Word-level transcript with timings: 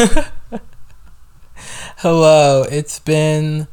Hello, 1.98 2.64
it's 2.70 2.98
been 3.00 3.68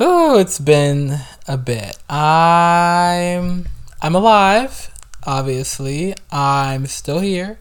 oh, 0.00 0.38
it's 0.38 0.58
been 0.58 1.18
a 1.46 1.58
bit. 1.58 1.98
I'm 2.08 3.68
I'm 4.00 4.14
alive, 4.14 4.90
obviously. 5.26 6.14
I'm 6.30 6.86
still 6.86 7.18
here. 7.18 7.58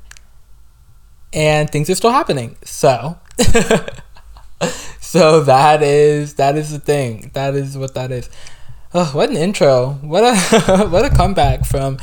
And 1.33 1.69
things 1.69 1.89
are 1.89 1.95
still 1.95 2.11
happening. 2.11 2.55
So 2.63 3.19
So 5.01 5.41
that 5.41 5.83
is 5.83 6.35
that 6.35 6.55
is 6.55 6.71
the 6.71 6.79
thing. 6.79 7.31
That 7.33 7.55
is 7.55 7.77
what 7.77 7.93
that 7.95 8.11
is. 8.13 8.29
Oh, 8.93 9.11
what 9.13 9.29
an 9.29 9.35
intro. 9.35 9.99
What 10.01 10.23
a 10.23 10.87
what 10.87 11.03
a 11.03 11.09
comeback 11.09 11.65
from 11.65 11.97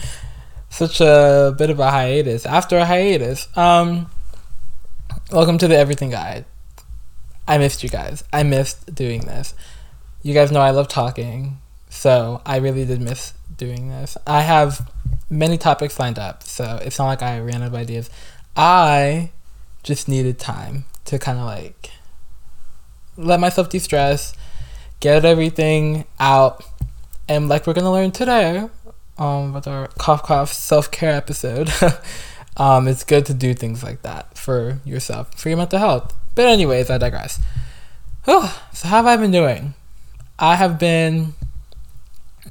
such 0.68 1.00
a 1.00 1.54
bit 1.56 1.70
of 1.70 1.80
a 1.80 1.90
hiatus. 1.90 2.44
After 2.44 2.76
a 2.76 2.84
hiatus. 2.84 3.48
Um 3.56 4.10
welcome 5.30 5.58
to 5.58 5.68
the 5.68 5.76
Everything 5.76 6.10
Guide. 6.10 6.46
I 7.46 7.58
missed 7.58 7.82
you 7.82 7.90
guys. 7.90 8.24
I 8.32 8.42
missed 8.44 8.94
doing 8.94 9.20
this. 9.20 9.54
You 10.22 10.32
guys 10.32 10.50
know 10.50 10.60
I 10.60 10.70
love 10.70 10.88
talking, 10.88 11.58
so 11.90 12.40
I 12.46 12.56
really 12.56 12.86
did 12.86 13.02
miss 13.02 13.34
doing 13.54 13.88
this. 13.88 14.16
I 14.26 14.40
have 14.40 14.90
many 15.28 15.58
topics 15.58 15.98
lined 15.98 16.18
up, 16.18 16.42
so 16.44 16.78
it's 16.82 16.98
not 16.98 17.06
like 17.06 17.22
I 17.22 17.40
ran 17.40 17.62
out 17.62 17.68
of 17.68 17.74
ideas. 17.74 18.08
I 18.56 19.30
just 19.82 20.08
needed 20.08 20.38
time 20.38 20.86
to 21.04 21.18
kind 21.18 21.38
of 21.38 21.44
like 21.44 21.90
let 23.18 23.38
myself 23.38 23.68
de 23.68 23.80
stress, 23.80 24.34
get 25.00 25.26
everything 25.26 26.06
out, 26.18 26.64
and 27.28 27.48
like 27.48 27.66
we're 27.66 27.74
gonna 27.74 27.92
learn 27.92 28.12
today, 28.12 28.66
um, 29.18 29.52
with 29.52 29.66
our 29.68 29.88
cough 29.98 30.22
cough 30.22 30.52
self 30.54 30.90
care 30.90 31.12
episode. 31.12 31.70
um, 32.58 32.88
it's 32.88 33.04
good 33.04 33.24
to 33.26 33.34
do 33.34 33.54
things 33.54 33.82
like 33.82 34.02
that 34.02 34.36
for 34.36 34.80
yourself, 34.84 35.34
for 35.38 35.48
your 35.48 35.58
mental 35.58 35.78
health. 35.78 36.14
But 36.34 36.46
anyways, 36.46 36.90
I 36.90 36.98
digress. 36.98 37.40
Oh, 38.26 38.62
so 38.72 38.88
how 38.88 38.96
have 38.96 39.06
I 39.06 39.16
been 39.16 39.30
doing? 39.30 39.74
I 40.38 40.56
have 40.56 40.78
been 40.78 41.34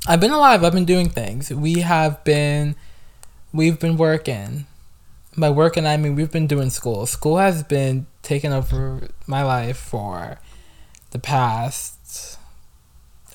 I've 0.07 0.19
been 0.19 0.31
alive, 0.31 0.63
I've 0.63 0.73
been 0.73 0.85
doing 0.85 1.09
things. 1.09 1.51
We 1.51 1.81
have 1.81 2.23
been 2.23 2.75
we've 3.53 3.79
been 3.79 3.97
working. 3.97 4.65
By 5.37 5.49
working 5.49 5.85
I 5.85 5.97
mean 5.97 6.15
we've 6.15 6.31
been 6.31 6.47
doing 6.47 6.69
school. 6.69 7.05
School 7.05 7.37
has 7.37 7.63
been 7.63 8.07
taking 8.23 8.53
over 8.53 9.09
my 9.27 9.43
life 9.43 9.77
for 9.77 10.39
the 11.11 11.19
past 11.19 12.37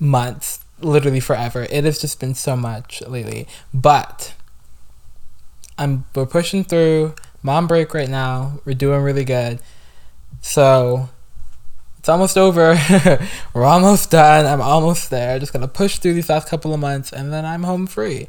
months, 0.01 0.61
literally 0.81 1.21
forever. 1.21 1.67
It 1.71 1.85
has 1.85 1.99
just 1.99 2.19
been 2.19 2.35
so 2.35 2.57
much 2.57 3.03
lately. 3.07 3.47
But 3.73 4.35
I'm 5.83 6.05
we're 6.15 6.27
pushing 6.27 6.65
through. 6.65 7.15
Mom 7.43 7.67
break 7.67 7.93
right 7.93 8.09
now. 8.09 8.61
We're 8.65 8.75
doing 8.75 9.03
really 9.03 9.25
good. 9.25 9.59
So 10.41 11.09
it's 11.99 12.09
almost 12.09 12.39
over. 12.39 12.77
We're 13.55 13.65
almost 13.65 14.11
done. 14.11 14.47
I'm 14.47 14.61
almost 14.61 15.11
there. 15.11 15.39
Just 15.39 15.53
gonna 15.53 15.69
push 15.69 15.99
through 15.99 16.15
these 16.15 16.29
last 16.29 16.49
couple 16.49 16.75
of 16.75 16.81
months, 16.81 17.13
and 17.13 17.33
then 17.33 17.45
I'm 17.45 17.63
home 17.63 17.87
free. 17.87 18.29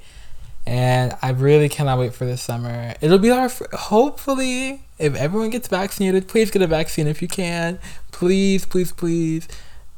And 0.66 1.16
I 1.22 1.32
really 1.32 1.70
cannot 1.70 2.00
wait 2.00 2.14
for 2.14 2.26
this 2.26 2.42
summer. 2.42 2.94
It'll 3.02 3.18
be 3.18 3.30
our 3.30 3.50
hopefully 3.74 4.84
if 4.98 5.16
everyone 5.16 5.50
gets 5.50 5.68
vaccinated. 5.68 6.28
Please 6.28 6.52
get 6.52 6.62
a 6.62 6.68
vaccine 6.68 7.08
if 7.08 7.22
you 7.22 7.28
can. 7.28 7.80
Please, 8.12 8.66
please, 8.66 8.92
please 8.92 9.48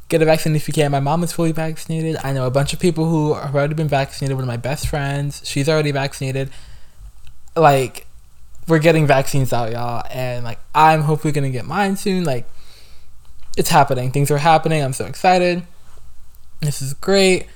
get 0.09 0.21
a 0.21 0.25
vaccine 0.25 0.55
if 0.55 0.67
you 0.67 0.73
can. 0.73 0.91
My 0.91 0.99
mom 0.99 1.23
is 1.23 1.33
fully 1.33 1.51
vaccinated. 1.51 2.17
I 2.23 2.33
know 2.33 2.47
a 2.47 2.51
bunch 2.51 2.73
of 2.73 2.79
people 2.79 3.09
who 3.09 3.33
have 3.33 3.55
already 3.55 3.75
been 3.75 3.87
vaccinated. 3.87 4.35
One 4.35 4.43
of 4.43 4.47
my 4.47 4.57
best 4.57 4.87
friends, 4.87 5.41
she's 5.45 5.69
already 5.69 5.91
vaccinated. 5.91 6.49
Like, 7.55 8.07
we're 8.67 8.79
getting 8.79 9.05
vaccines 9.07 9.53
out, 9.53 9.71
y'all, 9.71 10.03
and 10.09 10.43
like 10.43 10.59
I'm 10.73 11.01
hopefully 11.01 11.31
gonna 11.31 11.49
get 11.49 11.65
mine 11.65 11.97
soon. 11.97 12.23
Like, 12.23 12.47
it's 13.57 13.69
happening. 13.69 14.11
Things 14.11 14.31
are 14.31 14.37
happening. 14.37 14.83
I'm 14.83 14.93
so 14.93 15.05
excited. 15.05 15.63
This 16.61 16.81
is 16.81 16.93
great. 16.93 17.47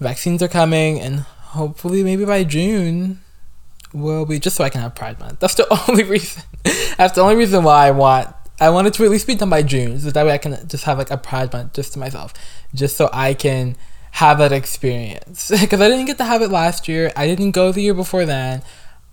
Vaccines 0.00 0.42
are 0.42 0.48
coming, 0.48 1.00
and 1.00 1.20
hopefully, 1.20 2.02
maybe 2.02 2.24
by 2.24 2.44
June, 2.44 3.20
will 3.92 4.24
be 4.24 4.38
just 4.38 4.56
so 4.56 4.64
I 4.64 4.70
can 4.70 4.80
have 4.80 4.94
Pride 4.94 5.18
Month. 5.20 5.38
That's 5.40 5.54
the 5.54 5.66
only 5.88 6.04
reason. 6.04 6.42
That's 6.96 7.14
the 7.14 7.22
only 7.22 7.36
reason 7.36 7.64
why 7.64 7.88
I 7.88 7.90
want. 7.90 8.34
I 8.60 8.70
wanted 8.70 8.94
to 8.94 9.04
at 9.04 9.10
least 9.10 9.26
be 9.26 9.34
done 9.34 9.50
by 9.50 9.62
June, 9.62 9.98
so 9.98 10.10
that 10.10 10.26
way 10.26 10.32
I 10.32 10.38
can 10.38 10.68
just 10.68 10.84
have 10.84 10.98
like 10.98 11.10
a 11.10 11.16
Pride 11.16 11.52
Month 11.52 11.74
just 11.74 11.92
to 11.94 11.98
myself, 11.98 12.32
just 12.74 12.96
so 12.96 13.10
I 13.12 13.34
can 13.34 13.76
have 14.12 14.38
that 14.38 14.52
experience. 14.52 15.50
Because 15.60 15.80
I 15.80 15.88
didn't 15.88 16.06
get 16.06 16.18
to 16.18 16.24
have 16.24 16.42
it 16.42 16.50
last 16.50 16.86
year. 16.86 17.12
I 17.16 17.26
didn't 17.26 17.52
go 17.52 17.72
the 17.72 17.82
year 17.82 17.94
before 17.94 18.24
then. 18.24 18.62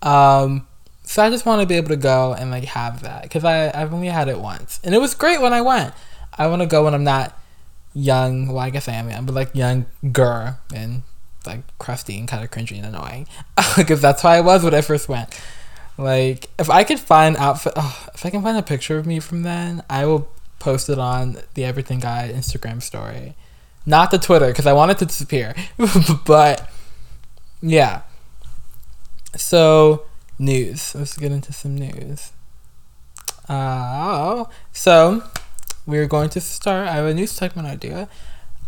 Um, 0.02 0.66
so 1.02 1.22
I 1.22 1.30
just 1.30 1.44
want 1.44 1.60
to 1.60 1.66
be 1.66 1.74
able 1.74 1.88
to 1.88 1.96
go 1.96 2.34
and 2.34 2.50
like 2.50 2.64
have 2.64 3.02
that 3.02 3.22
because 3.22 3.44
I 3.44 3.70
I've 3.70 3.92
only 3.92 4.08
had 4.08 4.28
it 4.28 4.38
once, 4.38 4.80
and 4.84 4.94
it 4.94 4.98
was 4.98 5.14
great 5.14 5.40
when 5.40 5.52
I 5.52 5.60
went. 5.60 5.94
I 6.36 6.46
want 6.46 6.62
to 6.62 6.66
go 6.66 6.84
when 6.84 6.94
I'm 6.94 7.04
not 7.04 7.36
young. 7.94 8.48
Well, 8.48 8.58
I 8.58 8.70
guess 8.70 8.88
I 8.88 8.92
am, 8.92 9.26
but 9.26 9.34
like 9.34 9.54
younger 9.54 10.56
and 10.74 11.02
like 11.46 11.60
crusty 11.78 12.18
and 12.18 12.28
kind 12.28 12.44
of 12.44 12.50
cringy 12.50 12.76
and 12.76 12.86
annoying. 12.86 13.26
Because 13.76 14.00
that's 14.00 14.22
how 14.22 14.30
I 14.30 14.40
was 14.40 14.64
when 14.64 14.74
I 14.74 14.80
first 14.80 15.08
went. 15.08 15.38
Like, 15.96 16.48
if 16.58 16.70
I 16.70 16.82
could 16.82 16.98
find 16.98 17.36
outfit, 17.36 17.74
oh, 17.76 18.08
if 18.14 18.24
I 18.24 18.30
can 18.30 18.42
find 18.42 18.56
a 18.56 18.62
picture 18.62 18.96
of 18.96 19.06
me 19.06 19.20
from 19.20 19.42
then, 19.42 19.82
I 19.90 20.06
will 20.06 20.28
post 20.58 20.88
it 20.88 20.98
on 20.98 21.38
the 21.54 21.64
Everything 21.64 22.00
Guide 22.00 22.34
Instagram 22.34 22.82
story, 22.82 23.36
not 23.84 24.10
the 24.10 24.18
Twitter 24.18 24.46
because 24.46 24.66
I 24.66 24.72
want 24.72 24.92
it 24.92 24.98
to 24.98 25.06
disappear. 25.06 25.54
but 26.24 26.70
yeah. 27.60 28.02
So 29.36 30.04
news. 30.38 30.94
Let's 30.94 31.16
get 31.16 31.32
into 31.32 31.52
some 31.52 31.76
news. 31.76 32.32
Uh, 33.48 34.44
so 34.72 35.22
we're 35.86 36.06
going 36.06 36.30
to 36.30 36.40
start. 36.40 36.88
I 36.88 36.92
have 36.92 37.06
a 37.06 37.14
new 37.14 37.26
segment 37.26 37.68
idea. 37.68 38.08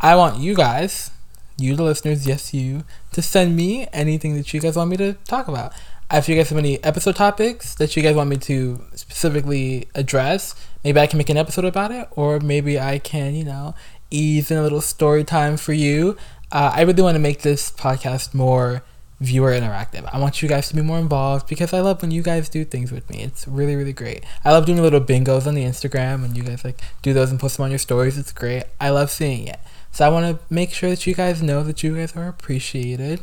I 0.01 0.17
want 0.17 0.39
you 0.39 0.55
guys, 0.55 1.13
you 1.57 1.77
the 1.77 1.85
listeners, 1.85 2.27
yes, 2.27 2.53
you, 2.53 2.85
to 3.13 3.23
send 3.23 3.57
me 3.57 3.87
anything 3.93 4.35
that 4.37 4.53
you 4.53 4.61
guys 4.61 4.77
want 4.77 4.91
me 4.91 4.97
to 4.97 5.15
talk 5.25 5.49
about. 5.49 5.73
If 6.11 6.29
you 6.29 6.37
guys 6.37 6.51
have 6.51 6.59
any 6.59 6.83
episode 6.85 7.17
topics 7.17 7.75
that 7.77 7.97
you 7.97 8.03
guys 8.03 8.17
want 8.17 8.29
me 8.29 8.37
to 8.39 8.85
specifically 8.95 9.89
address, 9.95 10.55
maybe 10.85 11.01
I 11.01 11.07
can 11.07 11.17
make 11.17 11.31
an 11.31 11.39
episode 11.39 11.65
about 11.65 11.91
it, 11.91 12.09
or 12.11 12.39
maybe 12.41 12.79
I 12.79 12.99
can, 12.99 13.35
you 13.35 13.45
know, 13.45 13.75
ease 14.11 14.51
in 14.51 14.59
a 14.59 14.63
little 14.63 14.83
story 14.83 15.25
time 15.25 15.57
for 15.57 15.73
you. 15.73 16.17
Uh, 16.51 16.73
I 16.75 16.83
really 16.83 17.03
want 17.03 17.15
to 17.15 17.21
make 17.21 17.43
this 17.43 17.71
podcast 17.71 18.35
more 18.35 18.83
viewer 19.23 19.53
interactive. 19.53 20.09
I 20.13 20.19
want 20.19 20.43
you 20.43 20.49
guys 20.49 20.69
to 20.69 20.75
be 20.75 20.83
more 20.83 20.99
involved 20.99 21.49
because 21.49 21.73
I 21.73 21.81
love 21.81 22.03
when 22.03 22.11
you 22.11 22.23
guys 22.23 22.49
do 22.49 22.65
things 22.65 22.91
with 22.91 23.09
me. 23.09 23.23
It's 23.23 23.47
really, 23.47 23.77
really 23.77 23.93
great. 23.93 24.25
I 24.45 24.51
love 24.51 24.67
doing 24.67 24.83
little 24.83 25.01
bingos 25.01 25.47
on 25.47 25.55
the 25.55 25.65
Instagram 25.65 26.25
and 26.25 26.37
you 26.37 26.43
guys 26.43 26.65
like 26.65 26.81
do 27.03 27.13
those 27.13 27.31
and 27.31 27.39
post 27.39 27.57
them 27.57 27.65
on 27.65 27.71
your 27.71 27.79
stories. 27.79 28.19
It's 28.19 28.33
great. 28.33 28.65
I 28.81 28.91
love 28.91 29.11
seeing 29.11 29.47
it. 29.47 29.61
So 29.93 30.05
I 30.05 30.09
want 30.09 30.27
to 30.27 30.55
make 30.55 30.73
sure 30.73 30.91
that 30.91 31.07
you 31.07 31.15
guys 31.15 31.43
know 31.43 31.63
that 31.63 31.83
you 31.83 31.95
guys 31.97 32.17
are 32.17 32.29
appreciated. 32.29 33.23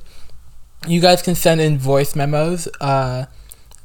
You 0.88 1.02
guys 1.02 1.22
can 1.22 1.36
send 1.36 1.60
in 1.60 1.78
voice 1.78 2.16
memos. 2.16 2.68
Uh, 2.80 3.26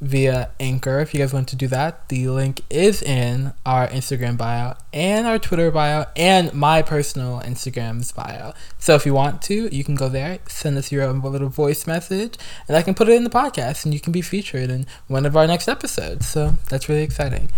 via 0.00 0.50
Anchor 0.60 1.00
if 1.00 1.14
you 1.14 1.20
guys 1.20 1.32
want 1.32 1.48
to 1.48 1.56
do 1.56 1.66
that. 1.68 2.08
The 2.08 2.28
link 2.28 2.62
is 2.68 3.02
in 3.02 3.52
our 3.64 3.88
Instagram 3.88 4.36
bio 4.36 4.74
and 4.92 5.26
our 5.26 5.38
Twitter 5.38 5.70
bio 5.70 6.06
and 6.16 6.52
my 6.52 6.82
personal 6.82 7.40
Instagram's 7.40 8.12
bio. 8.12 8.52
So 8.78 8.94
if 8.94 9.06
you 9.06 9.14
want 9.14 9.42
to, 9.42 9.74
you 9.74 9.84
can 9.84 9.94
go 9.94 10.08
there, 10.08 10.38
send 10.48 10.76
us 10.76 10.92
your 10.92 11.10
little 11.12 11.48
voice 11.48 11.86
message, 11.86 12.36
and 12.68 12.76
I 12.76 12.82
can 12.82 12.94
put 12.94 13.08
it 13.08 13.16
in 13.16 13.24
the 13.24 13.30
podcast 13.30 13.84
and 13.84 13.94
you 13.94 14.00
can 14.00 14.12
be 14.12 14.22
featured 14.22 14.70
in 14.70 14.86
one 15.06 15.26
of 15.26 15.36
our 15.36 15.46
next 15.46 15.68
episodes. 15.68 16.28
So 16.28 16.54
that's 16.68 16.88
really 16.88 17.02
exciting. 17.02 17.50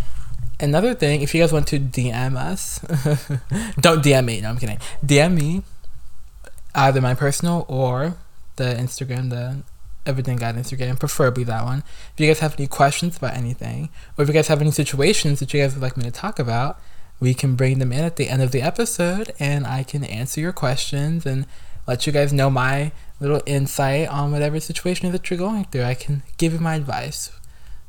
Another 0.58 0.94
thing, 0.94 1.20
if 1.20 1.34
you 1.34 1.42
guys 1.42 1.52
want 1.52 1.66
to 1.68 1.78
DM 1.78 2.36
us, 2.36 2.78
don't 3.80 4.02
DM 4.02 4.24
me, 4.24 4.40
no, 4.40 4.48
I'm 4.48 4.58
kidding. 4.58 4.78
DM 5.04 5.34
me 5.34 5.62
either 6.74 7.00
my 7.00 7.14
personal 7.14 7.66
or 7.68 8.14
the 8.56 8.74
Instagram, 8.74 9.30
the 9.30 9.62
Everything 10.06 10.36
Guide 10.36 10.56
Instagram, 10.56 10.98
preferably 10.98 11.44
that 11.44 11.64
one. 11.64 11.82
If 12.14 12.20
you 12.20 12.26
guys 12.26 12.38
have 12.40 12.54
any 12.58 12.66
questions 12.66 13.16
about 13.16 13.34
anything, 13.34 13.90
or 14.16 14.22
if 14.22 14.28
you 14.28 14.34
guys 14.34 14.48
have 14.48 14.60
any 14.60 14.70
situations 14.70 15.40
that 15.40 15.52
you 15.52 15.60
guys 15.60 15.74
would 15.74 15.82
like 15.82 15.96
me 15.96 16.04
to 16.04 16.10
talk 16.10 16.38
about, 16.38 16.80
we 17.20 17.34
can 17.34 17.56
bring 17.56 17.78
them 17.78 17.92
in 17.92 18.04
at 18.04 18.16
the 18.16 18.28
end 18.28 18.42
of 18.42 18.52
the 18.52 18.62
episode 18.62 19.32
and 19.38 19.66
I 19.66 19.82
can 19.82 20.04
answer 20.04 20.40
your 20.40 20.52
questions 20.52 21.24
and 21.24 21.46
let 21.86 22.06
you 22.06 22.12
guys 22.12 22.32
know 22.32 22.50
my 22.50 22.92
little 23.20 23.40
insight 23.46 24.08
on 24.08 24.32
whatever 24.32 24.60
situation 24.60 25.10
that 25.12 25.30
you're 25.30 25.38
going 25.38 25.64
through. 25.64 25.84
I 25.84 25.94
can 25.94 26.22
give 26.36 26.52
you 26.52 26.58
my 26.58 26.74
advice. 26.74 27.30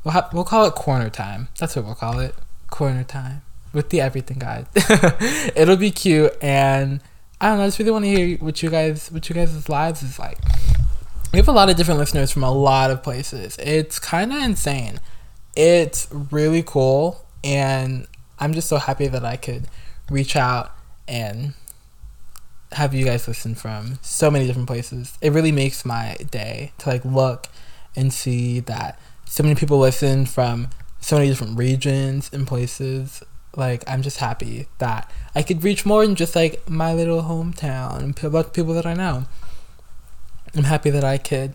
We'll, 0.03 0.13
ha- 0.13 0.29
we'll 0.31 0.45
call 0.45 0.65
it 0.65 0.75
corner 0.75 1.09
time. 1.09 1.49
That's 1.59 1.75
what 1.75 1.85
we'll 1.85 1.95
call 1.95 2.19
it. 2.19 2.35
Corner 2.69 3.03
time 3.03 3.41
with 3.73 3.89
the 3.89 3.99
everything 3.99 4.39
guide. 4.39 4.67
It'll 5.55 5.75
be 5.75 5.91
cute 5.91 6.33
and 6.41 7.01
I 7.39 7.49
don't 7.49 7.57
know, 7.57 7.63
I 7.65 7.67
just 7.67 7.79
really 7.79 7.91
want 7.91 8.05
to 8.05 8.09
hear 8.09 8.37
what 8.37 8.63
you 8.63 8.69
guys 8.69 9.11
what 9.11 9.27
you 9.29 9.35
guys' 9.35 9.69
lives 9.69 10.01
is 10.01 10.17
like 10.17 10.39
we 11.31 11.37
have 11.37 11.47
a 11.47 11.51
lot 11.51 11.69
of 11.69 11.75
different 11.75 11.99
listeners 11.99 12.31
from 12.31 12.43
a 12.43 12.51
lot 12.51 12.91
of 12.91 13.03
places. 13.03 13.57
It's 13.59 13.99
kind 13.99 14.31
of 14.31 14.41
insane. 14.41 14.99
It's 15.55 16.07
really 16.31 16.63
cool, 16.63 17.25
and 17.43 18.07
I'm 18.39 18.53
just 18.53 18.69
so 18.69 18.77
happy 18.77 19.07
that 19.07 19.25
I 19.25 19.35
could 19.35 19.67
reach 20.09 20.35
out 20.35 20.71
and 21.07 21.53
have 22.73 22.93
you 22.93 23.05
guys 23.05 23.27
listen 23.27 23.55
from 23.55 23.99
so 24.01 24.29
many 24.29 24.45
different 24.45 24.67
places. 24.67 25.17
It 25.21 25.31
really 25.31 25.51
makes 25.51 25.85
my 25.85 26.15
day 26.31 26.73
to 26.79 26.89
like 26.89 27.03
look 27.05 27.47
and 27.95 28.13
see 28.13 28.59
that 28.61 28.99
so 29.25 29.43
many 29.43 29.55
people 29.55 29.79
listen 29.79 30.25
from 30.25 30.69
so 30.99 31.17
many 31.17 31.29
different 31.29 31.57
regions 31.57 32.29
and 32.31 32.45
places. 32.45 33.23
Like 33.55 33.83
I'm 33.87 34.01
just 34.01 34.17
happy 34.17 34.67
that 34.77 35.11
I 35.33 35.41
could 35.41 35.63
reach 35.63 35.85
more 35.85 36.05
than 36.05 36.15
just 36.15 36.35
like 36.35 36.69
my 36.69 36.93
little 36.93 37.23
hometown 37.23 37.99
and 37.99 38.23
about 38.23 38.53
people 38.53 38.73
that 38.73 38.85
I 38.85 38.93
know. 38.93 39.25
I'm 40.57 40.63
happy 40.63 40.89
that 40.89 41.03
I 41.03 41.19
could 41.19 41.53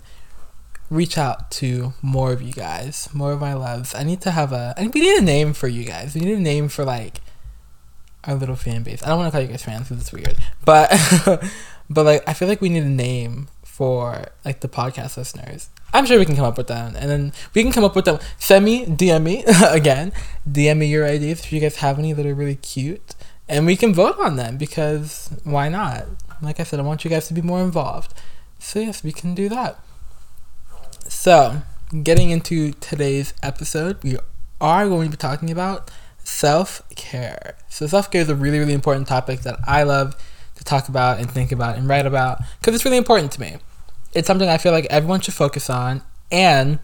reach 0.89 1.19
out 1.19 1.51
to 1.53 1.93
more 2.03 2.33
of 2.33 2.41
you 2.41 2.53
guys, 2.53 3.09
more 3.13 3.33
of 3.33 3.41
my 3.41 3.53
loves. 3.55 3.95
I 3.95 4.05
need 4.05 4.21
to 4.21 4.31
have 4.31 4.53
a. 4.53 4.75
I, 4.77 4.87
we 4.87 5.01
need 5.01 5.19
a 5.19 5.25
name 5.25 5.55
for 5.55 5.67
you 5.67 5.85
guys. 5.85 6.15
We 6.15 6.21
need 6.21 6.37
a 6.37 6.41
name 6.41 6.69
for 6.69 6.85
like 6.85 7.21
our 8.25 8.37
little 8.37 8.55
fan 8.55 8.85
base. 8.85 9.03
I 9.03 9.09
don't 9.09 9.19
want 9.19 9.29
to 9.29 9.33
call 9.33 9.43
you 9.43 9.49
guys 9.49 9.65
fans 9.65 9.89
because 9.89 10.03
it's 10.03 10.13
weird, 10.13 10.37
but 10.65 10.93
but 11.91 12.07
like 12.07 12.23
I 12.29 12.33
feel 12.33 12.47
like 12.47 12.61
we 12.61 12.69
need 12.69 12.85
a 12.85 12.89
name 12.89 13.49
for 13.65 14.29
like 14.45 14.61
the 14.61 14.69
podcast 14.69 15.17
listeners. 15.17 15.69
I'm 15.93 16.07
sure 16.07 16.19
we 16.19 16.25
can 16.25 16.37
come 16.37 16.45
up 16.45 16.57
with 16.57 16.69
that, 16.69 16.95
and 16.95 17.11
then 17.11 17.33
we 17.55 17.63
can 17.65 17.73
come 17.73 17.85
up 17.85 17.97
with 17.97 18.05
them. 18.05 18.21
Send 18.39 18.65
me, 18.65 18.87
DM 18.87 19.25
me 19.25 19.45
again, 19.69 20.13
DM 20.49 20.79
me 20.79 20.87
your 20.87 21.07
ideas 21.07 21.41
if 21.41 21.53
you 21.53 21.61
guys 21.61 21.77
have 21.77 21.99
any 21.99 22.13
that 22.13 22.25
are 22.25 22.35
really 22.35 22.55
cute, 22.55 23.17
and 23.49 23.67
we 23.67 23.77
can 23.77 23.93
vote 23.93 24.17
on 24.21 24.37
them 24.37 24.59
because 24.59 25.29
why 25.43 25.69
not? 25.69 26.07
Like 26.41 26.61
I 26.61 26.63
said, 26.63 26.79
I 26.79 26.83
want 26.83 27.05
you 27.05 27.11
guys 27.11 27.27
to 27.29 27.35
be 27.35 27.43
more 27.43 27.63
involved. 27.63 28.15
So 28.63 28.79
yes, 28.79 29.03
we 29.03 29.13
can 29.13 29.35
do 29.35 29.49
that. 29.49 29.79
So, 31.09 31.63
getting 32.03 32.31
into 32.31 32.73
today's 32.75 33.35
episode, 33.43 34.03
we 34.03 34.17
are 34.61 34.89
going 34.89 35.11
to 35.11 35.11
be 35.11 35.17
talking 35.17 35.51
about 35.51 35.91
self 36.25 36.81
care. 36.95 37.57
So, 37.69 37.87
self 37.87 38.11
care 38.11 38.23
is 38.23 38.31
a 38.31 38.37
really, 38.37 38.61
really 38.61 38.73
important 38.73 39.09
topic 39.09 39.41
that 39.41 39.59
I 39.67 39.83
love 39.83 40.17
to 40.55 40.65
talk 40.65 40.89
about 40.89 41.19
and 41.19 41.31
think 41.31 41.51
about 41.51 41.77
and 41.77 41.89
write 41.89 42.07
about 42.07 42.41
because 42.61 42.75
it's 42.75 42.85
really 42.85 42.97
important 42.97 43.33
to 43.33 43.41
me. 43.41 43.57
It's 44.15 44.29
something 44.29 44.49
I 44.49 44.59
feel 44.59 44.73
like 44.73 44.87
everyone 44.87 45.21
should 45.21 45.35
focus 45.35 45.69
on. 45.69 46.03
And 46.31 46.79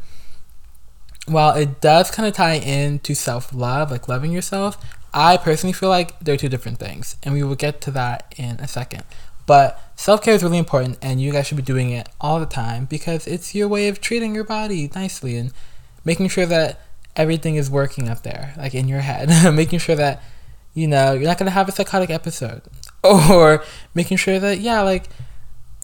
while 1.26 1.56
it 1.56 1.80
does 1.80 2.10
kind 2.10 2.26
of 2.28 2.34
tie 2.34 2.54
into 2.54 3.14
self 3.14 3.54
love, 3.54 3.92
like 3.92 4.08
loving 4.08 4.32
yourself, 4.32 4.76
I 5.14 5.36
personally 5.36 5.72
feel 5.72 5.88
like 5.88 6.18
they're 6.18 6.36
two 6.36 6.48
different 6.48 6.78
things. 6.78 7.16
And 7.22 7.34
we 7.34 7.42
will 7.44 7.54
get 7.54 7.80
to 7.82 7.90
that 7.92 8.34
in 8.36 8.58
a 8.60 8.68
second. 8.68 9.04
But 9.48 9.80
self 9.96 10.20
care 10.22 10.34
is 10.34 10.42
really 10.42 10.58
important, 10.58 10.98
and 11.00 11.22
you 11.22 11.32
guys 11.32 11.46
should 11.46 11.56
be 11.56 11.62
doing 11.62 11.88
it 11.90 12.06
all 12.20 12.38
the 12.38 12.44
time 12.44 12.84
because 12.84 13.26
it's 13.26 13.54
your 13.54 13.66
way 13.66 13.88
of 13.88 13.98
treating 13.98 14.34
your 14.34 14.44
body 14.44 14.90
nicely 14.94 15.36
and 15.36 15.52
making 16.04 16.28
sure 16.28 16.44
that 16.44 16.82
everything 17.16 17.56
is 17.56 17.70
working 17.70 18.10
up 18.10 18.22
there, 18.22 18.52
like 18.58 18.74
in 18.74 18.88
your 18.88 19.00
head. 19.00 19.30
making 19.54 19.78
sure 19.78 19.96
that, 19.96 20.22
you 20.74 20.86
know, 20.86 21.14
you're 21.14 21.24
not 21.24 21.38
to 21.46 21.50
have 21.50 21.66
a 21.66 21.72
psychotic 21.72 22.10
episode. 22.10 22.62
Or 23.04 23.64
making 23.94 24.16
sure 24.16 24.40
that, 24.40 24.58
yeah, 24.58 24.82
like 24.82 25.04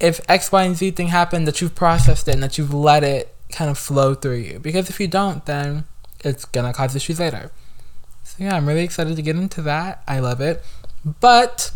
if 0.00 0.20
X, 0.28 0.50
Y, 0.52 0.62
and 0.64 0.76
Z 0.76 0.90
thing 0.90 1.08
happened, 1.08 1.46
that 1.46 1.60
you've 1.60 1.74
processed 1.74 2.28
it 2.28 2.34
and 2.34 2.42
that 2.42 2.58
you've 2.58 2.74
let 2.74 3.02
it 3.04 3.34
kind 3.50 3.70
of 3.70 3.78
flow 3.78 4.14
through 4.14 4.38
you. 4.38 4.58
Because 4.58 4.90
if 4.90 4.98
you 4.98 5.06
don't, 5.06 5.46
then 5.46 5.84
it's 6.24 6.44
to 6.44 6.72
cause 6.74 6.96
issues 6.96 7.20
later. 7.20 7.52
So, 8.24 8.44
yeah, 8.44 8.56
I'm 8.56 8.66
really 8.66 8.82
excited 8.82 9.14
to 9.14 9.22
get 9.22 9.36
into 9.36 9.62
that. 9.62 10.02
I 10.08 10.18
love 10.18 10.40
it. 10.40 10.62
But 11.20 11.70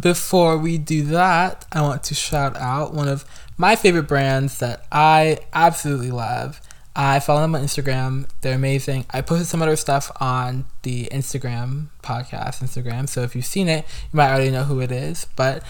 before 0.00 0.58
we 0.58 0.78
do 0.78 1.02
that, 1.04 1.66
I 1.72 1.82
want 1.82 2.02
to 2.04 2.14
shout 2.14 2.56
out 2.56 2.94
one 2.94 3.08
of 3.08 3.24
my 3.56 3.76
favorite 3.76 4.08
brands 4.08 4.58
that 4.58 4.86
I 4.90 5.38
absolutely 5.52 6.10
love. 6.10 6.60
I 6.96 7.18
follow 7.20 7.40
them 7.40 7.54
on 7.54 7.62
Instagram. 7.62 8.28
They're 8.40 8.54
amazing. 8.54 9.06
I 9.10 9.20
posted 9.20 9.48
some 9.48 9.62
other 9.62 9.76
stuff 9.76 10.12
on 10.20 10.66
the 10.82 11.06
Instagram 11.10 11.86
podcast, 12.02 12.62
Instagram. 12.62 13.08
So 13.08 13.22
if 13.22 13.34
you've 13.34 13.44
seen 13.44 13.68
it, 13.68 13.84
you 14.12 14.16
might 14.16 14.30
already 14.30 14.50
know 14.50 14.64
who 14.64 14.80
it 14.80 14.92
is. 14.92 15.26
But 15.34 15.64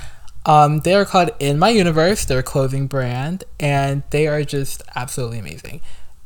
um, 0.45 0.81
they 0.81 0.95
are 0.95 1.07
called 1.07 1.31
In 1.39 1.59
My 1.59 1.71
Universe. 1.71 2.27
They're 2.27 2.41
a 2.41 2.43
clothing 2.43 2.87
brand, 2.87 3.45
and 3.59 4.03
they 4.11 4.27
are 4.27 4.45
just 4.45 4.83
absolutely 4.95 5.39
amazing. 5.39 5.81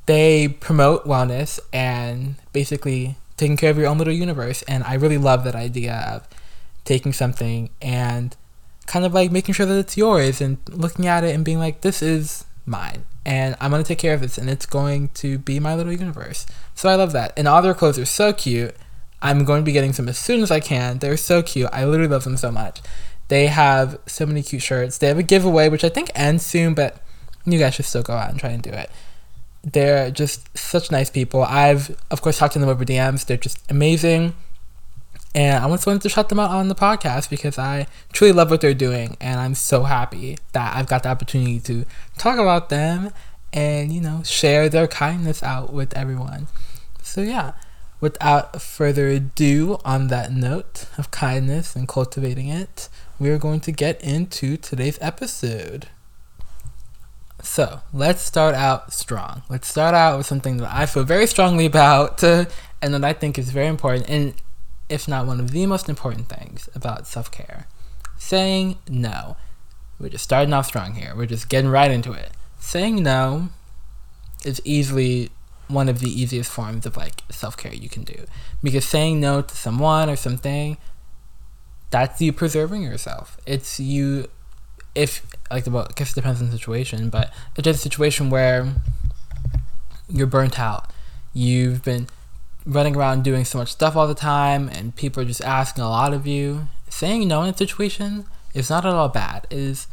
They 0.06 0.48
promote 0.48 1.04
wellness 1.04 1.60
and 1.72 2.34
basically 2.52 3.16
taking 3.36 3.56
care 3.56 3.70
of 3.70 3.78
your 3.78 3.86
own 3.86 3.98
little 3.98 4.12
universe. 4.12 4.62
And 4.62 4.82
I 4.82 4.94
really 4.94 5.18
love 5.18 5.44
that 5.44 5.54
idea 5.54 5.94
of 6.12 6.28
taking 6.88 7.12
something 7.12 7.70
and 7.80 8.36
kind 8.86 9.04
of 9.04 9.12
like 9.12 9.30
making 9.30 9.54
sure 9.54 9.66
that 9.66 9.78
it's 9.78 9.96
yours 9.96 10.40
and 10.40 10.58
looking 10.70 11.06
at 11.06 11.22
it 11.22 11.34
and 11.34 11.44
being 11.44 11.58
like, 11.58 11.82
this 11.82 12.02
is 12.02 12.44
mine 12.66 13.04
and 13.24 13.56
I'm 13.60 13.70
gonna 13.70 13.84
take 13.84 13.98
care 13.98 14.14
of 14.14 14.22
this 14.22 14.38
and 14.38 14.48
it's 14.48 14.66
going 14.66 15.08
to 15.14 15.38
be 15.38 15.60
my 15.60 15.74
little 15.74 15.92
universe. 15.92 16.46
So 16.74 16.88
I 16.88 16.94
love 16.94 17.12
that. 17.12 17.32
And 17.36 17.46
all 17.46 17.60
their 17.60 17.74
clothes 17.74 17.98
are 17.98 18.06
so 18.06 18.32
cute. 18.32 18.74
I'm 19.20 19.44
going 19.44 19.62
to 19.62 19.64
be 19.64 19.72
getting 19.72 19.92
some 19.92 20.08
as 20.08 20.16
soon 20.16 20.42
as 20.42 20.50
I 20.50 20.60
can. 20.60 20.98
They're 20.98 21.16
so 21.16 21.42
cute. 21.42 21.68
I 21.72 21.84
literally 21.84 22.10
love 22.10 22.24
them 22.24 22.36
so 22.36 22.52
much. 22.52 22.80
They 23.26 23.48
have 23.48 23.98
so 24.06 24.24
many 24.24 24.42
cute 24.42 24.62
shirts. 24.62 24.96
They 24.96 25.08
have 25.08 25.18
a 25.18 25.24
giveaway, 25.24 25.68
which 25.68 25.84
I 25.84 25.88
think 25.88 26.10
ends 26.14 26.46
soon, 26.46 26.74
but 26.74 27.02
you 27.44 27.58
guys 27.58 27.74
should 27.74 27.84
still 27.84 28.02
go 28.02 28.14
out 28.14 28.30
and 28.30 28.38
try 28.38 28.50
and 28.50 28.62
do 28.62 28.70
it. 28.70 28.90
They're 29.64 30.10
just 30.10 30.56
such 30.56 30.90
nice 30.90 31.10
people. 31.10 31.42
I've, 31.42 32.00
of 32.10 32.22
course, 32.22 32.38
talked 32.38 32.52
to 32.52 32.58
them 32.60 32.68
over 32.68 32.84
DMs. 32.84 33.26
They're 33.26 33.36
just 33.36 33.60
amazing. 33.70 34.34
And 35.34 35.62
I 35.62 35.68
just 35.68 35.86
wanted 35.86 36.02
to 36.02 36.08
shout 36.08 36.30
them 36.30 36.38
out 36.38 36.50
on 36.50 36.68
the 36.68 36.74
podcast 36.74 37.30
because 37.30 37.58
I 37.58 37.86
truly 38.12 38.32
love 38.32 38.50
what 38.50 38.60
they're 38.60 38.74
doing. 38.74 39.16
And 39.20 39.38
I'm 39.38 39.54
so 39.54 39.84
happy 39.84 40.38
that 40.52 40.76
I've 40.76 40.86
got 40.86 41.02
the 41.02 41.10
opportunity 41.10 41.60
to 41.60 41.84
talk 42.16 42.38
about 42.38 42.70
them 42.70 43.12
and, 43.52 43.92
you 43.92 44.00
know, 44.00 44.22
share 44.24 44.68
their 44.68 44.86
kindness 44.88 45.42
out 45.42 45.72
with 45.72 45.96
everyone. 45.96 46.48
So, 47.02 47.22
yeah, 47.22 47.52
without 48.00 48.60
further 48.60 49.08
ado, 49.08 49.78
on 49.84 50.08
that 50.08 50.32
note 50.32 50.86
of 50.96 51.10
kindness 51.10 51.76
and 51.76 51.86
cultivating 51.86 52.48
it, 52.48 52.88
we 53.18 53.30
are 53.30 53.38
going 53.38 53.60
to 53.60 53.72
get 53.72 54.02
into 54.02 54.56
today's 54.56 54.98
episode. 55.00 55.88
So, 57.42 57.80
let's 57.92 58.22
start 58.22 58.54
out 58.54 58.92
strong. 58.92 59.42
Let's 59.48 59.68
start 59.68 59.94
out 59.94 60.18
with 60.18 60.26
something 60.26 60.56
that 60.58 60.72
I 60.72 60.86
feel 60.86 61.04
very 61.04 61.26
strongly 61.26 61.66
about 61.66 62.22
and 62.24 62.48
that 62.82 63.04
I 63.04 63.12
think 63.12 63.38
is 63.38 63.50
very 63.50 63.68
important. 63.68 64.08
And 64.08 64.34
if 64.88 65.06
not 65.06 65.26
one 65.26 65.40
of 65.40 65.50
the 65.50 65.66
most 65.66 65.88
important 65.88 66.28
things 66.28 66.68
about 66.74 67.06
self 67.06 67.30
care. 67.30 67.66
Saying 68.18 68.78
no. 68.88 69.36
We're 70.00 70.10
just 70.10 70.24
starting 70.24 70.52
off 70.52 70.66
strong 70.66 70.94
here. 70.94 71.12
We're 71.16 71.26
just 71.26 71.48
getting 71.48 71.70
right 71.70 71.90
into 71.90 72.12
it. 72.12 72.30
Saying 72.58 73.02
no 73.02 73.48
is 74.44 74.60
easily 74.64 75.30
one 75.66 75.88
of 75.88 76.00
the 76.00 76.08
easiest 76.08 76.50
forms 76.50 76.86
of 76.86 76.96
like 76.96 77.22
self 77.30 77.56
care 77.56 77.74
you 77.74 77.88
can 77.88 78.04
do. 78.04 78.24
Because 78.62 78.84
saying 78.84 79.20
no 79.20 79.42
to 79.42 79.56
someone 79.56 80.08
or 80.08 80.16
something, 80.16 80.78
that's 81.90 82.20
you 82.20 82.32
preserving 82.32 82.82
yourself. 82.82 83.38
It's 83.46 83.78
you, 83.78 84.28
if, 84.94 85.26
like, 85.50 85.66
well, 85.66 85.86
I 85.88 85.92
guess 85.94 86.12
it 86.12 86.14
depends 86.14 86.40
on 86.40 86.46
the 86.50 86.56
situation, 86.56 87.10
but 87.10 87.32
it's 87.56 87.66
a 87.66 87.74
situation 87.74 88.30
where 88.30 88.74
you're 90.08 90.26
burnt 90.26 90.58
out. 90.58 90.92
You've 91.32 91.82
been 91.82 92.08
running 92.66 92.96
around 92.96 93.24
doing 93.24 93.44
so 93.44 93.58
much 93.58 93.72
stuff 93.72 93.96
all 93.96 94.06
the 94.06 94.14
time 94.14 94.68
and 94.68 94.94
people 94.94 95.22
are 95.22 95.26
just 95.26 95.42
asking 95.42 95.82
a 95.82 95.88
lot 95.88 96.12
of 96.12 96.26
you, 96.26 96.68
saying 96.88 97.26
no 97.26 97.42
in 97.42 97.54
a 97.54 97.56
situation 97.56 98.26
is 98.54 98.70
not 98.70 98.84
at 98.84 98.92
all 98.92 99.08
bad. 99.08 99.46
It 99.50 99.58
is 99.58 99.86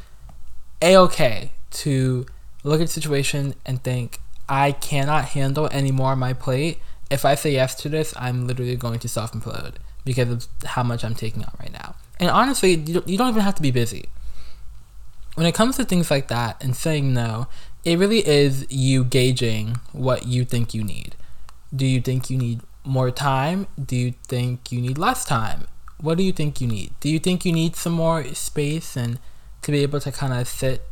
a 0.82 0.96
okay 0.98 1.52
to 1.72 2.26
look 2.64 2.82
at 2.82 2.88
the 2.88 2.94
situation 2.94 3.54
and 3.66 3.84
think, 3.84 4.20
I 4.48 4.74
cannot 4.74 5.26
handle 5.26 5.70
any 5.72 5.92
more 5.92 6.12
on 6.12 6.20
my 6.20 6.34
plate. 6.34 6.80
If 7.10 7.26
I 7.26 7.36
say 7.36 7.54
yes 7.54 7.76
to 7.76 7.90
this, 7.90 8.14
I'm 8.18 8.48
literally 8.48 8.76
going 8.76 9.00
to 9.00 9.10
self 9.10 9.32
implode 9.32 9.76
because 10.04 10.30
of 10.30 10.48
how 10.66 10.84
much 10.84 11.04
I'm 11.04 11.16
taking 11.16 11.44
on 11.44 11.54
right 11.60 11.72
now. 11.72 11.96
And 12.20 12.30
honestly, 12.30 12.74
you 12.74 13.18
don't 13.18 13.30
even 13.30 13.42
have 13.42 13.56
to 13.56 13.62
be 13.62 13.72
busy. 13.72 14.10
When 15.36 15.46
it 15.46 15.54
comes 15.54 15.76
to 15.78 15.84
things 15.84 16.10
like 16.10 16.28
that 16.30 16.64
and 16.64 16.76
saying 16.76 17.14
no, 17.14 17.48
it 17.84 18.00
really 18.00 18.26
is 18.26 18.66
you 18.70 19.04
gauging 19.04 19.78
what 19.92 20.26
you 20.26 20.46
think 20.46 20.74
you 20.74 20.84
need. 20.84 21.16
Do 21.74 21.86
you 21.86 22.02
think 22.02 22.30
you 22.30 22.38
need 22.38 22.62
more 22.84 23.12
time? 23.12 23.68
Do 23.84 23.96
you 23.96 24.14
think 24.28 24.72
you 24.72 24.82
need 24.82 24.98
less 24.98 25.26
time? 25.26 25.68
What 26.00 26.18
do 26.18 26.24
you 26.24 26.34
think 26.34 26.60
you 26.62 26.68
need? 26.68 26.94
Do 27.00 27.10
you 27.10 27.20
think 27.20 27.46
you 27.46 27.52
need 27.52 27.76
some 27.76 27.94
more 27.94 28.24
space 28.34 28.96
and 28.96 29.20
to 29.62 29.72
be 29.72 29.82
able 29.82 30.00
to 30.02 30.12
kind 30.12 30.34
of 30.34 30.48
sit 30.48 30.84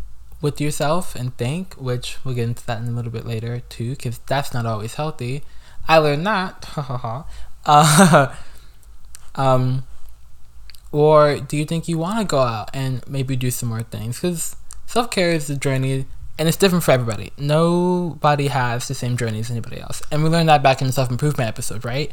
with 0.42 0.60
yourself 0.60 1.16
and 1.16 1.36
think, 1.38 1.74
which 1.76 2.18
we'll 2.24 2.36
get 2.36 2.48
into 2.48 2.66
that 2.66 2.82
in 2.82 2.88
a 2.88 2.92
little 2.92 3.12
bit 3.12 3.26
later 3.26 3.62
too, 3.70 3.92
because 3.92 4.20
that's 4.28 4.54
not 4.54 4.66
always 4.66 4.96
healthy. 4.96 5.44
I 5.88 5.98
learned 5.98 6.26
that. 6.26 6.70
uh, 7.66 8.36
um, 9.36 9.84
or 10.92 11.40
do 11.40 11.58
you 11.58 11.66
think 11.66 11.88
you 11.88 11.98
want 11.98 12.20
to 12.20 12.26
go 12.26 12.40
out 12.40 12.70
and 12.74 13.08
maybe 13.08 13.36
do 13.36 13.52
some 13.52 13.70
more 13.70 13.84
things? 13.84 14.18
Because 14.18 14.56
self 14.86 15.10
care 15.12 15.32
is 15.32 15.50
a 15.50 15.56
journey 15.56 16.06
and 16.38 16.48
it's 16.48 16.58
different 16.58 16.84
for 16.84 16.92
everybody. 16.92 17.32
Nobody 17.38 18.48
has 18.48 18.88
the 18.88 18.96
same 18.96 19.18
journey 19.18 19.40
as 19.40 19.52
anybody 19.52 19.80
else. 19.80 20.02
And 20.12 20.24
we 20.24 20.30
learned 20.30 20.50
that 20.50 20.64
back 20.64 20.82
in 20.82 20.88
the 20.88 20.94
self 20.94 21.12
improvement 21.12 21.48
episode, 21.48 21.86
right? 21.86 22.12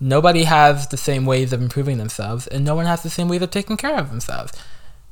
Nobody 0.00 0.44
has 0.44 0.88
the 0.88 0.96
same 0.96 1.24
ways 1.24 1.52
of 1.52 1.62
improving 1.62 1.98
themselves, 1.98 2.46
and 2.48 2.64
no 2.64 2.74
one 2.74 2.86
has 2.86 3.02
the 3.02 3.10
same 3.10 3.28
ways 3.28 3.42
of 3.42 3.50
taking 3.50 3.76
care 3.76 3.96
of 3.96 4.10
themselves. 4.10 4.52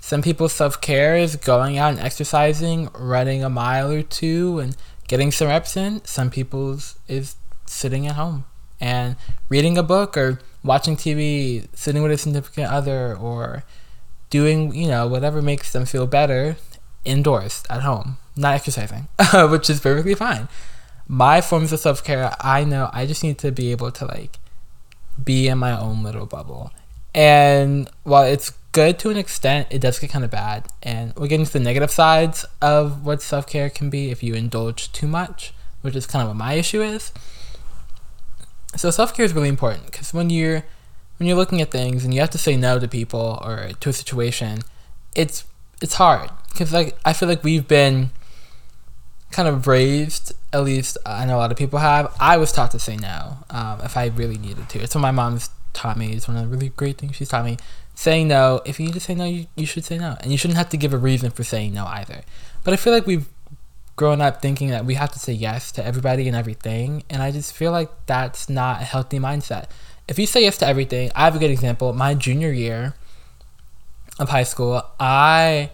Some 0.00 0.22
people's 0.22 0.52
self 0.52 0.80
care 0.80 1.16
is 1.16 1.36
going 1.36 1.78
out 1.78 1.92
and 1.92 2.00
exercising, 2.00 2.88
running 2.98 3.44
a 3.44 3.48
mile 3.48 3.90
or 3.90 4.02
two, 4.02 4.58
and 4.58 4.76
getting 5.06 5.30
some 5.30 5.48
reps 5.48 5.76
in. 5.76 6.04
Some 6.04 6.30
people's 6.30 6.98
is 7.06 7.36
sitting 7.66 8.08
at 8.08 8.16
home 8.16 8.44
and 8.80 9.14
reading 9.48 9.78
a 9.78 9.84
book 9.84 10.16
or 10.16 10.40
watching 10.64 10.96
TV, 10.96 11.68
sitting 11.74 12.02
with 12.02 12.10
a 12.10 12.18
significant 12.18 12.72
other, 12.72 13.16
or 13.16 13.62
doing, 14.30 14.74
you 14.74 14.88
know, 14.88 15.06
whatever 15.06 15.40
makes 15.40 15.72
them 15.72 15.86
feel 15.86 16.08
better 16.08 16.56
indoors 17.04 17.62
at 17.70 17.82
home 17.82 18.16
not 18.36 18.54
exercising, 18.54 19.08
which 19.50 19.68
is 19.68 19.80
perfectly 19.80 20.14
fine. 20.14 20.48
my 21.08 21.40
forms 21.40 21.72
of 21.72 21.80
self 21.80 22.02
care, 22.02 22.32
I 22.40 22.64
know 22.64 22.90
I 22.92 23.06
just 23.06 23.22
need 23.22 23.38
to 23.38 23.52
be 23.52 23.70
able 23.72 23.90
to 23.92 24.06
like 24.06 24.38
be 25.22 25.48
in 25.48 25.58
my 25.58 25.78
own 25.78 26.02
little 26.02 26.26
bubble. 26.26 26.72
And 27.14 27.90
while 28.04 28.24
it's 28.24 28.50
good 28.72 28.98
to 29.00 29.10
an 29.10 29.18
extent, 29.18 29.68
it 29.70 29.80
does 29.80 29.98
get 29.98 30.10
kind 30.10 30.24
of 30.24 30.30
bad. 30.30 30.66
And 30.82 31.14
we're 31.16 31.26
getting 31.26 31.46
to 31.46 31.52
the 31.52 31.60
negative 31.60 31.90
sides 31.90 32.44
of 32.60 33.04
what 33.04 33.22
self 33.22 33.46
care 33.46 33.70
can 33.70 33.90
be 33.90 34.10
if 34.10 34.22
you 34.22 34.34
indulge 34.34 34.90
too 34.92 35.06
much, 35.06 35.52
which 35.82 35.94
is 35.94 36.06
kind 36.06 36.22
of 36.22 36.28
what 36.28 36.36
my 36.36 36.54
issue 36.54 36.82
is. 36.82 37.12
So 38.76 38.90
self 38.90 39.14
care 39.14 39.24
is 39.24 39.34
really 39.34 39.50
important 39.50 39.86
because 39.86 40.14
when 40.14 40.30
you're 40.30 40.64
when 41.18 41.28
you're 41.28 41.36
looking 41.36 41.60
at 41.60 41.70
things 41.70 42.04
and 42.04 42.14
you 42.14 42.20
have 42.20 42.30
to 42.30 42.38
say 42.38 42.56
no 42.56 42.78
to 42.78 42.88
people 42.88 43.38
or 43.44 43.70
to 43.78 43.88
a 43.90 43.92
situation, 43.92 44.60
it's 45.14 45.44
it's 45.82 45.94
hard 45.94 46.30
because 46.50 46.72
like 46.72 46.96
I 47.04 47.12
feel 47.12 47.28
like 47.28 47.44
we've 47.44 47.68
been 47.68 48.10
kind 49.32 49.48
of 49.48 49.66
raised. 49.66 50.32
At 50.52 50.64
least 50.64 50.98
I 51.06 51.24
know 51.24 51.36
a 51.36 51.40
lot 51.40 51.50
of 51.50 51.58
people 51.58 51.78
have. 51.78 52.14
I 52.20 52.36
was 52.36 52.52
taught 52.52 52.70
to 52.72 52.78
say 52.78 52.96
no 52.96 53.38
um, 53.50 53.80
if 53.82 53.96
I 53.96 54.06
really 54.06 54.38
needed 54.38 54.68
to. 54.70 54.80
It's 54.80 54.94
what 54.94 55.00
my 55.00 55.10
mom's 55.10 55.50
taught 55.72 55.96
me. 55.96 56.12
It's 56.12 56.28
one 56.28 56.36
of 56.36 56.44
the 56.44 56.48
really 56.48 56.68
great 56.70 56.98
things 56.98 57.16
she's 57.16 57.28
taught 57.28 57.44
me. 57.44 57.56
Saying 57.94 58.28
no, 58.28 58.62
if 58.64 58.78
you 58.78 58.86
need 58.86 58.94
to 58.94 59.00
say 59.00 59.14
no, 59.14 59.24
you, 59.24 59.46
you 59.56 59.66
should 59.66 59.84
say 59.84 59.98
no. 59.98 60.16
And 60.20 60.32
you 60.32 60.38
shouldn't 60.38 60.58
have 60.58 60.70
to 60.70 60.76
give 60.76 60.92
a 60.92 60.98
reason 60.98 61.30
for 61.30 61.44
saying 61.44 61.74
no 61.74 61.86
either. 61.86 62.22
But 62.64 62.74
I 62.74 62.76
feel 62.76 62.92
like 62.92 63.06
we've 63.06 63.28
grown 63.96 64.20
up 64.20 64.40
thinking 64.40 64.70
that 64.70 64.84
we 64.84 64.94
have 64.94 65.12
to 65.12 65.18
say 65.18 65.32
yes 65.32 65.70
to 65.72 65.84
everybody 65.84 66.26
and 66.26 66.36
everything. 66.36 67.04
And 67.10 67.22
I 67.22 67.30
just 67.30 67.52
feel 67.54 67.72
like 67.72 67.90
that's 68.06 68.48
not 68.48 68.80
a 68.80 68.84
healthy 68.84 69.18
mindset. 69.18 69.66
If 70.08 70.18
you 70.18 70.26
say 70.26 70.42
yes 70.42 70.58
to 70.58 70.66
everything, 70.66 71.10
I 71.14 71.24
have 71.24 71.36
a 71.36 71.38
good 71.38 71.50
example. 71.50 71.92
My 71.92 72.14
junior 72.14 72.50
year 72.50 72.94
of 74.18 74.30
high 74.30 74.42
school, 74.42 74.84
I 74.98 75.70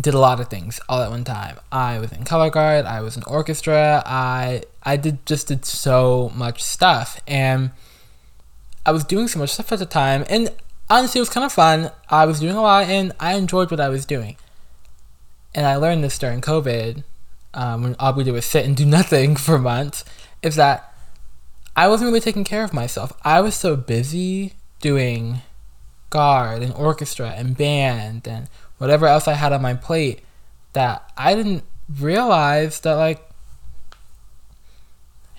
did 0.00 0.14
a 0.14 0.18
lot 0.18 0.40
of 0.40 0.48
things 0.48 0.80
all 0.88 1.00
at 1.00 1.10
one 1.10 1.24
time. 1.24 1.56
I 1.70 1.98
was 1.98 2.12
in 2.12 2.24
color 2.24 2.50
guard, 2.50 2.84
I 2.84 3.00
was 3.00 3.16
in 3.16 3.22
orchestra, 3.24 4.02
I 4.04 4.62
I 4.82 4.96
did 4.96 5.24
just 5.26 5.48
did 5.48 5.64
so 5.64 6.32
much 6.34 6.62
stuff 6.62 7.20
and 7.26 7.70
I 8.86 8.92
was 8.92 9.04
doing 9.04 9.28
so 9.28 9.38
much 9.38 9.50
stuff 9.50 9.72
at 9.72 9.78
the 9.78 9.86
time, 9.86 10.24
and 10.28 10.50
honestly, 10.90 11.18
it 11.18 11.22
was 11.22 11.30
kind 11.30 11.44
of 11.44 11.52
fun. 11.52 11.90
I 12.10 12.26
was 12.26 12.40
doing 12.40 12.54
a 12.54 12.60
lot, 12.60 12.86
and 12.86 13.12
I 13.18 13.34
enjoyed 13.34 13.70
what 13.70 13.80
I 13.80 13.88
was 13.88 14.04
doing. 14.04 14.36
And 15.54 15.66
I 15.66 15.76
learned 15.76 16.04
this 16.04 16.18
during 16.18 16.42
COVID, 16.42 17.02
um, 17.54 17.82
when 17.82 17.96
all 17.98 18.12
we 18.12 18.24
did 18.24 18.32
was 18.32 18.44
sit 18.44 18.66
and 18.66 18.76
do 18.76 18.84
nothing 18.98 19.36
for 19.36 19.58
months. 19.58 20.04
Is 20.42 20.56
that 20.56 20.92
I 21.74 21.88
wasn't 21.88 22.08
really 22.08 22.20
taking 22.20 22.44
care 22.44 22.62
of 22.62 22.74
myself. 22.74 23.12
I 23.24 23.40
was 23.40 23.54
so 23.54 23.74
busy 23.74 24.52
doing 24.80 25.40
guard 26.10 26.62
and 26.62 26.74
orchestra 26.74 27.30
and 27.30 27.56
band 27.56 28.28
and 28.28 28.48
whatever 28.78 29.06
else 29.06 29.28
I 29.28 29.34
had 29.34 29.52
on 29.52 29.62
my 29.62 29.74
plate 29.74 30.20
that 30.72 31.10
I 31.16 31.34
didn't 31.34 31.64
realize 31.88 32.80
that 32.80 32.94
like 32.94 33.30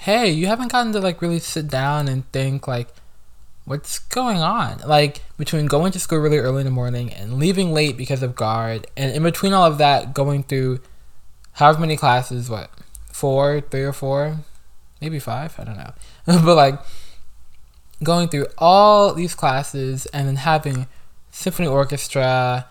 hey, 0.06 0.30
you 0.30 0.46
haven't 0.46 0.72
gotten 0.72 0.94
to 0.94 1.00
like 1.00 1.20
really 1.20 1.40
sit 1.40 1.68
down 1.68 2.08
and 2.08 2.32
think 2.32 2.68
like 2.68 2.90
what's 3.66 3.98
going 3.98 4.38
on? 4.38 4.78
Like 4.86 5.22
between 5.36 5.66
going 5.66 5.92
to 5.94 6.00
school 6.00 6.20
really 6.20 6.38
early 6.38 6.62
in 6.62 6.66
the 6.66 6.72
morning 6.72 7.12
and 7.12 7.40
leaving 7.40 7.74
late 7.74 7.98
because 7.98 8.22
of 8.22 8.36
guard, 8.36 8.86
and 8.96 9.16
in 9.16 9.24
between 9.24 9.52
all 9.52 9.66
of 9.66 9.80
that, 9.80 10.14
going 10.14 10.44
through 10.44 10.80
however 11.54 11.80
many 11.80 11.98
classes, 11.98 12.52
what 12.52 12.70
four, 13.12 13.62
three 13.62 13.84
or 13.84 13.94
four, 13.94 14.38
maybe 15.02 15.18
five, 15.18 15.60
I 15.60 15.64
don't 15.64 15.78
know, 15.78 15.94
but 16.26 16.56
like 16.56 16.80
going 18.04 18.28
through 18.30 18.46
all 18.60 19.14
these 19.16 19.34
classes 19.34 20.06
and 20.08 20.28
then 20.28 20.36
having 20.36 20.86
symphony 21.32 21.68
orchestra 21.68 22.68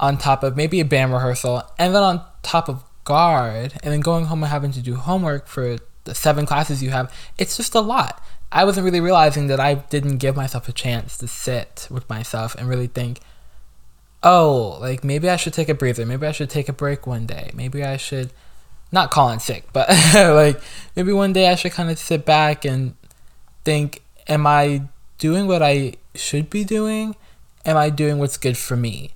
on 0.00 0.18
top 0.18 0.42
of 0.42 0.56
maybe 0.56 0.80
a 0.80 0.84
band 0.84 1.12
rehearsal 1.12 1.62
and 1.78 1.94
then 1.94 2.02
on 2.02 2.24
top 2.42 2.68
of 2.68 2.84
guard 3.04 3.74
and 3.82 3.92
then 3.92 4.00
going 4.00 4.26
home 4.26 4.42
and 4.42 4.50
having 4.50 4.72
to 4.72 4.80
do 4.80 4.94
homework 4.94 5.46
for 5.46 5.76
the 6.04 6.14
seven 6.14 6.44
classes 6.46 6.82
you 6.82 6.90
have 6.90 7.12
it's 7.38 7.56
just 7.56 7.74
a 7.74 7.80
lot 7.80 8.22
I 8.54 8.64
wasn't 8.64 8.84
really 8.84 9.00
realizing 9.00 9.48
that 9.48 9.58
I 9.58 9.74
didn't 9.74 10.18
give 10.18 10.36
myself 10.36 10.68
a 10.68 10.72
chance 10.72 11.18
to 11.18 11.26
sit 11.26 11.88
with 11.90 12.08
myself 12.08 12.54
and 12.54 12.68
really 12.68 12.86
think, 12.86 13.18
oh, 14.22 14.78
like 14.80 15.02
maybe 15.02 15.28
I 15.28 15.34
should 15.34 15.52
take 15.52 15.68
a 15.68 15.74
breather. 15.74 16.06
Maybe 16.06 16.24
I 16.24 16.30
should 16.30 16.50
take 16.50 16.68
a 16.68 16.72
break 16.72 17.04
one 17.04 17.26
day. 17.26 17.50
Maybe 17.52 17.82
I 17.82 17.96
should 17.96 18.32
not 18.92 19.10
call 19.10 19.28
in 19.30 19.40
sick, 19.40 19.64
but 19.72 19.88
like 20.14 20.60
maybe 20.94 21.12
one 21.12 21.32
day 21.32 21.48
I 21.48 21.56
should 21.56 21.72
kind 21.72 21.90
of 21.90 21.98
sit 21.98 22.24
back 22.24 22.64
and 22.64 22.94
think, 23.64 24.02
am 24.28 24.46
I 24.46 24.82
doing 25.18 25.48
what 25.48 25.60
I 25.60 25.94
should 26.14 26.48
be 26.48 26.62
doing? 26.62 27.16
Am 27.66 27.76
I 27.76 27.90
doing 27.90 28.18
what's 28.18 28.36
good 28.36 28.56
for 28.56 28.76
me? 28.76 29.13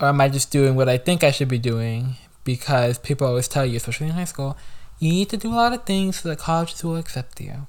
Or 0.00 0.08
am 0.08 0.20
I 0.20 0.28
just 0.28 0.50
doing 0.50 0.76
what 0.76 0.88
I 0.88 0.98
think 0.98 1.22
I 1.22 1.30
should 1.30 1.48
be 1.48 1.58
doing 1.58 2.16
because 2.44 2.98
people 2.98 3.26
always 3.26 3.48
tell 3.48 3.66
you, 3.66 3.76
especially 3.76 4.06
in 4.06 4.14
high 4.14 4.24
school, 4.24 4.56
you 4.98 5.10
need 5.10 5.28
to 5.30 5.36
do 5.36 5.52
a 5.52 5.54
lot 5.54 5.72
of 5.72 5.84
things 5.84 6.20
so 6.20 6.28
that 6.28 6.38
colleges 6.38 6.82
will 6.82 6.96
accept 6.96 7.40
you. 7.40 7.66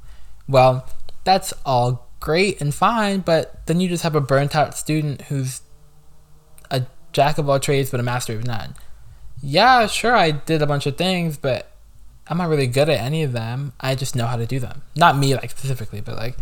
Well, 0.47 0.87
that's 1.23 1.53
all 1.65 2.07
great 2.19 2.61
and 2.61 2.73
fine, 2.73 3.19
but 3.19 3.65
then 3.65 3.79
you 3.79 3.89
just 3.89 4.03
have 4.03 4.15
a 4.15 4.21
burnt 4.21 4.55
out 4.55 4.77
student 4.77 5.23
who's 5.23 5.61
a 6.69 6.85
jack 7.11 7.37
of 7.37 7.49
all 7.49 7.59
trades 7.59 7.91
but 7.91 7.99
a 7.99 8.03
master 8.03 8.33
of 8.33 8.45
none. 8.45 8.75
Yeah, 9.41 9.87
sure, 9.87 10.15
I 10.15 10.31
did 10.31 10.61
a 10.61 10.67
bunch 10.67 10.85
of 10.85 10.97
things, 10.97 11.35
but 11.35 11.71
I'm 12.27 12.37
not 12.37 12.49
really 12.49 12.67
good 12.67 12.89
at 12.89 12.99
any 12.99 13.23
of 13.23 13.33
them. 13.33 13.73
I 13.81 13.95
just 13.95 14.15
know 14.15 14.27
how 14.27 14.37
to 14.37 14.45
do 14.45 14.59
them. 14.59 14.83
Not 14.95 15.17
me, 15.17 15.35
like 15.35 15.51
specifically, 15.51 15.99
but 15.99 16.15
like 16.15 16.37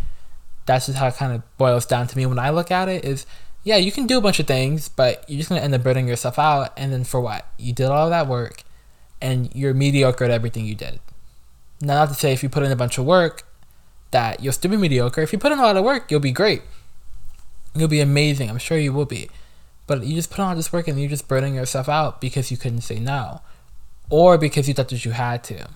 that's 0.65 0.85
just 0.85 0.97
how 0.99 1.07
it 1.07 1.15
kind 1.15 1.33
of 1.33 1.57
boils 1.57 1.85
down 1.85 2.07
to 2.07 2.17
me 2.17 2.25
when 2.25 2.37
I 2.37 2.51
look 2.51 2.69
at 2.69 2.89
it. 2.89 3.05
Is 3.05 3.25
yeah, 3.69 3.77
you 3.77 3.91
can 3.91 4.07
do 4.07 4.17
a 4.17 4.21
bunch 4.21 4.39
of 4.39 4.47
things, 4.47 4.89
but 4.89 5.23
you're 5.27 5.37
just 5.37 5.49
gonna 5.49 5.61
end 5.61 5.75
up 5.75 5.83
burning 5.83 6.07
yourself 6.07 6.39
out, 6.39 6.73
and 6.75 6.91
then 6.91 7.03
for 7.03 7.21
what? 7.21 7.45
You 7.59 7.71
did 7.71 7.85
all 7.85 8.09
that 8.09 8.25
work, 8.25 8.63
and 9.21 9.53
you're 9.53 9.75
mediocre 9.75 10.25
at 10.25 10.31
everything 10.31 10.65
you 10.65 10.73
did. 10.73 10.99
Now, 11.79 11.93
not 11.93 12.07
to 12.09 12.15
say 12.15 12.33
if 12.33 12.41
you 12.41 12.49
put 12.49 12.63
in 12.63 12.71
a 12.71 12.75
bunch 12.75 12.97
of 12.97 13.05
work 13.05 13.43
that 14.09 14.41
you'll 14.41 14.53
still 14.53 14.71
be 14.71 14.77
mediocre. 14.77 15.21
If 15.21 15.31
you 15.31 15.37
put 15.37 15.51
in 15.51 15.59
a 15.59 15.61
lot 15.61 15.77
of 15.77 15.83
work, 15.83 16.09
you'll 16.09 16.19
be 16.19 16.31
great. 16.31 16.63
You'll 17.75 17.87
be 17.87 17.99
amazing. 17.99 18.49
I'm 18.49 18.57
sure 18.57 18.79
you 18.79 18.91
will 18.91 19.05
be. 19.05 19.29
But 19.85 20.03
you 20.03 20.15
just 20.15 20.31
put 20.31 20.39
on 20.39 20.49
all 20.49 20.55
this 20.55 20.73
work 20.73 20.87
and 20.87 20.99
you're 20.99 21.07
just 21.07 21.27
burning 21.27 21.53
yourself 21.53 21.87
out 21.87 22.19
because 22.19 22.49
you 22.49 22.57
couldn't 22.57 22.81
say 22.81 22.97
no. 22.97 23.41
Or 24.09 24.39
because 24.39 24.67
you 24.67 24.73
thought 24.73 24.89
that 24.89 25.05
you 25.05 25.11
had 25.11 25.43
to. 25.43 25.67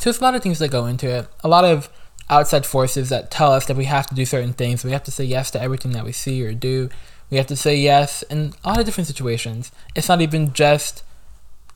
So 0.00 0.10
there's 0.10 0.18
a 0.18 0.24
lot 0.24 0.34
of 0.34 0.42
things 0.42 0.58
that 0.58 0.72
go 0.72 0.86
into 0.86 1.08
it. 1.08 1.28
A 1.44 1.48
lot 1.48 1.64
of 1.64 1.88
outside 2.30 2.66
forces 2.66 3.08
that 3.08 3.30
tell 3.30 3.52
us 3.52 3.66
that 3.66 3.76
we 3.76 3.84
have 3.84 4.06
to 4.08 4.14
do 4.14 4.24
certain 4.24 4.52
things. 4.52 4.84
We 4.84 4.92
have 4.92 5.04
to 5.04 5.10
say 5.10 5.24
yes 5.24 5.50
to 5.52 5.60
everything 5.60 5.92
that 5.92 6.04
we 6.04 6.12
see 6.12 6.42
or 6.44 6.54
do. 6.54 6.88
We 7.30 7.36
have 7.36 7.46
to 7.48 7.56
say 7.56 7.76
yes 7.76 8.22
in 8.24 8.52
a 8.64 8.68
lot 8.68 8.78
of 8.78 8.84
different 8.84 9.06
situations. 9.06 9.72
It's 9.94 10.08
not 10.08 10.20
even 10.20 10.52
just 10.52 11.02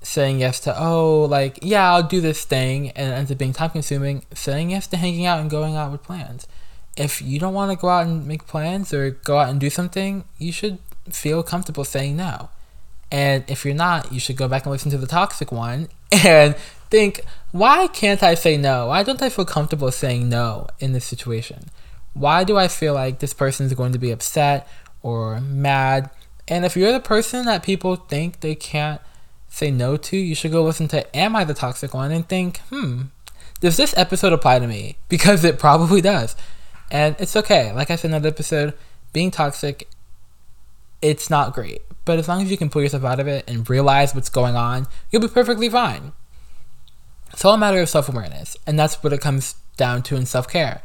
saying 0.06 0.38
yes 0.38 0.60
to 0.60 0.80
oh 0.80 1.24
like 1.24 1.58
yeah 1.62 1.92
I'll 1.92 2.02
do 2.02 2.20
this 2.20 2.44
thing 2.44 2.90
and 2.90 3.12
it 3.12 3.14
ends 3.14 3.32
up 3.32 3.38
being 3.38 3.52
time 3.52 3.70
consuming 3.70 4.24
saying 4.32 4.70
yes 4.70 4.86
to 4.88 4.96
hanging 4.96 5.26
out 5.26 5.40
and 5.40 5.50
going 5.50 5.74
out 5.74 5.90
with 5.90 6.04
plans 6.04 6.46
if 6.96 7.20
you 7.20 7.40
don't 7.40 7.54
want 7.54 7.72
to 7.72 7.80
go 7.80 7.88
out 7.88 8.06
and 8.06 8.24
make 8.24 8.46
plans 8.46 8.94
or 8.94 9.10
go 9.10 9.38
out 9.38 9.48
and 9.48 9.58
do 9.58 9.68
something 9.68 10.24
you 10.38 10.52
should 10.52 10.78
feel 11.10 11.42
comfortable 11.42 11.82
saying 11.82 12.16
no 12.16 12.50
and 13.10 13.42
if 13.48 13.64
you're 13.64 13.74
not 13.74 14.12
you 14.12 14.20
should 14.20 14.36
go 14.36 14.46
back 14.46 14.64
and 14.64 14.70
listen 14.70 14.92
to 14.92 14.98
the 14.98 15.08
toxic 15.08 15.50
one 15.50 15.88
and 16.24 16.54
think 16.88 17.22
why 17.52 17.86
can't 17.88 18.22
I 18.22 18.34
say 18.34 18.56
no 18.56 18.88
why 18.88 19.02
don't 19.02 19.22
I 19.22 19.28
feel 19.28 19.44
comfortable 19.44 19.90
saying 19.90 20.28
no 20.28 20.68
in 20.78 20.92
this 20.92 21.04
situation 21.04 21.70
why 22.12 22.44
do 22.44 22.56
I 22.56 22.68
feel 22.68 22.94
like 22.94 23.18
this 23.18 23.34
person 23.34 23.66
is 23.66 23.74
going 23.74 23.92
to 23.92 23.98
be 23.98 24.10
upset 24.10 24.68
or 25.02 25.40
mad 25.40 26.10
and 26.48 26.64
if 26.64 26.76
you're 26.76 26.92
the 26.92 27.00
person 27.00 27.44
that 27.46 27.62
people 27.62 27.96
think 27.96 28.40
they 28.40 28.54
can't 28.54 29.00
say 29.48 29.70
no 29.70 29.96
to, 29.96 30.16
you 30.16 30.34
should 30.34 30.52
go 30.52 30.62
listen 30.62 30.88
to 30.88 31.16
Am 31.16 31.34
I 31.34 31.44
the 31.44 31.54
Toxic 31.54 31.94
One 31.94 32.12
and 32.12 32.28
think, 32.28 32.58
hmm, 32.70 33.02
does 33.60 33.76
this 33.76 33.96
episode 33.96 34.32
apply 34.32 34.58
to 34.58 34.66
me? 34.66 34.96
Because 35.08 35.44
it 35.44 35.58
probably 35.58 36.00
does. 36.00 36.36
And 36.90 37.16
it's 37.18 37.34
okay. 37.36 37.72
Like 37.72 37.90
I 37.90 37.96
said 37.96 38.12
in 38.12 38.22
that 38.22 38.28
episode, 38.28 38.74
being 39.12 39.30
toxic, 39.30 39.88
it's 41.02 41.30
not 41.30 41.54
great. 41.54 41.82
But 42.04 42.18
as 42.18 42.28
long 42.28 42.42
as 42.42 42.50
you 42.50 42.56
can 42.56 42.70
pull 42.70 42.82
yourself 42.82 43.04
out 43.04 43.18
of 43.18 43.26
it 43.26 43.48
and 43.48 43.68
realize 43.68 44.14
what's 44.14 44.28
going 44.28 44.54
on, 44.54 44.86
you'll 45.10 45.22
be 45.22 45.28
perfectly 45.28 45.68
fine. 45.68 46.12
It's 47.32 47.44
all 47.44 47.54
a 47.54 47.58
matter 47.58 47.80
of 47.80 47.88
self 47.88 48.08
awareness. 48.08 48.56
And 48.66 48.78
that's 48.78 49.02
what 49.02 49.12
it 49.12 49.20
comes 49.20 49.56
down 49.76 50.02
to 50.04 50.16
in 50.16 50.26
self 50.26 50.48
care. 50.48 50.82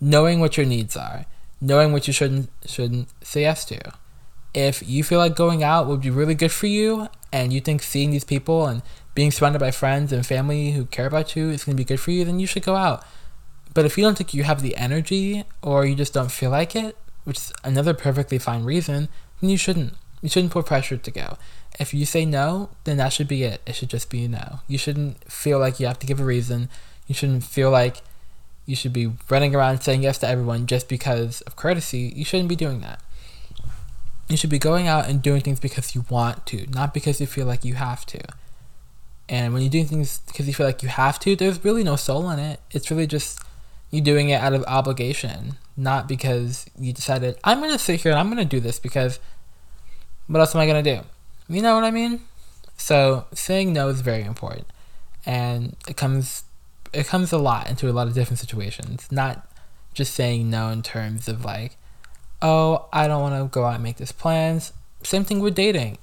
Knowing 0.00 0.40
what 0.40 0.56
your 0.56 0.66
needs 0.66 0.96
are, 0.96 1.26
knowing 1.60 1.92
what 1.92 2.06
you 2.06 2.12
shouldn't 2.12 2.50
shouldn't 2.66 3.08
say 3.24 3.42
yes 3.42 3.64
to. 3.66 3.92
If 4.54 4.86
you 4.86 5.04
feel 5.04 5.18
like 5.18 5.36
going 5.36 5.62
out 5.62 5.86
would 5.86 6.00
be 6.00 6.10
really 6.10 6.34
good 6.34 6.52
for 6.52 6.66
you 6.66 7.08
and 7.32 7.52
you 7.52 7.60
think 7.60 7.82
seeing 7.82 8.10
these 8.10 8.24
people 8.24 8.66
and 8.66 8.82
being 9.14 9.30
surrounded 9.30 9.58
by 9.58 9.70
friends 9.70 10.12
and 10.12 10.24
family 10.24 10.72
who 10.72 10.86
care 10.86 11.06
about 11.06 11.36
you 11.36 11.50
is 11.50 11.64
going 11.64 11.76
to 11.76 11.80
be 11.80 11.84
good 11.84 12.00
for 12.00 12.10
you, 12.10 12.24
then 12.24 12.40
you 12.40 12.46
should 12.46 12.62
go 12.62 12.76
out. 12.76 13.04
But 13.74 13.84
if 13.84 13.98
you 13.98 14.04
don't 14.04 14.16
think 14.16 14.32
you 14.32 14.44
have 14.44 14.62
the 14.62 14.76
energy 14.76 15.44
or 15.60 15.84
you 15.84 15.94
just 15.94 16.14
don't 16.14 16.32
feel 16.32 16.50
like 16.50 16.74
it, 16.74 16.96
which 17.24 17.36
is 17.36 17.52
another 17.64 17.92
perfectly 17.92 18.38
fine 18.38 18.64
reason, 18.64 19.08
then 19.40 19.50
you 19.50 19.58
shouldn't. 19.58 19.94
You 20.22 20.30
shouldn't 20.30 20.52
put 20.52 20.64
pressure 20.66 20.96
to 20.96 21.10
go. 21.10 21.36
If 21.78 21.92
you 21.92 22.06
say 22.06 22.24
no, 22.24 22.70
then 22.84 22.96
that 22.96 23.12
should 23.12 23.28
be 23.28 23.42
it. 23.42 23.60
It 23.66 23.74
should 23.74 23.90
just 23.90 24.08
be 24.08 24.26
no. 24.26 24.60
You 24.66 24.78
shouldn't 24.78 25.30
feel 25.30 25.58
like 25.58 25.78
you 25.78 25.86
have 25.86 25.98
to 25.98 26.06
give 26.06 26.20
a 26.20 26.24
reason. 26.24 26.68
You 27.06 27.14
shouldn't 27.14 27.44
feel 27.44 27.70
like 27.70 27.98
you 28.64 28.74
should 28.74 28.92
be 28.92 29.12
running 29.30 29.54
around 29.54 29.82
saying 29.82 30.02
yes 30.02 30.18
to 30.18 30.28
everyone 30.28 30.66
just 30.66 30.88
because 30.88 31.40
of 31.42 31.56
courtesy. 31.56 32.12
You 32.16 32.24
shouldn't 32.24 32.48
be 32.48 32.56
doing 32.56 32.80
that. 32.80 33.00
You 34.28 34.36
should 34.36 34.50
be 34.50 34.58
going 34.58 34.88
out 34.88 35.08
and 35.08 35.22
doing 35.22 35.40
things 35.42 35.60
because 35.60 35.94
you 35.94 36.04
want 36.10 36.46
to, 36.46 36.66
not 36.70 36.92
because 36.92 37.20
you 37.20 37.26
feel 37.26 37.46
like 37.46 37.64
you 37.64 37.74
have 37.74 38.04
to. 38.06 38.20
And 39.28 39.52
when 39.52 39.62
you're 39.62 39.70
doing 39.70 39.86
things 39.86 40.20
because 40.26 40.48
you 40.48 40.54
feel 40.54 40.66
like 40.66 40.82
you 40.82 40.88
have 40.88 41.18
to, 41.20 41.36
there's 41.36 41.64
really 41.64 41.84
no 41.84 41.96
soul 41.96 42.28
in 42.30 42.38
it. 42.38 42.60
It's 42.72 42.90
really 42.90 43.06
just 43.06 43.40
you 43.90 44.00
doing 44.00 44.30
it 44.30 44.40
out 44.40 44.52
of 44.52 44.64
obligation, 44.64 45.56
not 45.76 46.08
because 46.08 46.66
you 46.78 46.92
decided, 46.92 47.36
I'm 47.44 47.60
going 47.60 47.72
to 47.72 47.78
sit 47.78 48.00
here 48.00 48.10
and 48.10 48.18
I'm 48.18 48.26
going 48.26 48.38
to 48.38 48.44
do 48.44 48.60
this 48.60 48.80
because 48.80 49.20
what 50.26 50.40
else 50.40 50.54
am 50.54 50.60
I 50.60 50.66
going 50.66 50.82
to 50.82 50.96
do? 50.96 51.06
You 51.48 51.62
know 51.62 51.74
what 51.74 51.84
I 51.84 51.90
mean? 51.90 52.20
So 52.76 53.26
saying 53.32 53.72
no 53.72 53.88
is 53.88 54.00
very 54.00 54.22
important. 54.22 54.66
And 55.24 55.76
it 55.88 55.96
comes 55.96 56.44
it 56.92 57.06
comes 57.06 57.32
a 57.32 57.38
lot 57.38 57.68
into 57.68 57.88
a 57.88 57.92
lot 57.92 58.08
of 58.08 58.14
different 58.14 58.38
situations. 58.38 59.08
Not 59.10 59.46
just 59.94 60.14
saying 60.14 60.50
no 60.50 60.68
in 60.68 60.82
terms 60.82 61.28
of 61.28 61.44
like, 61.44 61.76
oh, 62.42 62.86
I 62.92 63.08
don't 63.08 63.22
want 63.22 63.34
to 63.34 63.48
go 63.52 63.64
out 63.64 63.74
and 63.74 63.82
make 63.82 63.96
this 63.96 64.12
plans. 64.12 64.72
Same 65.02 65.24
thing 65.24 65.40
with 65.40 65.54
dating. 65.54 65.98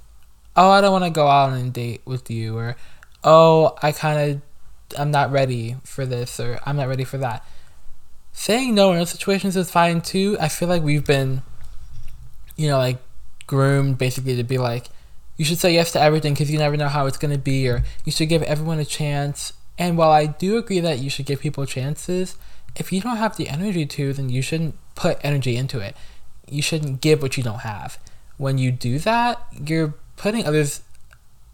Oh, 0.56 0.70
I 0.70 0.80
don't 0.80 0.92
want 0.92 1.04
to 1.04 1.10
go 1.10 1.26
out 1.26 1.52
and 1.52 1.72
date 1.72 2.02
with 2.04 2.30
you, 2.30 2.56
or 2.56 2.76
oh, 3.24 3.76
I 3.82 3.92
kind 3.92 4.30
of, 4.30 4.98
I'm 4.98 5.10
not 5.10 5.32
ready 5.32 5.76
for 5.82 6.06
this, 6.06 6.38
or 6.38 6.60
I'm 6.64 6.76
not 6.76 6.88
ready 6.88 7.04
for 7.04 7.18
that. 7.18 7.44
Saying 8.32 8.74
no 8.74 8.92
in 8.92 8.98
those 8.98 9.10
situations 9.10 9.56
is 9.56 9.70
fine 9.70 10.00
too. 10.00 10.36
I 10.40 10.48
feel 10.48 10.68
like 10.68 10.82
we've 10.82 11.04
been, 11.04 11.42
you 12.56 12.68
know, 12.68 12.78
like 12.78 12.98
groomed 13.46 13.98
basically 13.98 14.36
to 14.36 14.44
be 14.44 14.58
like, 14.58 14.88
you 15.36 15.44
should 15.44 15.58
say 15.58 15.72
yes 15.72 15.92
to 15.92 16.00
everything 16.00 16.34
because 16.34 16.50
you 16.50 16.58
never 16.58 16.76
know 16.76 16.88
how 16.88 17.06
it's 17.06 17.18
going 17.18 17.32
to 17.32 17.40
be, 17.40 17.68
or 17.68 17.82
you 18.04 18.12
should 18.12 18.28
give 18.28 18.42
everyone 18.42 18.78
a 18.78 18.84
chance. 18.84 19.52
And 19.78 19.98
while 19.98 20.10
I 20.10 20.26
do 20.26 20.56
agree 20.56 20.80
that 20.80 21.00
you 21.00 21.10
should 21.10 21.26
give 21.26 21.40
people 21.40 21.66
chances, 21.66 22.36
if 22.76 22.92
you 22.92 23.00
don't 23.00 23.16
have 23.16 23.36
the 23.36 23.48
energy 23.48 23.86
to, 23.86 24.12
then 24.12 24.28
you 24.28 24.42
shouldn't 24.42 24.76
put 24.94 25.18
energy 25.22 25.56
into 25.56 25.80
it. 25.80 25.96
You 26.48 26.62
shouldn't 26.62 27.00
give 27.00 27.22
what 27.22 27.36
you 27.36 27.42
don't 27.42 27.60
have. 27.60 27.98
When 28.36 28.58
you 28.58 28.70
do 28.72 28.98
that, 29.00 29.44
you're 29.52 29.94
putting 30.16 30.46
others 30.46 30.82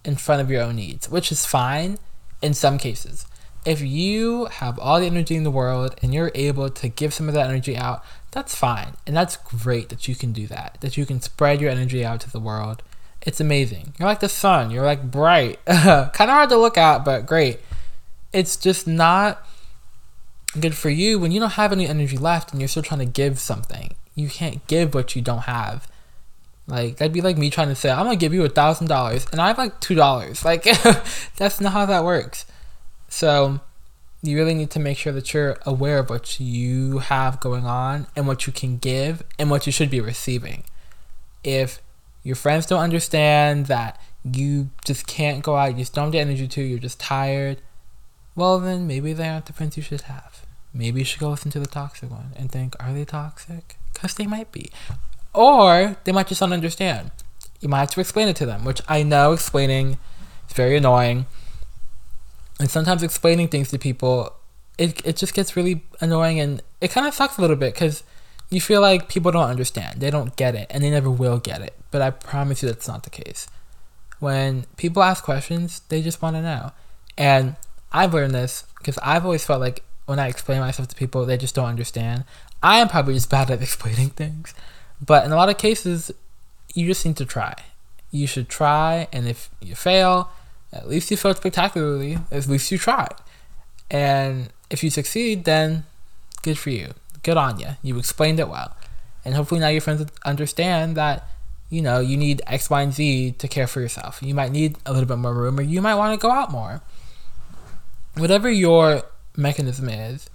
in 0.05 0.17
front 0.17 0.41
of 0.41 0.51
your 0.51 0.63
own 0.63 0.77
needs, 0.77 1.09
which 1.09 1.31
is 1.31 1.47
fine 1.47 1.99
in 2.43 2.55
some 2.55 2.79
cases. 2.79 3.27
If 3.67 3.83
you 3.83 4.47
have 4.47 4.79
all 4.79 5.01
the 5.01 5.07
energy 5.07 5.37
in 5.37 5.45
the 5.45 5.51
world 5.51 5.95
and 6.03 6.15
you're 6.15 6.33
able 6.35 6.71
to 6.71 6.89
give 6.89 7.13
some 7.13 7.29
of 7.29 7.35
that 7.35 7.49
energy 7.49 7.77
out, 7.77 8.03
that's 8.31 8.55
fine. 8.55 8.95
And 9.07 9.15
that's 9.15 9.37
great 9.37 9.91
that 9.91 10.09
you 10.09 10.15
can 10.15 10.33
do 10.33 10.47
that, 10.47 10.79
that 10.81 10.97
you 10.97 11.05
can 11.05 11.21
spread 11.21 11.61
your 11.61 11.71
energy 11.71 12.05
out 12.05 12.21
to 12.23 12.31
the 12.31 12.41
world. 12.41 12.83
It's 13.23 13.41
amazing. 13.41 13.95
You're 13.99 14.09
like 14.09 14.21
the 14.21 14.29
sun, 14.29 14.71
you're 14.71 14.85
like 14.85 15.11
bright. 15.11 15.65
kind 15.67 16.11
of 16.11 16.29
hard 16.29 16.49
to 16.51 16.57
look 16.57 16.79
at, 16.79 17.05
but 17.05 17.27
great. 17.27 17.61
It's 18.33 18.57
just 18.57 18.87
not 18.87 19.47
good 20.59 20.75
for 20.75 20.91
you 20.91 21.19
when 21.19 21.31
you 21.31 21.41
don't 21.41 21.51
have 21.51 21.73
any 21.73 21.87
energy 21.87 22.17
left 22.17 22.53
and 22.53 22.61
you're 22.61 22.69
still 22.69 22.83
trying 22.83 23.01
to 23.01 23.07
give 23.07 23.39
something. 23.39 23.95
You 24.15 24.29
can't 24.29 24.67
give 24.67 24.95
what 24.95 25.15
you 25.15 25.23
don't 25.23 25.43
have. 25.43 25.89
Like 26.67 26.97
that'd 26.97 27.13
be 27.13 27.21
like 27.21 27.37
me 27.37 27.51
trying 27.51 27.69
to 27.69 27.75
say, 27.75 27.91
I'm 27.91 28.05
gonna 28.05 28.17
give 28.17 28.33
you 28.33 28.45
a 28.45 28.49
thousand 28.49 28.87
dollars 28.87 29.27
and 29.33 29.41
I 29.41 29.49
have 29.49 29.59
like 29.59 29.81
two 29.81 29.95
dollars. 29.95 30.45
Like 30.51 30.65
that's 31.37 31.61
not 31.61 31.73
how 31.73 31.87
that 31.87 32.05
works. 32.05 32.47
So 33.09 33.61
you 34.23 34.37
really 34.37 34.55
need 34.55 34.71
to 34.71 34.79
make 34.79 34.99
sure 34.99 35.13
that 35.13 35.33
you're 35.33 35.59
aware 35.67 35.99
of 35.99 36.11
what 36.11 36.39
you 36.41 36.99
have 36.99 37.41
going 37.41 37.67
on 37.67 38.07
and 38.15 38.27
what 38.27 38.47
you 38.47 38.53
can 38.53 38.79
give 38.79 39.23
and 39.39 39.51
what 39.51 39.67
you 39.67 39.73
should 39.73 39.91
be 39.91 40.01
receiving. 40.01 40.65
If 41.43 41.81
your 42.23 42.37
friends 42.37 42.67
don't 42.67 42.81
understand 42.81 43.67
that 43.67 44.01
you 44.25 44.71
just 44.85 45.07
can't 45.07 45.43
go 45.43 45.57
out, 45.57 45.73
you 45.73 45.79
just 45.79 45.95
don't 45.95 46.05
have 46.05 46.13
the 46.13 46.19
energy 46.19 46.47
to, 46.47 46.63
you're 46.63 46.79
just 46.79 47.01
tired, 47.01 47.61
well 48.35 48.59
then 48.59 48.87
maybe 48.87 49.13
they 49.13 49.29
aren't 49.29 49.47
the 49.47 49.53
friends 49.53 49.77
you 49.77 49.83
should 49.83 50.03
have. 50.03 50.47
Maybe 50.73 51.01
you 51.01 51.05
should 51.05 51.21
go 51.21 51.31
listen 51.31 51.51
to 51.53 51.61
the 51.61 51.67
toxic 51.67 52.11
one 52.11 52.33
and 52.37 52.51
think, 52.51 52.77
are 52.79 52.93
they 52.93 53.05
toxic? 53.05 53.79
Because 53.93 54.15
they 54.15 54.27
might 54.27 54.53
be. 54.53 54.71
Or 55.35 55.97
they 56.05 56.13
might 56.13 56.29
just 56.29 56.41
not 56.41 56.53
understand. 56.53 57.11
You 57.61 57.69
might 57.69 57.81
have 57.81 57.91
to 57.91 58.01
explain 58.01 58.29
it 58.29 58.37
to 58.37 58.47
them, 58.47 58.65
which 58.65 58.81
I 58.89 59.03
know 59.03 59.33
explaining 59.33 59.99
is 60.49 60.55
very 60.55 60.77
annoying. 60.77 61.27
And 62.59 62.71
sometimes 62.71 63.03
explaining 63.03 63.49
things 63.49 63.71
to 63.71 63.79
people, 63.79 64.35
it, 64.79 65.05
it 65.05 65.17
just 65.17 65.35
gets 65.35 65.57
really 65.57 65.85
annoying 66.01 66.39
and 66.39 66.63
it 66.81 66.91
kind 66.91 67.07
of 67.07 67.15
sucks 67.15 67.39
a 67.39 67.41
little 67.41 67.57
bit 67.57 67.75
because 67.75 68.03
you 68.51 68.61
feel 68.61 68.81
like 68.81 69.09
people 69.09 69.31
don't 69.31 69.49
understand. 69.49 70.01
They 70.01 70.11
don't 70.11 70.37
get 70.37 70.55
it 70.55 70.67
and 70.71 70.83
they 70.83 70.91
never 70.91 71.11
will 71.11 71.39
get 71.39 71.63
it. 71.63 71.75
But 71.91 72.03
I 72.03 72.11
promise 72.11 72.63
you 72.63 72.69
that's 72.69 72.89
not 72.89 73.05
the 73.05 73.11
case. 73.11 73.49
When 74.19 74.67
people 74.77 75.03
ask 75.03 75.25
questions, 75.25 75.81
they 75.89 76.03
just 76.03 76.21
want 76.21 76.37
to 76.37 76.43
know. 76.43 76.73
And 77.17 77.57
I've 77.93 78.13
learned 78.13 78.35
this 78.35 78.65
because 78.79 78.99
I've 79.03 79.25
always 79.25 79.45
felt 79.45 79.61
like 79.61 79.83
when 80.07 80.19
I 80.19 80.29
explain 80.29 80.61
myself 80.61 80.89
to 80.89 80.97
people, 80.97 81.25
they 81.25 81.37
just 81.37 81.55
don't 81.55 81.67
understand. 81.67 82.25
I 82.63 82.79
am 82.79 82.89
probably 82.89 83.15
just 83.15 83.31
bad 83.37 83.51
at 83.51 83.63
explaining 83.63 84.11
things. 84.11 84.53
But 85.05 85.25
in 85.25 85.33
a 85.33 85.37
lot 85.37 85.49
of 85.49 85.57
cases, 85.57 86.11
you 86.75 86.87
just 86.87 87.07
need 87.07 87.17
to 87.17 87.25
try. 87.25 87.55
You 88.11 88.27
should 88.27 88.49
try, 88.49 89.07
and 89.13 89.29
if 89.29 89.49
you 89.61 89.75
fail, 89.75 90.31
at 90.73 90.89
least 90.89 91.11
you 91.11 91.17
failed 91.17 91.37
spectacularly. 91.37 92.19
At 92.31 92.49
least 92.49 92.71
you 92.71 92.79
tried. 92.79 93.15
And 93.91 94.51
if 94.69 94.83
you 94.85 94.91
succeed, 94.91 95.45
then 95.45 95.85
good 96.43 96.59
for 96.59 96.71
you. 96.71 96.93
Good 97.23 97.37
on 97.37 97.59
you. 97.59 97.69
You 97.83 97.99
explained 97.99 98.41
it 98.41 98.49
well. 98.49 98.77
And 99.25 99.35
hopefully 99.35 99.61
now 99.61 99.69
your 99.69 99.81
friends 99.81 100.05
understand 100.25 100.97
that, 100.97 101.29
you 101.69 101.83
know, 101.83 102.01
you 102.01 102.17
need 102.17 102.41
X, 102.47 102.71
Y, 102.71 102.83
and 102.83 102.93
Z 102.93 103.33
to 103.33 103.49
care 103.49 103.67
for 103.67 103.81
yourself. 103.81 104.23
You 104.23 104.35
might 104.35 104.53
need 104.53 104.77
a 104.87 104.93
little 104.93 105.07
bit 105.07 105.19
more 105.19 105.35
room, 105.35 105.59
or 105.59 105.63
you 105.63 105.83
might 105.83 105.97
want 105.97 106.19
to 106.19 106.23
go 106.23 106.33
out 106.33 106.51
more. 106.51 106.81
Whatever 108.17 108.51
your 108.51 109.03
mechanism 109.37 109.89
is, 109.89 110.29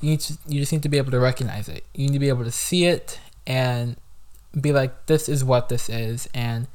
you 0.00 0.10
need 0.10 0.20
to, 0.20 0.38
you 0.46 0.60
just 0.60 0.72
need 0.72 0.82
to 0.82 0.88
be 0.88 0.98
able 0.98 1.10
to 1.12 1.18
recognize 1.18 1.68
it. 1.68 1.84
You 1.94 2.06
need 2.06 2.12
to 2.12 2.18
be 2.18 2.28
able 2.28 2.44
to 2.44 2.52
see 2.52 2.84
it 2.84 3.18
and 3.46 3.96
be 4.58 4.72
like, 4.72 5.06
this 5.06 5.28
is 5.28 5.42
what 5.42 5.68
this 5.68 5.88
is. 5.88 6.28
And 6.34 6.68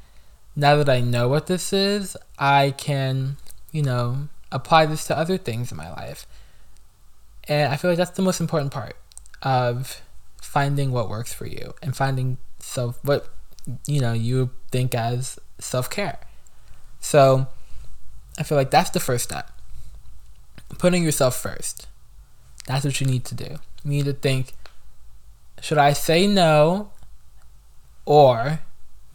now 0.56 0.76
that 0.76 0.88
I 0.88 1.00
know 1.00 1.28
what 1.28 1.46
this 1.46 1.72
is, 1.72 2.16
I 2.38 2.72
can, 2.76 3.36
you 3.70 3.82
know, 3.82 4.28
apply 4.50 4.86
this 4.86 5.06
to 5.06 5.16
other 5.16 5.38
things 5.38 5.70
in 5.70 5.78
my 5.78 5.90
life. 5.90 6.26
And 7.48 7.72
I 7.72 7.76
feel 7.76 7.90
like 7.90 7.98
that's 7.98 8.10
the 8.10 8.22
most 8.22 8.40
important 8.40 8.72
part 8.72 8.96
of 9.42 10.02
finding 10.40 10.92
what 10.92 11.08
works 11.08 11.32
for 11.32 11.46
you 11.46 11.74
and 11.82 11.96
finding 11.96 12.38
self 12.58 12.98
what 13.02 13.28
you 13.86 14.00
know 14.00 14.12
you 14.12 14.50
think 14.70 14.94
as 14.94 15.38
self-care. 15.58 16.18
So 17.00 17.46
I 18.38 18.42
feel 18.42 18.58
like 18.58 18.70
that's 18.70 18.90
the 18.90 19.00
first 19.00 19.24
step. 19.24 19.50
Putting 20.78 21.04
yourself 21.04 21.36
first. 21.36 21.86
That's 22.66 22.84
what 22.84 23.00
you 23.00 23.06
need 23.06 23.24
to 23.26 23.34
do. 23.34 23.56
You 23.84 23.90
need 23.90 24.04
to 24.06 24.12
think 24.12 24.54
should 25.60 25.78
I 25.78 25.92
say 25.92 26.26
no 26.26 26.90
or 28.04 28.60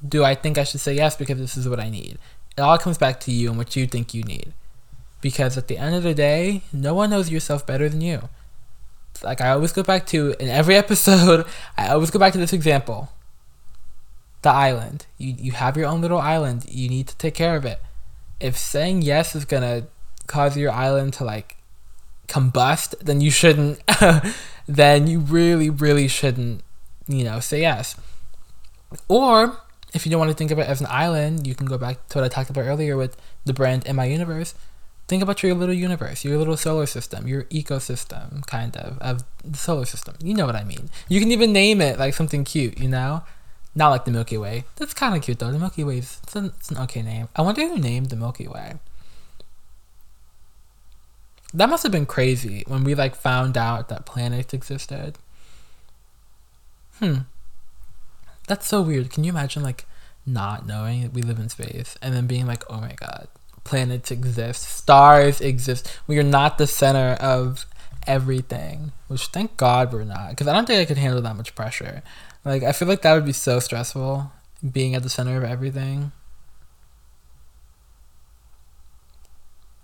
do 0.07 0.23
I 0.23 0.35
think 0.35 0.57
I 0.57 0.63
should 0.63 0.79
say 0.79 0.93
yes 0.93 1.15
because 1.15 1.37
this 1.37 1.57
is 1.57 1.67
what 1.67 1.79
I 1.79 1.89
need? 1.89 2.17
It 2.57 2.61
all 2.61 2.77
comes 2.77 2.97
back 2.97 3.19
to 3.21 3.31
you 3.31 3.49
and 3.49 3.57
what 3.57 3.75
you 3.75 3.85
think 3.85 4.13
you 4.13 4.23
need. 4.23 4.53
Because 5.19 5.57
at 5.57 5.67
the 5.67 5.77
end 5.77 5.95
of 5.95 6.03
the 6.03 6.13
day, 6.13 6.61
no 6.71 6.93
one 6.93 7.09
knows 7.09 7.29
yourself 7.29 7.65
better 7.65 7.89
than 7.89 8.01
you. 8.01 8.29
Like 9.23 9.41
I 9.41 9.49
always 9.49 9.71
go 9.71 9.83
back 9.83 10.05
to 10.07 10.35
in 10.39 10.49
every 10.49 10.75
episode, 10.83 11.45
I 11.77 11.89
always 11.89 12.11
go 12.11 12.19
back 12.19 12.33
to 12.33 12.39
this 12.39 12.53
example. 12.53 13.09
The 14.41 14.49
island. 14.49 15.05
You 15.17 15.35
you 15.37 15.51
have 15.53 15.77
your 15.77 15.87
own 15.87 16.01
little 16.01 16.19
island. 16.19 16.65
You 16.69 16.89
need 16.89 17.07
to 17.07 17.17
take 17.17 17.33
care 17.33 17.55
of 17.55 17.65
it. 17.65 17.81
If 18.39 18.57
saying 18.57 19.01
yes 19.01 19.35
is 19.35 19.45
gonna 19.45 19.87
cause 20.27 20.55
your 20.57 20.71
island 20.71 21.13
to 21.13 21.23
like 21.23 21.57
combust, 22.27 22.97
then 22.99 23.21
you 23.21 23.31
shouldn't 23.31 23.81
then 24.67 25.07
you 25.07 25.19
really, 25.19 25.69
really 25.69 26.07
shouldn't, 26.07 26.61
you 27.07 27.23
know, 27.23 27.39
say 27.39 27.61
yes. 27.61 27.95
Or 29.07 29.57
if 29.93 30.05
you 30.05 30.11
don't 30.11 30.19
want 30.19 30.31
to 30.31 30.37
think 30.37 30.51
of 30.51 30.59
it 30.59 30.67
as 30.67 30.81
an 30.81 30.87
island, 30.89 31.47
you 31.47 31.55
can 31.55 31.65
go 31.65 31.77
back 31.77 32.07
to 32.09 32.19
what 32.19 32.25
I 32.25 32.27
talked 32.27 32.49
about 32.49 32.65
earlier 32.65 32.97
with 32.97 33.17
the 33.45 33.53
brand 33.53 33.85
in 33.85 33.95
my 33.95 34.05
universe. 34.05 34.53
Think 35.07 35.23
about 35.23 35.41
your 35.41 35.53
little 35.53 35.73
universe, 35.73 36.25
your 36.25 36.37
little 36.37 36.57
solar 36.57 36.85
system, 36.85 37.27
your 37.27 37.43
ecosystem, 37.45 38.45
kind 38.45 38.75
of, 38.75 38.97
of 38.99 39.23
the 39.43 39.57
solar 39.57 39.85
system. 39.85 40.15
You 40.21 40.33
know 40.33 40.45
what 40.45 40.55
I 40.55 40.65
mean. 40.65 40.89
You 41.07 41.21
can 41.21 41.31
even 41.31 41.53
name 41.53 41.79
it 41.79 41.97
like 41.97 42.13
something 42.13 42.43
cute, 42.43 42.77
you 42.77 42.89
know? 42.89 43.23
Not 43.73 43.89
like 43.89 44.05
the 44.05 44.11
Milky 44.11 44.37
Way. 44.37 44.65
That's 44.75 44.93
kind 44.93 45.15
of 45.15 45.21
cute 45.21 45.39
though. 45.39 45.51
The 45.51 45.59
Milky 45.59 45.83
Way 45.83 45.99
is 45.99 46.19
an, 46.33 46.47
it's 46.57 46.71
an 46.71 46.77
okay 46.79 47.01
name. 47.01 47.29
I 47.35 47.41
wonder 47.41 47.61
who 47.61 47.77
named 47.77 48.09
the 48.09 48.15
Milky 48.15 48.47
Way. 48.47 48.79
That 51.53 51.69
must 51.69 51.83
have 51.83 51.91
been 51.91 52.05
crazy 52.05 52.63
when 52.67 52.83
we 52.83 52.93
like 52.93 53.15
found 53.15 53.55
out 53.55 53.87
that 53.87 54.05
planets 54.05 54.53
existed. 54.53 55.17
Hmm. 56.99 57.19
That's 58.47 58.67
so 58.67 58.81
weird. 58.81 59.11
Can 59.11 59.23
you 59.23 59.31
imagine 59.31 59.63
like 59.63 59.85
not 60.25 60.67
knowing 60.67 61.03
that 61.03 61.13
we 61.13 61.21
live 61.21 61.39
in 61.39 61.47
space 61.47 61.97
and 62.01 62.13
then 62.13 62.27
being 62.27 62.47
like, 62.47 62.63
oh 62.69 62.81
my 62.81 62.93
god, 62.93 63.27
planets 63.67 64.11
exist, 64.11 64.63
stars 64.63 65.41
exist. 65.41 65.99
We 66.07 66.17
are 66.19 66.23
not 66.23 66.57
the 66.57 66.67
center 66.67 67.13
of 67.21 67.65
everything. 68.07 68.93
Which 69.07 69.27
thank 69.27 69.57
God 69.57 69.93
we're 69.93 70.03
not, 70.03 70.31
because 70.31 70.47
I 70.47 70.53
don't 70.53 70.65
think 70.65 70.81
I 70.81 70.85
could 70.85 70.97
handle 70.97 71.21
that 71.21 71.35
much 71.35 71.55
pressure. 71.55 72.01
Like 72.43 72.63
I 72.63 72.71
feel 72.71 72.87
like 72.87 73.01
that 73.03 73.13
would 73.13 73.25
be 73.25 73.33
so 73.33 73.59
stressful, 73.59 74.31
being 74.71 74.95
at 74.95 75.03
the 75.03 75.09
center 75.09 75.37
of 75.37 75.43
everything. 75.43 76.11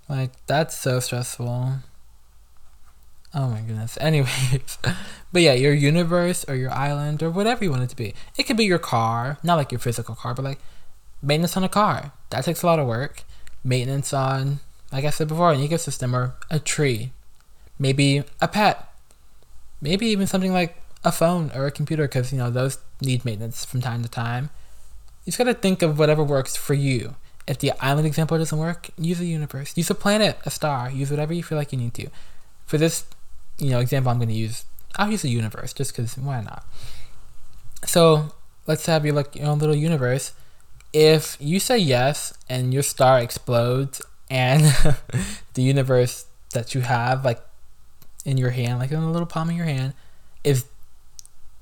Like 0.10 0.32
that's 0.46 0.78
so 0.78 1.00
stressful. 1.00 1.74
Oh 3.36 3.48
my 3.48 3.62
goodness. 3.62 3.98
Anyways, 4.02 4.78
but 5.32 5.41
yeah, 5.41 5.54
your 5.54 5.74
universe 5.74 6.46
or 6.48 6.56
your 6.56 6.72
island 6.72 7.24
or 7.24 7.30
whatever 7.30 7.63
you 7.63 7.72
want 7.72 7.84
it 7.84 7.89
to 7.89 7.96
be. 7.96 8.13
It 8.38 8.43
could 8.43 8.58
be 8.58 8.65
your 8.65 8.80
car, 8.80 9.38
not 9.43 9.56
like 9.56 9.72
your 9.72 9.80
physical 9.80 10.15
car, 10.15 10.34
but 10.34 10.46
like 10.46 10.60
maintenance 11.22 11.58
on 11.58 11.63
a 11.63 11.69
car. 11.69 12.12
That 12.30 12.43
takes 12.46 12.62
a 12.62 12.65
lot 12.65 12.80
of 12.80 12.88
work. 12.88 13.24
Maintenance 13.63 14.13
on 14.13 14.60
like 14.93 15.06
I 15.06 15.10
said 15.10 15.28
before, 15.28 15.52
an 15.52 15.60
ecosystem 15.60 16.13
or 16.13 16.36
a 16.52 16.60
tree, 16.60 17.12
maybe 17.80 18.23
a 18.39 18.47
pet, 18.47 18.93
maybe 19.82 20.06
even 20.06 20.28
something 20.28 20.54
like 20.54 20.78
a 21.04 21.12
phone 21.12 21.52
or 21.56 21.65
a 21.65 21.71
computer, 21.71 22.04
because 22.08 22.32
you 22.32 22.38
know 22.38 22.52
those 22.52 22.78
need 23.02 23.26
maintenance 23.26 23.65
from 23.65 23.82
time 23.82 24.04
to 24.04 24.10
time. 24.10 24.52
You 25.26 25.32
just 25.32 25.39
gotta 25.39 25.56
think 25.56 25.82
of 25.82 25.97
whatever 25.97 26.23
works 26.23 26.56
for 26.56 26.76
you. 26.76 27.15
If 27.47 27.58
the 27.58 27.73
island 27.84 28.06
example 28.06 28.38
doesn't 28.38 28.58
work, 28.58 28.91
use 28.97 29.19
a 29.19 29.26
universe, 29.26 29.76
use 29.76 29.89
a 29.89 29.95
planet, 29.95 30.38
a 30.45 30.52
star, 30.52 30.91
use 30.91 31.10
whatever 31.10 31.34
you 31.34 31.43
feel 31.43 31.58
like 31.58 31.71
you 31.73 31.80
need 31.80 31.95
to. 31.95 32.08
For 32.67 32.78
this, 32.78 33.06
you 33.58 33.71
know, 33.71 33.80
example, 33.80 34.12
I'm 34.12 34.19
gonna 34.19 34.32
use. 34.32 34.63
I'll 34.95 35.10
use 35.10 35.23
a 35.23 35.30
universe 35.30 35.73
just 35.73 35.91
because 35.91 36.15
why 36.19 36.41
not? 36.41 36.65
So 37.84 38.32
let's 38.67 38.86
have 38.86 39.06
your 39.06 39.15
like 39.15 39.36
your 39.36 39.47
own 39.47 39.58
little 39.58 39.76
universe. 39.76 40.34
If 40.94 41.38
you 41.40 41.60
say 41.60 41.78
yes 41.78 42.34
and 42.48 42.74
your 42.74 42.84
star 42.84 43.20
explodes 43.20 44.02
and 44.30 44.62
the 45.56 45.62
universe 45.62 46.28
that 46.54 46.76
you 46.76 46.82
have 46.82 47.26
like 47.26 47.42
in 48.26 48.38
your 48.38 48.52
hand, 48.52 48.80
like 48.80 48.92
in 48.92 49.02
the 49.02 49.08
little 49.08 49.26
palm 49.26 49.50
of 49.50 49.56
your 49.56 49.66
hand, 49.66 49.94
is 50.44 50.66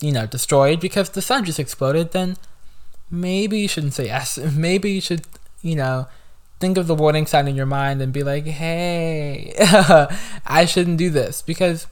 you 0.02 0.12
know 0.12 0.26
destroyed 0.26 0.80
because 0.80 1.10
the 1.10 1.22
sun 1.22 1.46
just 1.46 1.60
exploded, 1.60 2.12
then 2.12 2.38
maybe 3.12 3.60
you 3.60 3.67
shouldn't 3.67 3.94
say 3.94 4.06
yes. 4.06 4.38
Maybe 4.56 4.91
you 4.91 5.02
should, 5.02 5.24
you 5.62 5.76
know, 5.76 6.08
think 6.60 6.78
of 6.78 6.88
the 6.88 6.96
warning 6.96 7.26
sign 7.26 7.48
in 7.48 7.56
your 7.56 7.65
mind 7.65 8.02
and 8.02 8.13
be 8.13 8.24
like, 8.24 8.46
hey, 8.46 9.54
I 10.46 10.65
shouldn't 10.65 10.98
do 10.98 11.10
this 11.10 11.41
because 11.41 11.88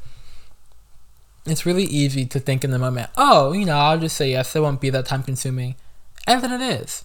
it's 1.45 1.65
really 1.65 1.83
easy 1.83 2.25
to 2.25 2.39
think 2.39 2.63
in 2.63 2.71
the 2.71 2.79
moment, 2.79 3.09
oh, 3.17 3.51
you 3.51 3.65
know, 3.65 3.75
I'll 3.75 3.99
just 3.99 4.15
say 4.15 4.31
yes, 4.31 4.55
it 4.55 4.61
won't 4.61 4.81
be 4.81 4.89
that 4.91 5.05
time 5.05 5.23
consuming. 5.23 5.75
And 6.25 6.41
then 6.41 6.61
it 6.61 6.81
is. 6.81 7.03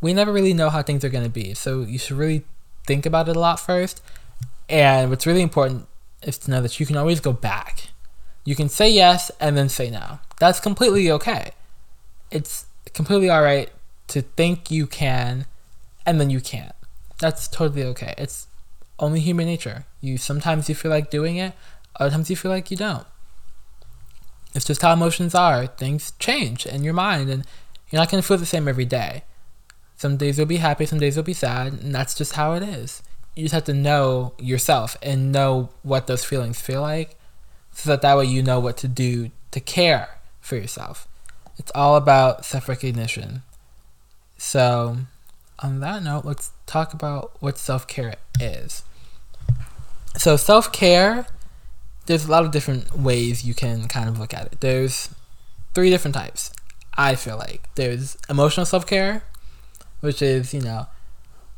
We 0.00 0.12
never 0.12 0.32
really 0.32 0.54
know 0.54 0.70
how 0.70 0.82
things 0.82 1.04
are 1.04 1.08
going 1.08 1.24
to 1.24 1.30
be. 1.30 1.54
So 1.54 1.82
you 1.82 1.98
should 1.98 2.16
really 2.16 2.44
think 2.86 3.06
about 3.06 3.28
it 3.28 3.36
a 3.36 3.40
lot 3.40 3.60
first. 3.60 4.00
And 4.68 5.10
what's 5.10 5.26
really 5.26 5.42
important 5.42 5.86
is 6.22 6.38
to 6.38 6.50
know 6.50 6.60
that 6.60 6.78
you 6.78 6.86
can 6.86 6.96
always 6.96 7.20
go 7.20 7.32
back. 7.32 7.88
You 8.44 8.54
can 8.54 8.68
say 8.68 8.88
yes 8.90 9.30
and 9.40 9.56
then 9.56 9.68
say 9.68 9.90
no. 9.90 10.20
That's 10.38 10.60
completely 10.60 11.10
okay. 11.10 11.52
It's 12.30 12.66
completely 12.94 13.28
all 13.28 13.42
right 13.42 13.70
to 14.08 14.22
think 14.22 14.70
you 14.70 14.86
can 14.86 15.46
and 16.06 16.20
then 16.20 16.30
you 16.30 16.40
can't. 16.40 16.74
That's 17.20 17.48
totally 17.48 17.84
okay. 17.84 18.14
It's 18.16 18.46
only 18.98 19.20
human 19.20 19.46
nature. 19.46 19.84
You 20.00 20.16
sometimes 20.18 20.68
you 20.68 20.74
feel 20.74 20.90
like 20.90 21.10
doing 21.10 21.36
it, 21.36 21.52
other 21.96 22.10
times 22.10 22.30
you 22.30 22.36
feel 22.36 22.50
like 22.50 22.70
you 22.70 22.76
don't. 22.76 23.06
It's 24.54 24.64
just 24.64 24.82
how 24.82 24.92
emotions 24.92 25.34
are. 25.34 25.66
Things 25.66 26.12
change 26.18 26.64
in 26.66 26.82
your 26.82 26.94
mind, 26.94 27.28
and 27.28 27.44
you're 27.90 28.00
not 28.00 28.10
going 28.10 28.22
to 28.22 28.26
feel 28.26 28.38
the 28.38 28.46
same 28.46 28.66
every 28.66 28.84
day. 28.84 29.24
Some 29.98 30.16
days 30.16 30.38
you'll 30.38 30.46
be 30.46 30.56
happy, 30.56 30.86
some 30.86 30.98
days 30.98 31.16
you'll 31.16 31.24
be 31.24 31.34
sad, 31.34 31.74
and 31.74 31.94
that's 31.94 32.14
just 32.14 32.32
how 32.32 32.54
it 32.54 32.62
is. 32.62 33.02
You 33.34 33.42
just 33.42 33.54
have 33.54 33.64
to 33.64 33.74
know 33.74 34.32
yourself 34.38 34.96
and 35.02 35.30
know 35.30 35.68
what 35.82 36.06
those 36.06 36.24
feelings 36.24 36.60
feel 36.60 36.80
like 36.80 37.16
so 37.72 37.90
that 37.90 38.00
that 38.00 38.16
way 38.16 38.24
you 38.24 38.42
know 38.42 38.58
what 38.58 38.76
to 38.78 38.88
do 38.88 39.30
to 39.50 39.60
care 39.60 40.18
for 40.40 40.56
yourself. 40.56 41.06
It's 41.58 41.70
all 41.74 41.96
about 41.96 42.46
self 42.46 42.68
recognition. 42.68 43.42
So, 44.38 44.96
on 45.58 45.80
that 45.80 46.02
note, 46.02 46.24
let's 46.24 46.52
talk 46.66 46.94
about 46.94 47.36
what 47.40 47.58
self 47.58 47.86
care 47.86 48.14
is. 48.40 48.82
So, 50.16 50.36
self 50.36 50.72
care 50.72 51.26
there's 52.08 52.24
a 52.24 52.30
lot 52.30 52.42
of 52.44 52.50
different 52.50 52.96
ways 52.96 53.44
you 53.44 53.54
can 53.54 53.86
kind 53.86 54.08
of 54.08 54.18
look 54.18 54.32
at 54.32 54.46
it. 54.46 54.60
There's 54.60 55.10
three 55.74 55.90
different 55.90 56.14
types. 56.14 56.50
I 56.96 57.14
feel 57.14 57.36
like 57.36 57.68
there's 57.74 58.16
emotional 58.30 58.64
self 58.64 58.86
care, 58.86 59.22
which 60.00 60.22
is 60.22 60.52
you 60.54 60.60
know 60.60 60.86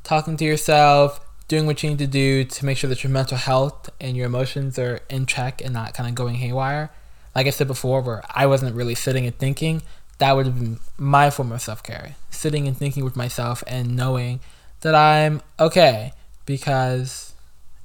talking 0.02 0.36
to 0.36 0.44
yourself, 0.44 1.20
doing 1.48 1.66
what 1.66 1.82
you 1.82 1.90
need 1.90 1.98
to 1.98 2.06
do 2.06 2.44
to 2.44 2.64
make 2.64 2.78
sure 2.78 2.88
that 2.88 3.02
your 3.02 3.10
mental 3.10 3.36
health 3.36 3.90
and 4.00 4.16
your 4.16 4.26
emotions 4.26 4.78
are 4.78 5.00
in 5.08 5.26
check 5.26 5.60
and 5.62 5.74
not 5.74 5.94
kind 5.94 6.08
of 6.08 6.14
going 6.14 6.36
haywire. 6.36 6.90
Like 7.34 7.46
I 7.46 7.50
said 7.50 7.66
before, 7.66 8.00
where 8.00 8.22
I 8.30 8.46
wasn't 8.46 8.74
really 8.74 8.94
sitting 8.94 9.26
and 9.26 9.36
thinking, 9.36 9.82
that 10.18 10.36
would 10.36 10.46
have 10.46 10.58
been 10.58 10.78
my 10.96 11.30
form 11.30 11.52
of 11.52 11.60
self 11.60 11.82
care. 11.82 12.16
Sitting 12.30 12.66
and 12.68 12.76
thinking 12.76 13.04
with 13.04 13.16
myself 13.16 13.62
and 13.66 13.96
knowing 13.96 14.40
that 14.80 14.94
I'm 14.94 15.42
okay. 15.58 16.12
Because 16.46 17.34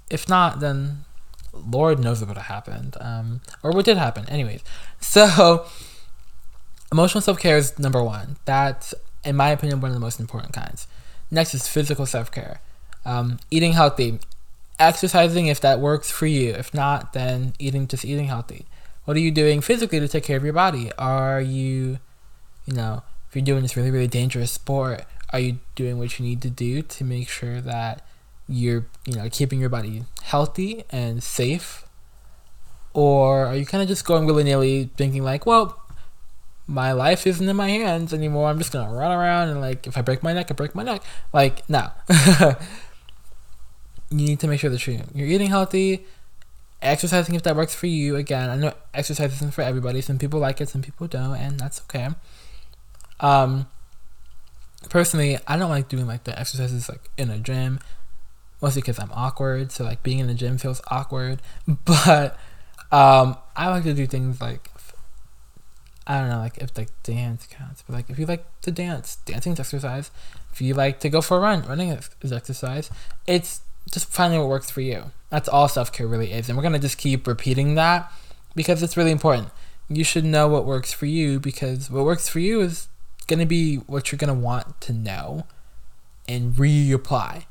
if 0.09 0.29
not, 0.29 0.59
then 0.59 1.05
Lord 1.53 1.99
knows 1.99 2.19
what 2.19 2.29
would 2.29 2.37
have 2.37 2.45
happened, 2.47 2.97
um, 2.99 3.41
or 3.63 3.71
what 3.71 3.85
did 3.85 3.97
happen. 3.97 4.27
Anyways, 4.29 4.61
so 4.99 5.65
emotional 6.91 7.21
self 7.21 7.39
care 7.39 7.57
is 7.57 7.77
number 7.79 8.03
one. 8.03 8.37
That's, 8.45 8.93
in 9.25 9.35
my 9.35 9.49
opinion, 9.49 9.81
one 9.81 9.91
of 9.91 9.95
the 9.95 9.99
most 9.99 10.19
important 10.19 10.53
kinds. 10.53 10.87
Next 11.31 11.53
is 11.53 11.67
physical 11.67 12.05
self 12.05 12.31
care, 12.31 12.61
um, 13.03 13.39
eating 13.51 13.73
healthy, 13.73 14.19
exercising 14.79 15.47
if 15.47 15.59
that 15.61 15.79
works 15.79 16.11
for 16.11 16.27
you. 16.27 16.51
If 16.51 16.73
not, 16.73 17.13
then 17.13 17.53
eating 17.59 17.87
just 17.87 18.05
eating 18.05 18.27
healthy. 18.27 18.65
What 19.05 19.17
are 19.17 19.21
you 19.21 19.31
doing 19.31 19.61
physically 19.61 19.99
to 19.99 20.07
take 20.07 20.23
care 20.23 20.37
of 20.37 20.43
your 20.43 20.53
body? 20.53 20.91
Are 20.97 21.41
you, 21.41 21.99
you 22.65 22.73
know, 22.73 23.03
if 23.27 23.35
you're 23.35 23.45
doing 23.45 23.63
this 23.63 23.75
really 23.75 23.91
really 23.91 24.07
dangerous 24.07 24.51
sport, 24.51 25.05
are 25.31 25.39
you 25.39 25.59
doing 25.75 25.97
what 25.97 26.19
you 26.19 26.25
need 26.25 26.41
to 26.43 26.49
do 26.49 26.81
to 26.81 27.03
make 27.03 27.27
sure 27.27 27.59
that 27.61 28.05
you're 28.47 28.85
you 29.05 29.15
know 29.15 29.27
keeping 29.29 29.59
your 29.59 29.69
body 29.69 30.03
healthy 30.23 30.83
and 30.91 31.23
safe 31.23 31.85
or 32.93 33.45
are 33.45 33.55
you 33.55 33.65
kind 33.65 33.81
of 33.81 33.87
just 33.87 34.05
going 34.05 34.25
willy-nilly 34.25 34.89
thinking 34.95 35.23
like 35.23 35.45
well 35.45 35.81
my 36.67 36.91
life 36.93 37.27
isn't 37.27 37.47
in 37.47 37.55
my 37.55 37.69
hands 37.69 38.13
anymore. 38.13 38.49
I'm 38.49 38.57
just 38.57 38.71
gonna 38.71 38.93
run 38.93 39.11
around 39.11 39.49
and 39.49 39.61
like 39.61 39.85
if 39.87 39.97
i 39.97 40.01
break 40.01 40.23
my 40.23 40.33
neck 40.33 40.47
i 40.49 40.53
break 40.53 40.73
my 40.75 40.83
neck. 40.83 41.03
Like 41.33 41.67
no. 41.69 41.91
You 44.11 44.27
need 44.27 44.39
to 44.41 44.47
make 44.47 44.59
sure 44.59 44.69
that 44.69 44.85
you're, 44.85 45.01
you're 45.15 45.27
eating 45.27 45.47
healthy. 45.49 46.05
Exercising 46.81 47.33
if 47.33 47.41
that 47.41 47.55
works 47.55 47.73
for 47.73 47.87
you 47.87 48.15
again 48.15 48.49
i 48.51 48.55
know 48.55 48.73
exercise 48.93 49.33
isn't 49.33 49.53
for 49.53 49.61
everybody. 49.61 50.01
Some 50.01 50.19
people 50.19 50.39
like 50.39 50.61
it 50.61 50.69
some 50.69 50.81
people 50.81 51.07
don't 51.07 51.35
and 51.35 51.59
that's 51.59 51.81
okay. 51.81 52.09
Um 53.19 53.67
personally 54.89 55.39
i 55.47 55.57
don't 55.57 55.71
like 55.71 55.89
doing 55.89 56.05
like 56.05 56.25
the 56.25 56.39
exercises 56.39 56.89
like 56.89 57.09
in 57.17 57.29
a 57.29 57.39
gym. 57.39 57.79
Mostly 58.61 58.81
because 58.81 58.99
I'm 58.99 59.11
awkward. 59.11 59.71
So 59.71 59.83
like 59.83 60.01
being 60.01 60.19
in 60.19 60.27
the 60.27 60.33
gym 60.33 60.57
feels 60.57 60.81
awkward. 60.87 61.41
But 61.85 62.37
um, 62.91 63.37
I 63.55 63.69
like 63.69 63.83
to 63.83 63.93
do 63.93 64.07
things 64.07 64.39
like 64.39 64.69
I 66.07 66.19
don't 66.19 66.29
know, 66.29 66.39
like 66.39 66.57
if 66.59 66.77
like 66.77 66.89
dance 67.03 67.47
counts, 67.49 67.83
but 67.85 67.95
like 67.95 68.09
if 68.09 68.19
you 68.19 68.25
like 68.25 68.45
to 68.61 68.71
dance, 68.71 69.17
dancing 69.25 69.53
is 69.53 69.59
exercise. 69.59 70.11
If 70.53 70.61
you 70.61 70.73
like 70.73 70.99
to 71.01 71.09
go 71.09 71.21
for 71.21 71.37
a 71.37 71.39
run, 71.39 71.63
running 71.63 71.89
is 71.89 72.31
exercise. 72.31 72.89
It's 73.27 73.61
just 73.91 74.07
finding 74.09 74.39
what 74.39 74.49
works 74.49 74.69
for 74.69 74.81
you. 74.81 75.11
That's 75.29 75.49
all 75.49 75.67
self 75.67 75.91
care 75.91 76.07
really 76.07 76.31
is, 76.31 76.47
and 76.47 76.57
we're 76.57 76.63
gonna 76.63 76.79
just 76.79 76.97
keep 76.97 77.27
repeating 77.27 77.75
that 77.75 78.11
because 78.55 78.83
it's 78.83 78.95
really 78.97 79.11
important. 79.11 79.49
You 79.89 80.03
should 80.03 80.25
know 80.25 80.47
what 80.47 80.65
works 80.65 80.93
for 80.93 81.05
you 81.05 81.39
because 81.39 81.89
what 81.91 82.05
works 82.05 82.29
for 82.29 82.39
you 82.39 82.61
is 82.61 82.87
gonna 83.27 83.45
be 83.45 83.77
what 83.77 84.11
you're 84.11 84.17
gonna 84.17 84.33
want 84.33 84.79
to 84.81 84.93
know 84.93 85.45
and 86.27 86.53
reapply 86.53 87.45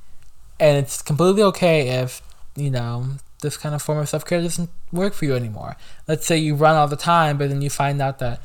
and 0.61 0.79
it's 0.79 1.03
completely 1.03 1.43
okay 1.43 1.89
if 1.89 2.23
you 2.57 2.71
know 2.71 3.07
this 3.45 3.57
kind 3.57 3.75
of 3.75 3.83
form 3.83 3.99
of 3.99 4.09
self 4.09 4.25
care 4.25 4.41
doesn't 4.41 4.71
work 4.91 5.15
for 5.15 5.25
you 5.25 5.35
anymore. 5.35 5.77
Let's 6.09 6.27
say 6.27 6.37
you 6.39 6.57
run 6.57 6.75
all 6.75 6.89
the 6.89 6.97
time, 6.97 7.39
but 7.39 7.49
then 7.49 7.63
you 7.63 7.71
find 7.71 8.03
out 8.03 8.19
that 8.19 8.41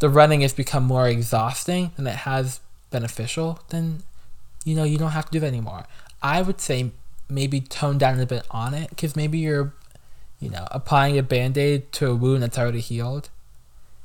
the 0.00 0.08
running 0.08 0.40
has 0.40 0.52
become 0.52 0.84
more 0.84 1.08
exhausting 1.08 1.92
than 1.96 2.06
it 2.06 2.16
has 2.16 2.60
beneficial. 2.90 3.60
Then 3.68 4.02
you 4.64 4.74
know 4.74 4.84
you 4.84 4.98
don't 4.98 5.12
have 5.12 5.26
to 5.26 5.32
do 5.32 5.40
that 5.40 5.46
anymore. 5.46 5.86
I 6.22 6.42
would 6.42 6.60
say 6.60 6.90
maybe 7.28 7.60
tone 7.60 7.98
down 7.98 8.18
a 8.18 8.26
bit 8.26 8.46
on 8.50 8.74
it 8.74 8.90
because 8.90 9.14
maybe 9.14 9.38
you're 9.38 9.72
you 10.40 10.48
know 10.48 10.66
applying 10.70 11.18
a 11.18 11.22
band-aid 11.22 11.92
to 11.92 12.10
a 12.10 12.14
wound 12.14 12.42
that's 12.42 12.58
already 12.58 12.80
healed 12.80 13.28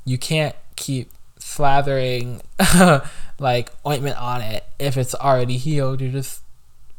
you 0.05 0.17
can't 0.17 0.55
keep 0.75 1.11
slathering 1.39 2.41
like 3.39 3.69
ointment 3.85 4.17
on 4.17 4.41
it 4.41 4.65
if 4.79 4.97
it's 4.97 5.15
already 5.15 5.57
healed 5.57 6.01
you're 6.01 6.11
just 6.11 6.41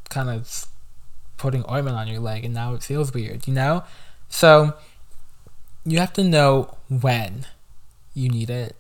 kind 0.09 0.31
of 0.31 0.67
putting 1.37 1.65
ointment 1.71 1.97
on 1.97 2.09
your 2.09 2.21
leg 2.21 2.45
and 2.45 2.55
now 2.55 2.75
it 2.75 2.83
feels 2.83 3.13
weird, 3.13 3.47
you 3.47 3.55
know? 3.55 3.85
So 4.29 4.75
you 5.85 5.99
have 5.99 6.13
to 6.15 6.25
know 6.25 6.77
when 6.89 7.47
you 8.15 8.29
need 8.29 8.51
it 8.51 8.77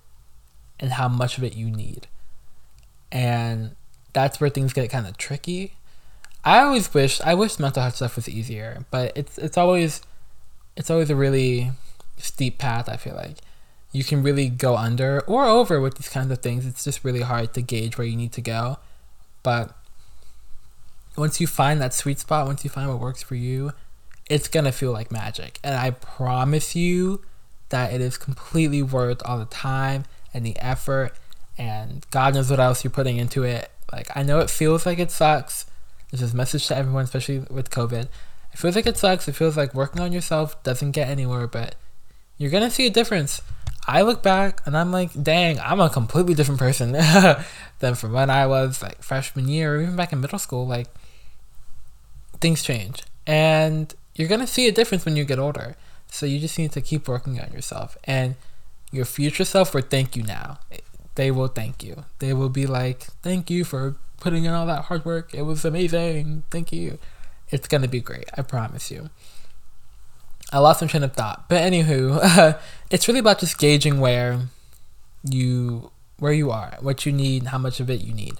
and 0.81 0.93
how 0.93 1.09
much 1.09 1.39
of 1.39 1.45
it 1.45 1.55
you 1.55 1.71
need. 1.71 2.07
And 3.13 3.77
that's 4.13 4.41
where 4.41 4.51
things 4.51 4.73
get 4.73 4.91
kind 4.91 5.07
of 5.07 5.17
tricky. 5.17 5.75
I 6.45 6.61
always 6.61 6.93
wish 6.93 7.21
I 7.23 7.35
wish 7.35 7.59
mental 7.59 7.83
health 7.83 7.97
stuff 7.97 8.17
was 8.17 8.29
easier, 8.29 8.85
but 8.91 9.13
it's 9.17 9.39
it's 9.39 9.57
always 9.57 10.03
it's 10.77 10.91
always 10.91 11.11
a 11.11 11.17
really 11.17 11.71
steep 12.17 12.59
path, 12.59 12.89
I 12.89 12.97
feel 12.97 13.15
like. 13.15 13.39
You 13.93 14.03
can 14.03 14.23
really 14.23 14.49
go 14.49 14.77
under 14.77 15.21
or 15.21 15.45
over 15.45 15.81
with 15.81 15.97
these 15.97 16.09
kinds 16.09 16.33
of 16.33 16.39
things. 16.39 16.67
It's 16.67 16.85
just 16.85 17.05
really 17.05 17.21
hard 17.21 17.55
to 17.55 17.63
gauge 17.63 17.97
where 17.97 18.07
you 18.07 18.17
need 18.17 18.33
to 18.33 18.41
go. 18.41 18.79
But 19.43 19.77
once 21.17 21.41
you 21.41 21.47
find 21.47 21.81
that 21.81 21.95
sweet 21.95 22.19
spot, 22.19 22.47
once 22.47 22.65
you 22.65 22.71
find 22.71 22.89
what 22.89 23.01
works 23.01 23.23
for 23.23 23.35
you, 23.35 23.73
it's 24.29 24.49
gonna 24.49 24.73
feel 24.73 24.93
like 24.93 25.13
magic. 25.13 25.61
And 25.63 25.75
I 25.75 25.91
promise 25.91 26.75
you 26.75 27.23
that 27.69 27.93
it 27.93 28.01
is 28.01 28.17
completely 28.17 28.83
worth 28.83 29.23
all 29.25 29.39
the 29.39 29.45
time 29.47 30.05
and 30.33 30.45
the 30.45 30.59
effort 30.59 31.13
and 31.57 32.05
God 32.11 32.35
knows 32.35 32.51
what 32.51 32.61
else 32.61 32.83
you're 32.83 32.91
putting 32.91 33.17
into 33.17 33.43
it. 33.45 33.71
Like 33.93 34.09
I 34.15 34.23
know 34.23 34.41
it 34.41 34.51
feels 34.51 34.87
like 34.87 34.99
it 34.99 35.11
sucks. 35.11 35.67
This 36.11 36.23
is 36.23 36.33
a 36.35 36.37
message 36.37 36.67
to 36.69 36.77
everyone, 36.77 37.05
especially 37.05 37.41
with 37.51 37.71
COVID. 37.71 38.09
It 38.53 38.59
feels 38.59 38.77
like 38.77 38.87
it 38.87 38.97
sucks. 38.97 39.29
It 39.29 39.35
feels 39.35 39.57
like 39.57 39.75
working 39.75 40.01
on 40.01 40.13
yourself 40.13 40.61
doesn't 40.63 40.93
get 40.93 41.09
anywhere, 41.09 41.47
but 41.47 41.75
you're 42.39 42.51
gonna 42.51 42.71
see 42.71 42.87
a 42.87 42.91
difference. 42.91 43.41
I 43.87 44.03
look 44.03 44.23
back 44.23 44.63
and 44.65 44.77
I'm 44.77 44.93
like, 44.93 45.11
dang, 45.23 45.61
I'm 45.61 45.81
a 45.81 45.91
completely 45.91 46.35
different 46.35 46.59
person 46.59 46.93
than 47.81 47.95
from 47.95 48.13
when 48.13 48.31
I 48.31 48.47
was 48.47 48.83
like 48.83 49.03
freshman 49.03 49.49
year 49.49 49.77
or 49.77 49.83
even 49.83 49.97
back 49.97 50.13
in 50.13 50.21
middle 50.21 50.39
school. 50.39 50.67
Like 50.67 50.89
things 52.45 52.63
change. 52.63 53.03
And 53.27 53.95
you're 54.15 54.29
gonna 54.29 54.47
see 54.47 54.69
a 54.69 54.73
difference 54.73 55.07
when 55.07 55.17
you 55.17 55.25
get 55.25 55.39
older. 55.39 55.77
So 56.09 56.27
you 56.27 56.39
just 56.39 56.59
need 56.59 56.73
to 56.73 56.83
keep 56.83 57.09
working 57.09 57.41
on 57.41 57.51
yourself. 57.53 57.97
And 58.05 58.37
your 58.93 59.07
future 59.07 59.47
self 59.47 59.73
will 59.73 59.81
thank 59.81 60.15
you 60.15 60.23
now. 60.23 60.59
They 61.15 61.31
will 61.31 61.49
thank 61.49 61.83
you. 61.83 62.05
They 62.19 62.35
will 62.35 62.51
be 62.51 62.67
like, 62.67 63.05
thank 63.23 63.49
you 63.49 63.65
for 63.65 63.97
putting 64.21 64.45
in 64.45 64.53
all 64.53 64.67
that 64.67 64.85
hard 64.85 65.07
work. 65.07 65.33
It 65.33 65.43
was 65.43 65.65
amazing. 65.65 66.43
Thank 66.51 66.71
you. 66.71 66.99
It's 67.49 67.67
gonna 67.67 67.89
be 67.89 68.01
great. 68.01 68.29
I 68.37 68.43
promise 68.43 68.91
you. 68.91 69.09
I 70.53 70.59
lost 70.59 70.83
my 70.83 70.87
train 70.87 71.03
of 71.03 71.15
thought, 71.15 71.49
but 71.49 71.63
anywho, 71.63 72.59
it's 72.91 73.09
really 73.09 73.21
about 73.21 73.39
just 73.41 73.57
gauging 73.57 74.01
where 74.01 74.41
you 75.25 75.91
where 76.19 76.35
you 76.35 76.51
are, 76.51 76.77
what 76.81 77.07
you 77.07 77.13
need, 77.13 77.45
how 77.47 77.59
much 77.59 77.81
of 77.81 77.89
it 77.89 78.03
you 78.03 78.13
need. 78.13 78.35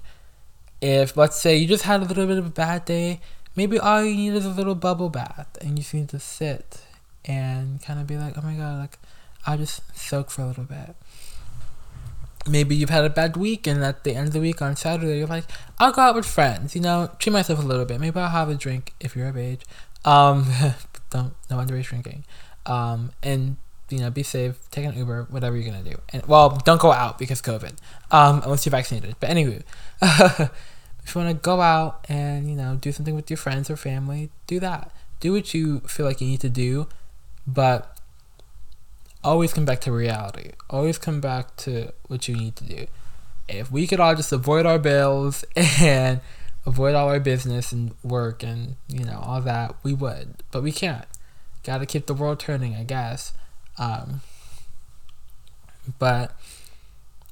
If 0.79 1.17
let's 1.17 1.37
say 1.41 1.57
you 1.57 1.67
just 1.67 1.85
had 1.85 2.03
a 2.03 2.05
little 2.05 2.27
bit 2.27 2.37
of 2.37 2.45
a 2.45 2.51
bad 2.51 2.85
day, 2.85 3.19
maybe 3.55 3.79
all 3.79 4.03
you 4.03 4.15
need 4.15 4.33
is 4.33 4.45
a 4.45 4.49
little 4.49 4.75
bubble 4.75 5.09
bath, 5.09 5.57
and 5.61 5.71
you 5.71 5.77
just 5.77 5.93
need 5.93 6.09
to 6.09 6.19
sit 6.19 6.81
and 7.25 7.81
kind 7.81 7.99
of 7.99 8.07
be 8.07 8.17
like, 8.17 8.37
oh 8.37 8.41
my 8.41 8.53
god, 8.53 8.79
like 8.79 8.99
I'll 9.45 9.57
just 9.57 9.81
soak 9.97 10.29
for 10.29 10.41
a 10.41 10.47
little 10.47 10.63
bit. 10.63 10.95
Maybe 12.47 12.75
you've 12.75 12.91
had 12.91 13.05
a 13.05 13.09
bad 13.09 13.35
week, 13.35 13.65
and 13.65 13.83
at 13.83 14.03
the 14.03 14.13
end 14.13 14.27
of 14.27 14.33
the 14.33 14.39
week 14.39 14.61
on 14.61 14.75
Saturday, 14.75 15.17
you're 15.17 15.27
like, 15.27 15.45
I'll 15.79 15.91
go 15.91 16.01
out 16.01 16.15
with 16.15 16.25
friends, 16.25 16.75
you 16.75 16.81
know, 16.81 17.09
treat 17.17 17.33
myself 17.33 17.59
a 17.59 17.65
little 17.65 17.85
bit. 17.85 17.99
Maybe 17.99 18.19
I'll 18.19 18.29
have 18.29 18.49
a 18.49 18.55
drink 18.55 18.93
if 18.99 19.15
you're 19.15 19.27
of 19.27 19.37
age. 19.37 19.61
Um, 20.03 20.45
don't, 21.09 21.33
no 21.49 21.57
underage 21.57 21.85
drinking. 21.85 22.23
Um, 22.67 23.11
and, 23.23 23.57
you 23.89 23.97
know, 23.97 24.11
be 24.11 24.21
safe, 24.21 24.59
take 24.69 24.85
an 24.85 24.95
Uber, 24.95 25.27
whatever 25.31 25.55
you're 25.55 25.71
going 25.71 25.83
to 25.83 25.89
do. 25.89 25.99
And, 26.13 26.23
well, 26.27 26.61
don't 26.65 26.79
go 26.79 26.91
out 26.91 27.17
because 27.17 27.41
COVID, 27.41 27.77
um, 28.11 28.41
unless 28.43 28.65
you're 28.65 28.71
vaccinated. 28.71 29.15
But 29.19 29.31
anyway, 29.31 29.63
if 31.05 31.13
you 31.13 31.21
want 31.21 31.37
to 31.37 31.41
go 31.41 31.61
out 31.61 32.03
and, 32.09 32.49
you 32.49 32.55
know, 32.55 32.77
do 32.81 32.91
something 32.91 33.15
with 33.15 33.29
your 33.29 33.37
friends 33.37 33.69
or 33.69 33.75
family, 33.75 34.31
do 34.47 34.59
that. 34.59 34.91
Do 35.19 35.33
what 35.33 35.53
you 35.53 35.81
feel 35.81 36.05
like 36.05 36.19
you 36.19 36.27
need 36.27 36.41
to 36.41 36.49
do, 36.49 36.87
but 37.45 37.99
always 39.23 39.53
come 39.53 39.65
back 39.65 39.81
to 39.81 39.91
reality. 39.91 40.51
Always 40.67 40.97
come 40.97 41.21
back 41.21 41.55
to 41.57 41.93
what 42.07 42.27
you 42.27 42.35
need 42.35 42.55
to 42.55 42.63
do. 42.63 42.87
If 43.47 43.71
we 43.71 43.85
could 43.85 43.99
all 43.99 44.15
just 44.15 44.31
avoid 44.31 44.65
our 44.65 44.79
bills 44.79 45.45
and 45.55 46.21
avoid 46.65 46.95
all 46.95 47.07
our 47.07 47.19
business 47.19 47.71
and 47.71 47.93
work 48.03 48.41
and 48.41 48.75
you 48.87 49.05
know 49.05 49.19
all 49.23 49.41
that, 49.41 49.75
we 49.83 49.93
would, 49.93 50.43
but 50.51 50.63
we 50.63 50.71
can't. 50.71 51.05
Got 51.63 51.79
to 51.79 51.85
keep 51.85 52.07
the 52.07 52.15
world 52.15 52.39
turning, 52.39 52.75
I 52.75 52.83
guess. 52.83 53.33
Um, 53.77 54.21
but 55.99 56.35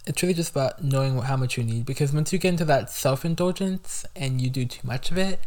it's 0.05 0.21
really 0.21 0.33
just 0.33 0.51
about 0.51 0.83
knowing 0.83 1.17
how 1.19 1.37
much 1.37 1.57
you 1.57 1.63
need 1.63 1.85
because 1.85 2.13
once 2.13 2.33
you 2.33 2.39
get 2.39 2.49
into 2.49 2.65
that 2.65 2.89
self 2.89 3.23
indulgence 3.23 4.05
and 4.15 4.41
you 4.41 4.49
do 4.49 4.65
too 4.65 4.85
much 4.85 5.11
of 5.11 5.17
it, 5.17 5.39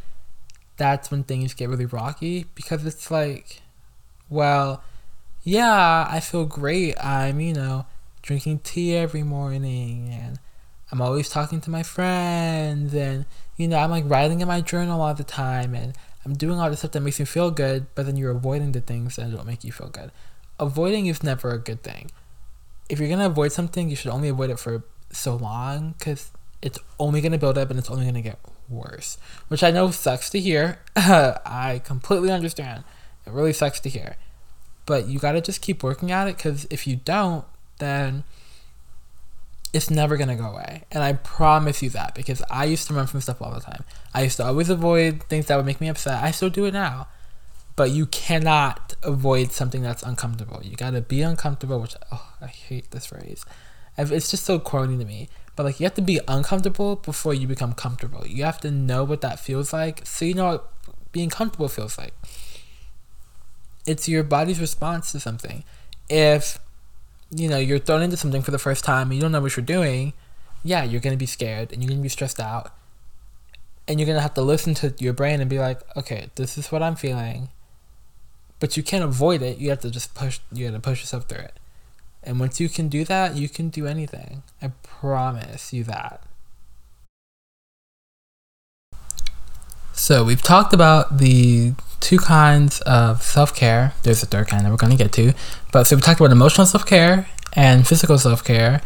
that's 0.77 1.11
when 1.11 1.25
things 1.25 1.55
get 1.55 1.69
really 1.69 1.87
rocky 1.87 2.47
because 2.55 2.85
it's 2.87 3.11
like, 3.11 3.63
well 4.29 4.83
yeah, 5.47 6.09
I 6.11 6.19
feel 6.19 6.45
great. 6.45 6.97
I'm, 7.03 7.39
you 7.39 7.55
know, 7.55 7.87
drinking 8.21 8.59
tea 8.65 8.97
every 8.97 9.23
morning 9.23 10.11
and 10.13 10.41
I'm 10.91 11.01
always 11.01 11.29
talking 11.29 11.61
to 11.61 11.71
my 11.71 11.85
friends 11.85 12.93
and, 12.93 13.27
you 13.57 13.69
know, 13.69 13.77
I'm 13.77 13.93
like 13.93 14.03
writing 14.09 14.41
in 14.41 14.49
my 14.49 14.61
journal 14.61 15.01
all 15.01 15.15
the 15.15 15.23
time 15.23 15.73
and 15.73 15.97
I'm 16.25 16.35
doing 16.35 16.59
all 16.59 16.69
the 16.69 16.77
stuff 16.77 16.91
that 16.91 17.01
makes 17.01 17.21
me 17.21 17.27
feel 17.27 17.53
good, 17.53 17.87
but 17.95 18.07
then 18.07 18.17
you're 18.17 18.33
avoiding 18.33 18.73
the 18.73 18.81
things 18.81 19.15
that 19.15 19.31
don't 19.31 19.47
make 19.47 19.63
you 19.63 19.71
feel 19.71 19.89
good. 19.89 20.11
Avoiding 20.59 21.07
is 21.07 21.23
never 21.23 21.51
a 21.51 21.59
good 21.59 21.85
thing. 21.85 22.11
If 22.89 23.01
you're 23.01 23.09
gonna 23.09 23.27
avoid 23.27 23.53
something, 23.53 23.91
you 23.91 23.97
should 23.97 24.11
only 24.11 24.29
avoid 24.29 24.51
it 24.51 24.59
for 24.59 24.85
so 25.11 25.37
long 25.37 25.95
because 25.99 26.31
it's 26.63 26.79
only 26.99 27.21
gonna 27.21 27.39
build 27.39 27.59
up 27.59 27.71
and 27.71 27.79
it's 27.79 27.91
only 27.91 28.07
gonna 28.07 28.23
get 28.23 28.39
worse. 28.69 29.19
Which 29.49 29.63
I 29.63 29.71
know 29.71 29.91
sucks 29.91 30.31
to 30.31 30.41
hear. 30.41 30.79
I 30.97 31.81
completely 31.85 32.31
understand. 32.31 32.85
It 33.27 33.33
really 33.33 33.53
sucks 33.53 33.81
to 33.81 33.89
hear 33.89 34.17
but 34.87 35.09
you 35.09 35.19
got 35.19 35.33
to 35.33 35.41
just 35.41 35.61
keep 35.61 35.83
working 35.83 36.11
at 36.11 36.29
it 36.29 36.37
because 36.37 36.67
if 36.71 36.87
you 36.87 36.97
don't, 36.97 37.45
then 37.79 38.25
it's 39.73 39.91
never 39.91 40.17
to 40.17 40.35
go 40.37 40.45
away. 40.45 40.85
And 40.93 41.03
I 41.03 41.15
promise 41.15 41.83
you 41.83 41.91
that 41.91 42.15
because 42.15 42.41
I 42.49 42.65
used 42.65 42.87
to 42.87 42.95
run 42.95 43.09
from 43.09 43.21
stuff 43.21 43.43
all 43.43 43.53
the 43.53 43.61
time. 43.61 43.85
I 44.15 44.23
used 44.23 44.39
to 44.39 44.45
always 44.45 44.71
avoid 44.71 45.25
things 45.25 45.47
that 45.47 45.57
would 45.57 45.67
make 45.67 45.81
me 45.81 45.89
upset. 45.89 46.23
I 46.23 46.31
still 46.31 46.49
do 46.49 46.65
it 46.65 46.73
now. 46.73 47.09
But 47.77 47.91
you 47.91 48.07
cannot 48.07 48.95
avoid 49.03 49.53
something 49.53 49.83
that's 49.83 50.03
uncomfortable. 50.03 50.61
You 50.65 50.77
got 50.77 50.91
to 50.91 51.03
be 51.03 51.23
uncomfortable, 51.23 51.79
which, 51.79 51.95
oh, 52.11 52.33
I 52.41 52.47
hate 52.47 52.91
this 52.91 53.07
phrase. 53.07 53.45
It's 53.97 54.31
just 54.31 54.45
so 54.45 54.59
corny 54.59 54.99
to 54.99 55.05
me. 55.05 55.29
But 55.55 55.65
like, 55.65 55.79
you 55.79 55.85
have 55.85 55.95
to 55.95 56.03
be 56.03 56.21
uncomfortable 56.27 56.97
before 56.97 57.35
you 57.35 57.47
become 57.47 57.75
comfortable. 57.75 58.27
You 58.27 58.45
have 58.45 58.61
to 58.61 58.71
know 58.71 59.05
what 59.05 59.21
that 59.21 59.39
feels 59.39 59.73
like 59.73 60.07
so 60.07 60.25
you 60.25 60.35
know 60.35 60.47
what 60.47 60.73
being 61.13 61.31
comfortable 61.31 61.69
feels 61.69 61.97
like 61.97 62.13
it's 63.87 64.09
your 64.09 64.23
body's 64.23 64.61
response 64.61 65.13
to 65.13 65.21
something. 65.21 65.65
If 66.11 66.59
you 67.31 67.49
know 67.49 67.59
you're 67.59 67.79
thrown 67.79 68.03
into 68.03 68.17
something 68.17 68.43
for 68.43 68.51
the 68.51 68.59
first 68.59 68.85
time 68.85 69.09
and 69.09 69.15
you 69.15 69.21
don't 69.21 69.33
know 69.33 69.41
what 69.41 69.57
you're 69.57 69.65
doing, 69.65 70.13
yeah, 70.63 70.83
you're 70.85 71.01
gonna 71.01 71.17
be 71.17 71.27
scared 71.27 71.73
and 71.73 71.83
you're 71.83 71.89
gonna 71.89 72.03
be 72.03 72.09
stressed 72.09 72.41
out, 72.41 72.73
and 73.87 73.99
you're 73.99 74.07
gonna 74.07 74.21
have 74.21 74.35
to 74.35 74.43
listen 74.43 74.75
to 74.75 74.95
your 74.99 75.13
brain 75.13 75.41
and 75.41 75.49
be 75.49 75.59
like, 75.59 75.81
okay, 75.97 76.29
this 76.35 76.59
is 76.59 76.71
what 76.73 76.83
I'm 76.83 76.97
feeling. 76.97 77.49
But 78.59 78.77
you 78.77 78.83
can't 78.83 79.05
avoid 79.05 79.43
it. 79.43 79.59
You 79.59 79.71
have 79.71 79.81
to 79.81 79.91
just 79.91 80.15
push. 80.15 80.41
You 80.53 80.67
have 80.67 80.75
to 80.75 80.81
push 80.81 81.01
yourself 81.01 81.25
through 81.29 81.45
it. 81.45 81.59
And 82.23 82.41
once 82.41 82.61
you 82.61 82.69
can 82.69 82.89
do 82.89 83.05
that, 83.05 83.37
you 83.37 83.49
can 83.49 83.69
do 83.69 83.87
anything. 83.87 84.43
I 84.61 84.73
promise 84.83 85.73
you 85.73 85.85
that. 85.85 86.23
So 89.93 90.25
we've 90.25 90.43
talked 90.43 90.75
about 90.75 91.19
the 91.19 91.73
two 92.01 92.19
kinds 92.19 92.81
of 92.83 93.23
self 93.23 93.55
care. 93.55 93.95
There's 94.03 94.23
a 94.23 94.27
third 94.27 94.49
kind 94.49 94.65
that 94.65 94.71
we're 94.71 94.77
going 94.77 94.97
to 94.97 95.03
get 95.03 95.13
to. 95.13 95.33
But 95.73 95.85
so 95.85 95.97
we 95.97 96.03
talked 96.03 96.21
about 96.21 96.33
emotional 96.33 96.67
self 96.67 96.85
care 96.85 97.29
and 97.55 97.87
physical 97.87 98.19
self 98.19 98.45
care. 98.45 98.83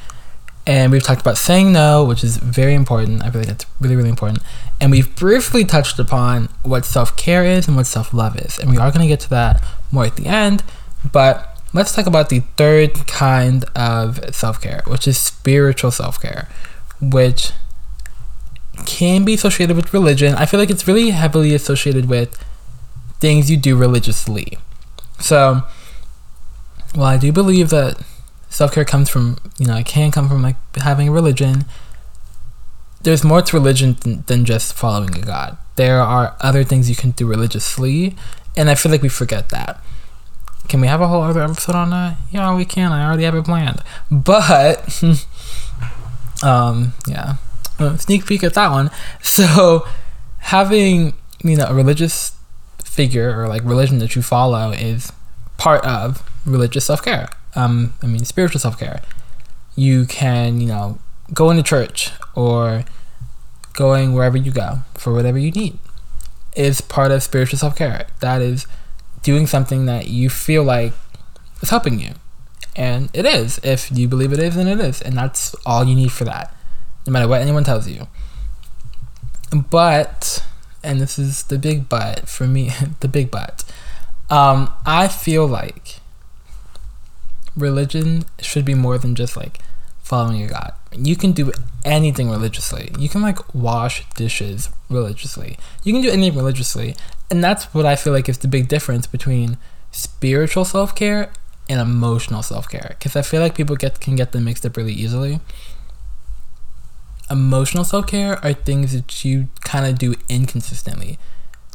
And 0.66 0.92
we've 0.92 1.02
talked 1.02 1.20
about 1.20 1.38
saying 1.38 1.72
no, 1.72 2.04
which 2.04 2.22
is 2.22 2.36
very 2.36 2.74
important. 2.74 3.22
I 3.22 3.30
feel 3.30 3.40
like 3.40 3.48
that's 3.48 3.66
really, 3.80 3.96
really 3.96 4.10
important. 4.10 4.42
And 4.80 4.90
we've 4.90 5.14
briefly 5.16 5.64
touched 5.64 5.98
upon 5.98 6.48
what 6.62 6.84
self 6.84 7.16
care 7.16 7.44
is 7.44 7.66
and 7.66 7.76
what 7.76 7.86
self 7.86 8.12
love 8.12 8.38
is. 8.38 8.58
And 8.58 8.70
we 8.70 8.76
are 8.76 8.90
going 8.90 9.02
to 9.02 9.08
get 9.08 9.20
to 9.20 9.30
that 9.30 9.64
more 9.90 10.04
at 10.04 10.16
the 10.16 10.26
end. 10.26 10.62
But 11.10 11.58
let's 11.72 11.94
talk 11.94 12.06
about 12.06 12.28
the 12.28 12.40
third 12.56 13.06
kind 13.06 13.64
of 13.74 14.34
self 14.34 14.60
care, 14.60 14.82
which 14.86 15.08
is 15.08 15.18
spiritual 15.18 15.90
self 15.90 16.20
care, 16.20 16.48
which 17.00 17.52
can 18.86 19.24
be 19.24 19.34
associated 19.34 19.76
with 19.76 19.92
religion. 19.92 20.34
I 20.34 20.46
feel 20.46 20.60
like 20.60 20.70
it's 20.70 20.86
really 20.86 21.10
heavily 21.10 21.54
associated 21.54 22.08
with 22.08 22.42
things 23.20 23.50
you 23.50 23.56
do 23.56 23.76
religiously. 23.76 24.58
So, 25.18 25.62
well, 26.94 27.06
I 27.06 27.18
do 27.18 27.32
believe 27.32 27.70
that 27.70 28.02
self 28.50 28.72
care 28.72 28.84
comes 28.84 29.08
from, 29.08 29.38
you 29.58 29.66
know, 29.66 29.76
it 29.76 29.86
can 29.86 30.10
come 30.10 30.28
from 30.28 30.42
like 30.42 30.56
having 30.76 31.08
a 31.08 31.12
religion. 31.12 31.64
There's 33.02 33.24
more 33.24 33.40
to 33.40 33.56
religion 33.56 33.96
than, 34.00 34.24
than 34.26 34.44
just 34.44 34.74
following 34.74 35.16
a 35.16 35.22
God. 35.22 35.56
There 35.76 36.00
are 36.00 36.36
other 36.40 36.64
things 36.64 36.90
you 36.90 36.96
can 36.96 37.12
do 37.12 37.26
religiously, 37.26 38.14
and 38.56 38.68
I 38.68 38.74
feel 38.74 38.92
like 38.92 39.00
we 39.00 39.08
forget 39.08 39.48
that. 39.48 39.82
Can 40.68 40.82
we 40.82 40.86
have 40.86 41.00
a 41.00 41.08
whole 41.08 41.22
other 41.22 41.42
episode 41.42 41.74
on 41.74 41.90
that? 41.90 42.18
Yeah, 42.30 42.54
we 42.54 42.66
can. 42.66 42.92
I 42.92 43.06
already 43.06 43.24
have 43.24 43.34
it 43.34 43.44
planned. 43.46 43.82
But, 44.10 45.02
um, 46.42 46.92
yeah, 47.08 47.36
sneak 47.96 48.26
peek 48.26 48.44
at 48.44 48.54
that 48.54 48.70
one. 48.70 48.90
So, 49.22 49.86
having 50.38 51.14
you 51.42 51.56
know 51.56 51.66
a 51.66 51.74
religious 51.74 52.36
figure 52.84 53.40
or 53.40 53.48
like 53.48 53.62
religion 53.64 53.98
that 54.00 54.14
you 54.14 54.22
follow 54.22 54.72
is 54.72 55.12
part 55.56 55.84
of 55.84 56.22
religious 56.44 56.84
self 56.84 57.02
care. 57.02 57.28
Um, 57.54 57.94
I 58.02 58.06
mean, 58.06 58.24
spiritual 58.24 58.60
self 58.60 58.78
care. 58.78 59.02
You 59.76 60.06
can, 60.06 60.60
you 60.60 60.66
know, 60.66 60.98
go 61.32 61.50
into 61.50 61.62
church 61.62 62.10
or 62.34 62.84
going 63.72 64.14
wherever 64.14 64.36
you 64.36 64.50
go 64.52 64.80
for 64.94 65.12
whatever 65.12 65.38
you 65.38 65.50
need 65.50 65.78
is 66.56 66.80
part 66.80 67.10
of 67.10 67.22
spiritual 67.22 67.58
self 67.58 67.76
care. 67.76 68.06
That 68.20 68.42
is 68.42 68.66
doing 69.22 69.46
something 69.46 69.86
that 69.86 70.08
you 70.08 70.30
feel 70.30 70.64
like 70.64 70.92
is 71.60 71.70
helping 71.70 71.98
you. 72.00 72.12
And 72.76 73.10
it 73.12 73.26
is. 73.26 73.60
If 73.62 73.90
you 73.90 74.08
believe 74.08 74.32
it 74.32 74.38
is, 74.38 74.56
then 74.56 74.68
it 74.68 74.80
is. 74.80 75.02
And 75.02 75.16
that's 75.16 75.54
all 75.66 75.84
you 75.84 75.94
need 75.94 76.12
for 76.12 76.24
that, 76.24 76.54
no 77.06 77.12
matter 77.12 77.28
what 77.28 77.42
anyone 77.42 77.64
tells 77.64 77.88
you. 77.88 78.06
But 79.70 80.44
and 80.82 81.00
this 81.00 81.18
is 81.18 81.44
the 81.44 81.58
big 81.58 81.88
but 81.88 82.28
for 82.28 82.46
me, 82.46 82.70
the 83.00 83.08
big 83.08 83.30
but. 83.30 83.64
Um, 84.28 84.72
I 84.86 85.08
feel 85.08 85.46
like 85.46 85.99
religion 87.56 88.24
should 88.40 88.64
be 88.64 88.74
more 88.74 88.98
than 88.98 89.14
just 89.14 89.36
like 89.36 89.60
following 90.02 90.38
your 90.38 90.48
God. 90.48 90.72
You 90.92 91.14
can 91.14 91.32
do 91.32 91.52
anything 91.84 92.30
religiously. 92.30 92.90
You 92.98 93.08
can 93.08 93.22
like 93.22 93.54
wash 93.54 94.04
dishes 94.16 94.68
religiously. 94.88 95.56
You 95.84 95.92
can 95.92 96.02
do 96.02 96.10
anything 96.10 96.36
religiously. 96.36 96.96
And 97.30 97.44
that's 97.44 97.72
what 97.72 97.86
I 97.86 97.94
feel 97.96 98.12
like 98.12 98.28
is 98.28 98.38
the 98.38 98.48
big 98.48 98.68
difference 98.68 99.06
between 99.06 99.56
spiritual 99.92 100.64
self 100.64 100.94
care 100.94 101.30
and 101.68 101.80
emotional 101.80 102.42
self 102.42 102.68
care. 102.68 102.96
Because 102.98 103.14
I 103.14 103.22
feel 103.22 103.40
like 103.40 103.54
people 103.54 103.76
get 103.76 104.00
can 104.00 104.16
get 104.16 104.32
them 104.32 104.44
mixed 104.44 104.66
up 104.66 104.76
really 104.76 104.92
easily. 104.92 105.40
Emotional 107.30 107.84
self 107.84 108.08
care 108.08 108.44
are 108.44 108.52
things 108.52 108.92
that 108.92 109.24
you 109.24 109.48
kind 109.60 109.86
of 109.86 109.96
do 109.96 110.14
inconsistently. 110.28 111.18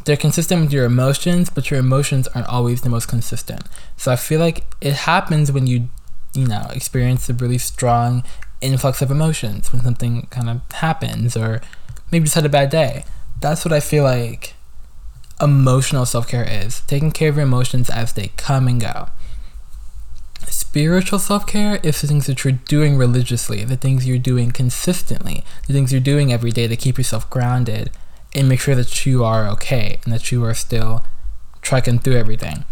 They're 0.06 0.18
consistent 0.18 0.62
with 0.62 0.72
your 0.72 0.86
emotions, 0.86 1.50
but 1.50 1.70
your 1.70 1.80
emotions 1.80 2.28
aren't 2.30 2.48
always 2.48 2.82
the 2.82 2.89
most 2.89 3.08
consistent. 3.08 3.63
So 3.98 4.12
I 4.12 4.15
feel 4.15 4.39
like 4.39 4.63
it 4.82 4.94
happens 4.94 5.52
when 5.52 5.68
you 5.68 5.89
you 6.36 6.46
know, 6.46 6.68
experience 6.72 7.30
a 7.30 7.34
really 7.34 7.58
strong 7.58 8.24
influx 8.62 9.02
of 9.02 9.12
emotions 9.12 9.72
when 9.72 9.82
something 9.84 10.28
kind 10.30 10.50
of 10.50 10.62
happens 10.74 11.36
or 11.36 11.62
maybe 12.12 12.26
just 12.26 12.36
had 12.36 12.46
a 12.46 12.50
bad 12.50 12.70
day. 12.70 13.06
That's 13.41 13.65
what 13.65 13.74
I 13.74 13.80
feel 13.80 14.04
like 14.04 14.54
emotional 15.41 16.06
self 16.06 16.28
care 16.28 16.48
is 16.48 16.82
taking 16.82 17.12
care 17.12 17.30
of 17.30 17.36
your 17.36 17.46
emotions 17.46 17.89
as 17.89 18.13
they 18.13 18.32
come 18.38 18.68
and 18.68 18.82
go. 18.82 19.08
Spiritual 20.48 21.20
self 21.20 21.48
care 21.48 21.80
is 21.84 22.02
the 22.02 22.08
things 22.08 22.28
that 22.28 22.44
you're 22.44 22.54
doing 22.54 22.98
religiously, 22.98 23.63
the 23.63 23.78
things 23.78 24.08
you're 24.08 24.18
doing 24.18 24.52
consistently, 24.52 25.44
the 25.68 25.74
things 25.74 25.91
you're 25.91 26.02
doing 26.02 26.32
every 26.32 26.52
day 26.52 26.68
to 26.68 26.76
keep 26.76 26.98
yourself 26.98 27.30
grounded 27.30 27.91
and 28.36 28.48
make 28.48 28.60
sure 28.60 28.76
that 28.76 29.06
you 29.06 29.24
are 29.24 29.48
okay 29.48 30.00
and 30.04 30.13
that 30.13 30.32
you 30.32 30.43
are 30.43 30.54
still 30.54 31.04
trekking 31.62 31.98
through 31.98 32.17
everything 32.17 32.65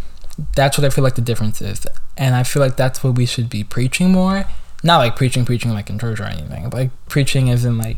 that's 0.55 0.77
what 0.77 0.85
I 0.85 0.89
feel 0.89 1.03
like 1.03 1.15
the 1.15 1.21
difference 1.21 1.61
is. 1.61 1.85
And 2.17 2.35
I 2.35 2.43
feel 2.43 2.61
like 2.61 2.75
that's 2.75 3.03
what 3.03 3.15
we 3.15 3.25
should 3.25 3.49
be 3.49 3.63
preaching 3.63 4.11
more. 4.11 4.45
Not 4.83 4.97
like 4.97 5.15
preaching, 5.15 5.45
preaching 5.45 5.71
like 5.71 5.89
in 5.89 5.99
church 5.99 6.19
or 6.19 6.25
anything. 6.25 6.69
Like 6.69 6.91
preaching 7.07 7.47
is 7.47 7.65
in 7.65 7.77
like 7.77 7.97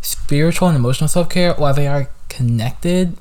spiritual 0.00 0.68
and 0.68 0.76
emotional 0.76 1.08
self 1.08 1.28
care, 1.28 1.54
while 1.54 1.74
they 1.74 1.86
are 1.88 2.10
connected, 2.28 3.16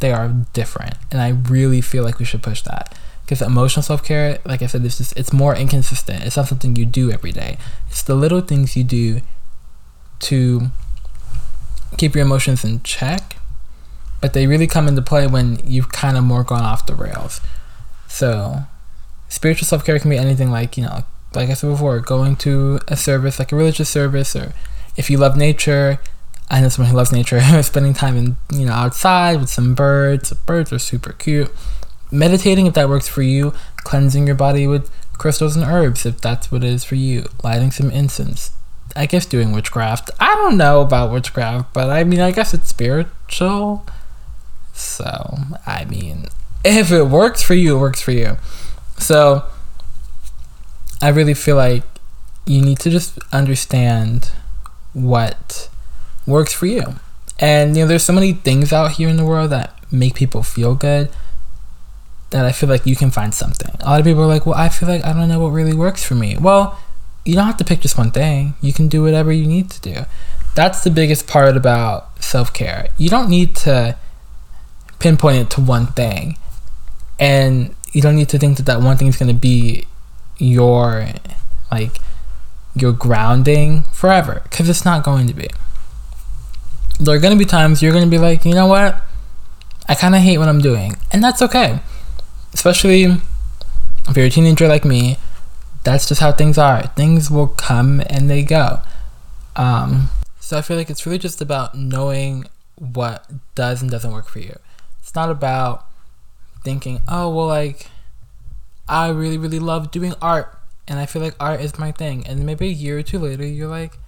they 0.00 0.12
are 0.12 0.28
different. 0.52 0.94
And 1.10 1.20
I 1.20 1.30
really 1.30 1.80
feel 1.80 2.04
like 2.04 2.18
we 2.18 2.24
should 2.24 2.42
push 2.42 2.62
that. 2.62 2.96
Because 3.22 3.42
emotional 3.42 3.82
self 3.82 4.04
care, 4.04 4.38
like 4.44 4.62
I 4.62 4.66
said, 4.66 4.84
it's 4.84 4.98
just 4.98 5.16
it's 5.16 5.32
more 5.32 5.56
inconsistent. 5.56 6.24
It's 6.24 6.36
not 6.36 6.48
something 6.48 6.76
you 6.76 6.84
do 6.84 7.10
every 7.10 7.32
day. 7.32 7.56
It's 7.88 8.02
the 8.02 8.14
little 8.14 8.40
things 8.40 8.76
you 8.76 8.84
do 8.84 9.20
to 10.20 10.68
keep 11.96 12.14
your 12.14 12.24
emotions 12.24 12.64
in 12.64 12.82
check. 12.82 13.21
But 14.22 14.32
they 14.32 14.46
really 14.46 14.66
come 14.66 14.88
into 14.88 15.02
play 15.02 15.26
when 15.26 15.60
you've 15.66 15.92
kind 15.92 16.16
of 16.16 16.24
more 16.24 16.44
gone 16.44 16.62
off 16.62 16.86
the 16.86 16.94
rails. 16.94 17.42
So, 18.08 18.60
spiritual 19.28 19.66
self 19.66 19.84
care 19.84 19.98
can 19.98 20.10
be 20.10 20.16
anything 20.16 20.50
like, 20.50 20.78
you 20.78 20.84
know, 20.84 21.04
like 21.34 21.50
I 21.50 21.54
said 21.54 21.70
before, 21.70 22.00
going 22.00 22.36
to 22.36 22.80
a 22.88 22.96
service, 22.96 23.38
like 23.38 23.52
a 23.52 23.56
religious 23.56 23.90
service, 23.90 24.34
or 24.34 24.54
if 24.96 25.10
you 25.10 25.18
love 25.18 25.36
nature, 25.36 25.98
I 26.50 26.60
know 26.60 26.68
someone 26.68 26.90
who 26.90 26.96
loves 26.96 27.12
nature, 27.12 27.40
spending 27.62 27.94
time 27.94 28.16
in, 28.16 28.36
you 28.52 28.66
know, 28.66 28.72
outside 28.72 29.40
with 29.40 29.48
some 29.48 29.74
birds. 29.74 30.32
Birds 30.32 30.72
are 30.72 30.78
super 30.78 31.12
cute. 31.12 31.52
Meditating, 32.10 32.66
if 32.66 32.74
that 32.74 32.88
works 32.88 33.08
for 33.08 33.22
you, 33.22 33.54
cleansing 33.78 34.26
your 34.26 34.36
body 34.36 34.66
with 34.66 34.90
crystals 35.16 35.56
and 35.56 35.64
herbs, 35.64 36.04
if 36.04 36.20
that's 36.20 36.52
what 36.52 36.62
it 36.62 36.68
is 36.68 36.84
for 36.84 36.94
you, 36.94 37.26
lighting 37.42 37.70
some 37.70 37.90
incense. 37.90 38.50
I 38.94 39.06
guess 39.06 39.24
doing 39.24 39.52
witchcraft. 39.52 40.10
I 40.20 40.34
don't 40.34 40.58
know 40.58 40.82
about 40.82 41.10
witchcraft, 41.10 41.72
but 41.72 41.88
I 41.88 42.04
mean, 42.04 42.20
I 42.20 42.30
guess 42.30 42.52
it's 42.52 42.68
spiritual. 42.68 43.86
So, 44.72 45.36
I 45.66 45.84
mean, 45.84 46.26
if 46.64 46.90
it 46.90 47.04
works 47.04 47.42
for 47.42 47.54
you, 47.54 47.76
it 47.76 47.80
works 47.80 48.00
for 48.00 48.12
you. 48.12 48.36
So 48.98 49.44
I 51.00 51.08
really 51.08 51.34
feel 51.34 51.56
like 51.56 51.82
you 52.46 52.62
need 52.62 52.78
to 52.80 52.90
just 52.90 53.18
understand 53.32 54.32
what 54.92 55.68
works 56.26 56.52
for 56.52 56.66
you. 56.66 56.94
And 57.38 57.76
you 57.76 57.82
know, 57.82 57.88
there's 57.88 58.04
so 58.04 58.12
many 58.12 58.32
things 58.32 58.72
out 58.72 58.92
here 58.92 59.08
in 59.08 59.16
the 59.16 59.24
world 59.24 59.50
that 59.50 59.76
make 59.90 60.14
people 60.14 60.42
feel 60.42 60.74
good 60.74 61.10
that 62.30 62.46
I 62.46 62.52
feel 62.52 62.68
like 62.68 62.86
you 62.86 62.96
can 62.96 63.10
find 63.10 63.34
something. 63.34 63.74
A 63.80 63.84
lot 63.84 64.00
of 64.00 64.06
people 64.06 64.22
are 64.22 64.26
like, 64.26 64.46
well, 64.46 64.54
I 64.54 64.68
feel 64.68 64.88
like 64.88 65.04
I 65.04 65.12
don't 65.12 65.28
know 65.28 65.40
what 65.40 65.50
really 65.50 65.74
works 65.74 66.02
for 66.02 66.14
me. 66.14 66.36
Well, 66.38 66.78
you 67.24 67.34
don't 67.34 67.46
have 67.46 67.58
to 67.58 67.64
pick 67.64 67.80
just 67.80 67.98
one 67.98 68.10
thing. 68.10 68.54
You 68.60 68.72
can 68.72 68.88
do 68.88 69.02
whatever 69.02 69.32
you 69.32 69.46
need 69.46 69.70
to 69.70 69.80
do. 69.80 70.04
That's 70.54 70.82
the 70.82 70.90
biggest 70.90 71.26
part 71.26 71.56
about 71.56 72.22
self 72.22 72.52
care. 72.52 72.88
You 72.96 73.08
don't 73.08 73.28
need 73.28 73.54
to 73.56 73.96
pinpoint 75.02 75.38
it 75.38 75.50
to 75.50 75.60
one 75.60 75.88
thing. 75.88 76.36
And 77.18 77.74
you 77.92 78.00
don't 78.00 78.16
need 78.16 78.28
to 78.30 78.38
think 78.38 78.56
that 78.56 78.66
that 78.66 78.80
one 78.80 78.96
thing 78.96 79.08
is 79.08 79.16
going 79.16 79.32
to 79.32 79.38
be 79.38 79.86
your 80.38 81.06
like 81.70 81.98
your 82.74 82.92
grounding 82.92 83.84
forever 83.92 84.40
because 84.44 84.68
it's 84.68 84.84
not 84.84 85.04
going 85.04 85.26
to 85.26 85.34
be. 85.34 85.48
There 86.98 87.14
are 87.14 87.18
going 87.18 87.36
to 87.36 87.38
be 87.38 87.44
times 87.44 87.82
you're 87.82 87.92
going 87.92 88.04
to 88.04 88.10
be 88.10 88.18
like 88.18 88.44
you 88.44 88.54
know 88.54 88.66
what? 88.66 89.02
I 89.88 89.94
kind 89.94 90.14
of 90.14 90.22
hate 90.22 90.38
what 90.38 90.48
i'm 90.48 90.60
doing. 90.60 90.96
And 91.10 91.22
that's 91.22 91.42
okay. 91.42 91.80
Especially 92.54 93.04
if 94.08 94.16
you're 94.16 94.26
a 94.26 94.30
teenager 94.30 94.68
like 94.68 94.84
me 94.84 95.18
that's 95.84 96.06
just 96.06 96.20
how 96.20 96.30
things 96.30 96.58
are. 96.58 96.86
Things 96.88 97.28
will 97.28 97.48
come 97.48 98.00
and 98.06 98.30
they 98.30 98.44
go. 98.44 98.80
Um, 99.56 100.10
so 100.42 100.58
i 100.58 100.60
feel 100.60 100.76
like 100.76 100.90
it's 100.90 101.06
really 101.06 101.18
just 101.18 101.40
about 101.40 101.74
knowing 101.76 102.44
what 102.76 103.30
does 103.54 103.80
and 103.80 103.90
doesn't 103.90 104.12
work 104.12 104.28
for 104.28 104.40
you 104.40 104.58
it's 105.12 105.16
not 105.16 105.30
about 105.30 105.84
thinking, 106.64 107.02
oh, 107.06 107.28
well, 107.28 107.46
like, 107.46 107.86
I 108.88 109.10
really, 109.10 109.36
really 109.36 109.58
love 109.58 109.90
doing 109.90 110.14
art 110.22 110.58
and 110.88 110.98
I 110.98 111.04
feel 111.04 111.20
like 111.20 111.34
art 111.38 111.60
is 111.60 111.78
my 111.78 111.92
thing. 111.92 112.26
And 112.26 112.46
maybe 112.46 112.68
a 112.68 112.72
year 112.72 112.96
or 112.96 113.02
two 113.02 113.18
later, 113.18 113.44
you're 113.44 113.68
like, 113.68 113.98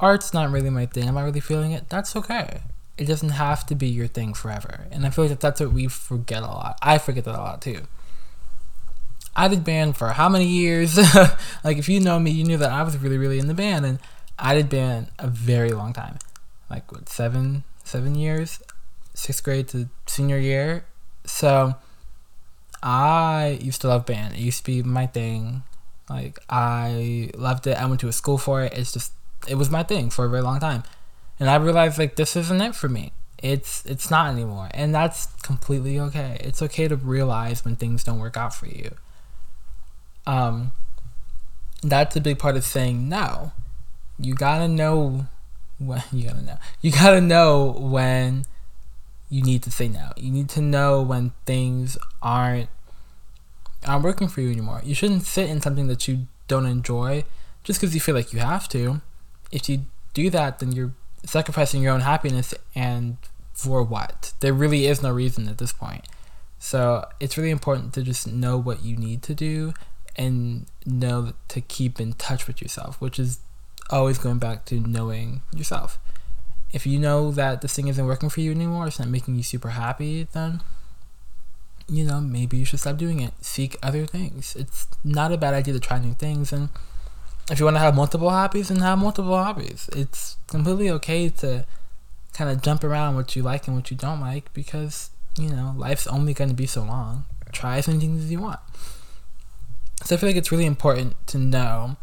art's 0.00 0.34
not 0.34 0.50
really 0.50 0.70
my 0.70 0.86
thing. 0.86 1.06
Am 1.06 1.16
I 1.16 1.22
really 1.22 1.38
feeling 1.38 1.70
it? 1.70 1.88
That's 1.88 2.16
okay. 2.16 2.62
It 2.96 3.04
doesn't 3.04 3.28
have 3.28 3.64
to 3.66 3.76
be 3.76 3.86
your 3.86 4.08
thing 4.08 4.34
forever. 4.34 4.88
And 4.90 5.06
I 5.06 5.10
feel 5.10 5.26
like 5.26 5.38
that's 5.38 5.60
what 5.60 5.72
we 5.72 5.86
forget 5.86 6.42
a 6.42 6.46
lot. 6.46 6.80
I 6.82 6.98
forget 6.98 7.24
that 7.24 7.36
a 7.36 7.38
lot 7.38 7.62
too. 7.62 7.82
I 9.36 9.46
did 9.46 9.62
band 9.62 9.96
for 9.96 10.08
how 10.08 10.28
many 10.28 10.46
years? 10.46 10.96
like, 11.64 11.78
if 11.78 11.88
you 11.88 12.00
know 12.00 12.18
me, 12.18 12.32
you 12.32 12.42
knew 12.42 12.56
that 12.56 12.72
I 12.72 12.82
was 12.82 12.98
really, 12.98 13.18
really 13.18 13.38
in 13.38 13.46
the 13.46 13.54
band. 13.54 13.86
And 13.86 14.00
I 14.36 14.54
did 14.54 14.68
band 14.68 15.12
a 15.20 15.28
very 15.28 15.70
long 15.70 15.92
time. 15.92 16.18
Like, 16.68 16.90
what, 16.90 17.08
seven, 17.08 17.62
seven 17.84 18.16
years? 18.16 18.60
Sixth 19.18 19.42
grade 19.42 19.68
to 19.68 19.88
senior 20.06 20.38
year 20.38 20.84
so 21.28 21.74
I 22.82 23.58
used 23.60 23.80
to 23.82 23.88
love 23.88 24.06
band. 24.06 24.34
It 24.34 24.40
used 24.40 24.58
to 24.58 24.64
be 24.64 24.82
my 24.82 25.06
thing. 25.06 25.62
Like 26.08 26.38
I 26.48 27.30
loved 27.36 27.66
it. 27.66 27.76
I 27.76 27.86
went 27.86 28.00
to 28.00 28.08
a 28.08 28.12
school 28.12 28.38
for 28.38 28.62
it. 28.62 28.72
It's 28.72 28.92
just 28.92 29.12
it 29.46 29.54
was 29.54 29.70
my 29.70 29.82
thing 29.82 30.10
for 30.10 30.24
a 30.24 30.28
very 30.28 30.42
long 30.42 30.60
time. 30.60 30.82
And 31.38 31.48
I 31.48 31.56
realized 31.56 31.98
like 31.98 32.16
this 32.16 32.34
isn't 32.34 32.60
it 32.60 32.74
for 32.74 32.88
me. 32.88 33.12
It's 33.42 33.84
it's 33.84 34.10
not 34.10 34.32
anymore. 34.32 34.68
And 34.72 34.94
that's 34.94 35.26
completely 35.42 36.00
okay. 36.00 36.38
It's 36.40 36.62
okay 36.62 36.88
to 36.88 36.96
realize 36.96 37.64
when 37.64 37.76
things 37.76 38.04
don't 38.04 38.18
work 38.18 38.36
out 38.36 38.54
for 38.54 38.66
you. 38.66 38.94
Um 40.26 40.72
that's 41.82 42.16
a 42.16 42.20
big 42.20 42.38
part 42.38 42.56
of 42.56 42.64
saying 42.64 43.08
no. 43.08 43.52
You 44.18 44.34
gotta 44.34 44.66
know 44.66 45.26
when 45.78 46.02
you 46.12 46.28
gotta 46.28 46.42
know. 46.42 46.58
You 46.80 46.90
gotta 46.90 47.20
know 47.20 47.72
when 47.78 48.44
you 49.30 49.42
need 49.42 49.62
to 49.62 49.70
say 49.70 49.88
no. 49.88 50.12
You 50.16 50.30
need 50.30 50.48
to 50.50 50.60
know 50.60 51.02
when 51.02 51.32
things 51.44 51.98
aren't 52.22 52.68
aren't 53.86 54.04
working 54.04 54.28
for 54.28 54.40
you 54.40 54.50
anymore. 54.50 54.82
You 54.84 54.94
shouldn't 54.94 55.22
sit 55.22 55.48
in 55.48 55.60
something 55.60 55.86
that 55.86 56.08
you 56.08 56.26
don't 56.48 56.66
enjoy 56.66 57.24
just 57.62 57.80
because 57.80 57.94
you 57.94 58.00
feel 58.00 58.14
like 58.14 58.32
you 58.32 58.40
have 58.40 58.68
to. 58.70 59.00
If 59.52 59.68
you 59.68 59.86
do 60.14 60.30
that, 60.30 60.58
then 60.58 60.72
you're 60.72 60.92
sacrificing 61.24 61.82
your 61.82 61.92
own 61.92 62.00
happiness 62.00 62.54
and 62.74 63.18
for 63.52 63.82
what? 63.82 64.32
There 64.40 64.52
really 64.52 64.86
is 64.86 65.02
no 65.02 65.12
reason 65.12 65.48
at 65.48 65.58
this 65.58 65.72
point. 65.72 66.06
So 66.58 67.06
it's 67.20 67.36
really 67.36 67.50
important 67.50 67.92
to 67.94 68.02
just 68.02 68.26
know 68.26 68.56
what 68.56 68.82
you 68.82 68.96
need 68.96 69.22
to 69.24 69.34
do 69.34 69.74
and 70.16 70.66
know 70.84 71.32
to 71.48 71.60
keep 71.60 72.00
in 72.00 72.14
touch 72.14 72.46
with 72.46 72.60
yourself, 72.60 73.00
which 73.00 73.18
is 73.18 73.38
always 73.90 74.18
going 74.18 74.38
back 74.38 74.64
to 74.66 74.80
knowing 74.80 75.42
yourself 75.54 75.98
if 76.72 76.86
you 76.86 76.98
know 76.98 77.30
that 77.30 77.60
this 77.60 77.74
thing 77.74 77.88
isn't 77.88 78.06
working 78.06 78.28
for 78.28 78.40
you 78.40 78.50
anymore, 78.50 78.86
it's 78.86 78.98
not 78.98 79.08
making 79.08 79.36
you 79.36 79.42
super 79.42 79.70
happy, 79.70 80.28
then 80.32 80.60
you 81.88 82.04
know 82.04 82.20
maybe 82.20 82.58
you 82.58 82.64
should 82.64 82.80
stop 82.80 82.98
doing 82.98 83.20
it. 83.20 83.32
Seek 83.40 83.76
other 83.82 84.06
things. 84.06 84.54
It's 84.56 84.86
not 85.02 85.32
a 85.32 85.38
bad 85.38 85.54
idea 85.54 85.74
to 85.74 85.80
try 85.80 85.98
new 85.98 86.14
things, 86.14 86.52
and 86.52 86.68
if 87.50 87.58
you 87.58 87.64
want 87.64 87.76
to 87.76 87.80
have 87.80 87.94
multiple 87.94 88.28
hobbies, 88.28 88.68
then 88.68 88.78
have 88.78 88.98
multiple 88.98 89.36
hobbies. 89.36 89.88
It's 89.94 90.36
completely 90.46 90.90
okay 90.90 91.30
to 91.30 91.64
kind 92.34 92.50
of 92.50 92.62
jump 92.62 92.84
around 92.84 93.16
what 93.16 93.34
you 93.34 93.42
like 93.42 93.66
and 93.66 93.74
what 93.74 93.90
you 93.90 93.96
don't 93.96 94.20
like 94.20 94.52
because 94.52 95.10
you 95.38 95.48
know 95.48 95.74
life's 95.76 96.06
only 96.06 96.34
going 96.34 96.50
to 96.50 96.56
be 96.56 96.66
so 96.66 96.82
long. 96.82 97.24
Try 97.50 97.78
as 97.78 97.88
many 97.88 98.00
things 98.00 98.24
as 98.24 98.30
you 98.30 98.40
want. 98.40 98.60
So 100.04 100.14
I 100.14 100.18
feel 100.18 100.28
like 100.28 100.36
it's 100.36 100.52
really 100.52 100.66
important 100.66 101.14
to 101.28 101.38
know 101.38 101.96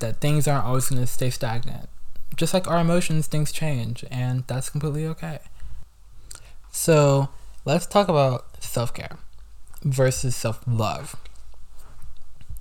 that 0.00 0.20
things 0.20 0.48
aren't 0.48 0.64
always 0.64 0.88
going 0.88 1.00
to 1.00 1.06
stay 1.06 1.30
stagnant 1.30 1.88
just 2.36 2.54
like 2.54 2.68
our 2.68 2.78
emotions, 2.78 3.26
things 3.26 3.52
change, 3.52 4.04
and 4.10 4.44
that's 4.46 4.70
completely 4.70 5.06
okay. 5.06 5.38
So, 6.70 7.30
let's 7.64 7.86
talk 7.86 8.08
about 8.08 8.62
self 8.62 8.92
care 8.92 9.16
versus 9.82 10.36
self 10.36 10.62
love. 10.66 11.16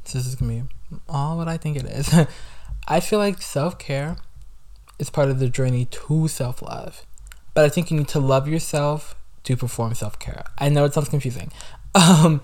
So 0.06 0.20
this 0.20 0.28
is 0.28 0.36
gonna 0.36 0.54
be 0.54 0.64
all 1.10 1.38
what 1.38 1.48
I 1.48 1.58
think 1.58 1.78
it 1.78 1.86
is. 1.86 2.14
I 2.88 3.00
feel 3.00 3.20
like 3.20 3.42
self 3.42 3.80
care 3.80 4.18
is 5.00 5.10
part 5.10 5.30
of 5.30 5.40
the 5.40 5.50
journey 5.50 5.86
to 5.86 6.28
self 6.28 6.62
love. 6.62 7.06
But 7.54 7.66
I 7.66 7.70
think 7.70 7.90
you 7.90 7.98
need 7.98 8.08
to 8.10 8.20
love 8.20 8.48
yourself 8.48 9.16
to 9.44 9.58
perform 9.58 9.94
self 9.96 10.20
care. 10.20 10.44
I 10.58 10.70
know 10.70 10.86
it 10.86 10.94
sounds 10.94 11.10
confusing. 11.10 11.52
Um, 11.98 12.42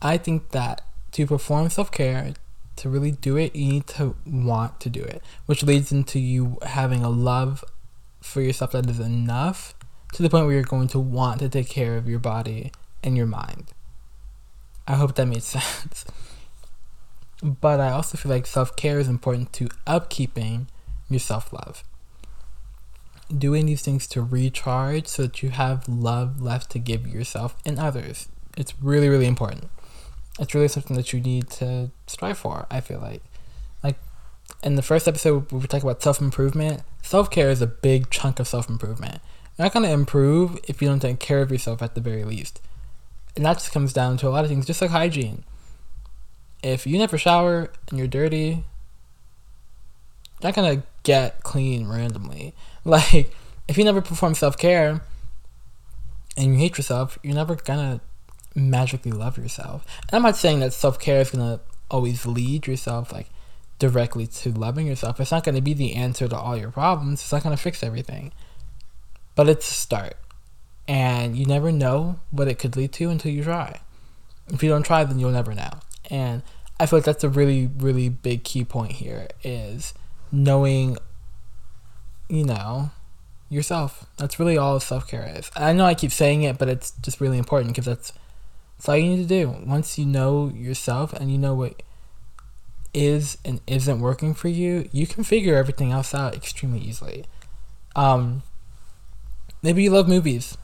I 0.00 0.16
think 0.16 0.52
that 0.52 0.80
to 1.12 1.26
perform 1.26 1.68
self 1.68 1.90
care, 1.90 2.32
to 2.76 2.88
really 2.88 3.12
do 3.12 3.36
it, 3.36 3.54
you 3.54 3.68
need 3.68 3.86
to 3.88 4.16
want 4.26 4.80
to 4.80 4.90
do 4.90 5.02
it, 5.02 5.22
which 5.46 5.62
leads 5.62 5.92
into 5.92 6.18
you 6.18 6.58
having 6.62 7.02
a 7.02 7.08
love 7.08 7.64
for 8.20 8.40
yourself 8.40 8.72
that 8.72 8.88
is 8.88 8.98
enough 8.98 9.74
to 10.12 10.22
the 10.22 10.30
point 10.30 10.46
where 10.46 10.54
you're 10.54 10.64
going 10.64 10.88
to 10.88 10.98
want 10.98 11.40
to 11.40 11.48
take 11.48 11.68
care 11.68 11.96
of 11.96 12.08
your 12.08 12.18
body 12.18 12.72
and 13.02 13.16
your 13.16 13.26
mind. 13.26 13.66
I 14.86 14.94
hope 14.94 15.14
that 15.14 15.26
made 15.26 15.42
sense. 15.42 16.04
But 17.42 17.80
I 17.80 17.90
also 17.90 18.16
feel 18.16 18.30
like 18.30 18.46
self 18.46 18.74
care 18.76 18.98
is 18.98 19.08
important 19.08 19.52
to 19.54 19.66
upkeeping 19.86 20.66
your 21.10 21.20
self 21.20 21.52
love. 21.52 21.84
Doing 23.36 23.66
these 23.66 23.82
things 23.82 24.06
to 24.08 24.22
recharge 24.22 25.08
so 25.08 25.22
that 25.22 25.42
you 25.42 25.50
have 25.50 25.88
love 25.88 26.40
left 26.40 26.70
to 26.70 26.78
give 26.78 27.06
yourself 27.06 27.56
and 27.66 27.78
others. 27.78 28.28
It's 28.56 28.74
really, 28.80 29.08
really 29.08 29.26
important. 29.26 29.68
It's 30.38 30.54
really 30.54 30.68
something 30.68 30.96
that 30.96 31.12
you 31.12 31.20
need 31.20 31.50
to 31.50 31.90
strive 32.06 32.38
for, 32.38 32.66
I 32.70 32.80
feel 32.80 32.98
like. 32.98 33.22
Like 33.82 33.96
in 34.62 34.74
the 34.74 34.82
first 34.82 35.06
episode, 35.06 35.50
we 35.52 35.58
were 35.58 35.66
talking 35.66 35.88
about 35.88 36.02
self 36.02 36.20
improvement. 36.20 36.82
Self 37.02 37.30
care 37.30 37.50
is 37.50 37.62
a 37.62 37.66
big 37.66 38.10
chunk 38.10 38.40
of 38.40 38.48
self 38.48 38.68
improvement. 38.68 39.20
You're 39.56 39.66
not 39.66 39.72
to 39.72 39.90
improve 39.90 40.58
if 40.66 40.82
you 40.82 40.88
don't 40.88 41.00
take 41.00 41.20
care 41.20 41.40
of 41.40 41.52
yourself 41.52 41.82
at 41.82 41.94
the 41.94 42.00
very 42.00 42.24
least. 42.24 42.60
And 43.36 43.44
that 43.44 43.58
just 43.58 43.72
comes 43.72 43.92
down 43.92 44.16
to 44.18 44.28
a 44.28 44.30
lot 44.30 44.44
of 44.44 44.50
things, 44.50 44.66
just 44.66 44.80
like 44.82 44.90
hygiene 44.90 45.44
if 46.64 46.86
you 46.86 46.98
never 46.98 47.18
shower 47.18 47.70
and 47.88 47.98
you're 47.98 48.08
dirty, 48.08 48.64
you're 50.40 50.50
not 50.50 50.54
gonna 50.54 50.82
get 51.04 51.42
clean 51.42 51.86
randomly. 51.86 52.54
Like, 52.86 53.32
if 53.66 53.78
you 53.78 53.84
never 53.84 54.02
perform 54.02 54.34
self 54.34 54.58
care 54.58 55.00
and 56.36 56.52
you 56.52 56.58
hate 56.58 56.76
yourself, 56.76 57.18
you're 57.22 57.34
never 57.34 57.54
gonna 57.54 58.02
magically 58.54 59.12
love 59.12 59.38
yourself. 59.38 59.84
And 60.02 60.16
I'm 60.16 60.22
not 60.22 60.36
saying 60.36 60.60
that 60.60 60.72
self 60.72 60.98
care 60.98 61.20
is 61.20 61.30
gonna 61.30 61.60
always 61.90 62.26
lead 62.26 62.66
yourself 62.66 63.12
like 63.12 63.28
directly 63.78 64.26
to 64.26 64.50
loving 64.52 64.86
yourself. 64.86 65.20
It's 65.20 65.30
not 65.30 65.44
gonna 65.44 65.60
be 65.60 65.74
the 65.74 65.94
answer 65.94 66.28
to 66.28 66.36
all 66.36 66.56
your 66.56 66.70
problems. 66.70 67.20
It's 67.20 67.32
not 67.32 67.42
gonna 67.42 67.56
fix 67.56 67.82
everything. 67.82 68.32
But 69.34 69.48
it's 69.48 69.68
a 69.68 69.74
start. 69.74 70.16
And 70.86 71.36
you 71.36 71.46
never 71.46 71.72
know 71.72 72.20
what 72.30 72.48
it 72.48 72.58
could 72.58 72.76
lead 72.76 72.92
to 72.94 73.10
until 73.10 73.32
you 73.32 73.42
try. 73.42 73.80
If 74.48 74.62
you 74.62 74.68
don't 74.68 74.84
try, 74.84 75.04
then 75.04 75.18
you'll 75.18 75.30
never 75.30 75.54
know. 75.54 75.70
And 76.10 76.42
I 76.78 76.86
feel 76.86 76.98
like 76.98 77.06
that's 77.06 77.24
a 77.24 77.28
really, 77.28 77.70
really 77.78 78.08
big 78.08 78.44
key 78.44 78.64
point 78.64 78.92
here 78.92 79.28
is 79.42 79.94
knowing, 80.30 80.98
you 82.28 82.44
know, 82.44 82.90
yourself. 83.48 84.06
That's 84.18 84.38
really 84.38 84.58
all 84.58 84.78
self 84.80 85.08
care 85.08 85.32
is. 85.36 85.50
I 85.56 85.72
know 85.72 85.84
I 85.84 85.94
keep 85.94 86.12
saying 86.12 86.42
it, 86.42 86.58
but 86.58 86.68
it's 86.68 86.90
just 87.02 87.20
really 87.20 87.38
important 87.38 87.72
because 87.72 87.86
that's, 87.86 88.12
that's 88.76 88.88
all 88.88 88.96
you 88.96 89.16
need 89.16 89.22
to 89.22 89.28
do. 89.28 89.56
Once 89.66 89.98
you 89.98 90.06
know 90.06 90.48
yourself 90.48 91.12
and 91.12 91.30
you 91.30 91.38
know 91.38 91.54
what 91.54 91.82
is 92.92 93.38
and 93.44 93.60
isn't 93.66 94.00
working 94.00 94.34
for 94.34 94.48
you, 94.48 94.88
you 94.92 95.06
can 95.06 95.24
figure 95.24 95.56
everything 95.56 95.92
else 95.92 96.14
out 96.14 96.34
extremely 96.34 96.80
easily. 96.80 97.24
Um, 97.96 98.42
maybe 99.62 99.82
you 99.82 99.90
love 99.90 100.08
movies. 100.08 100.56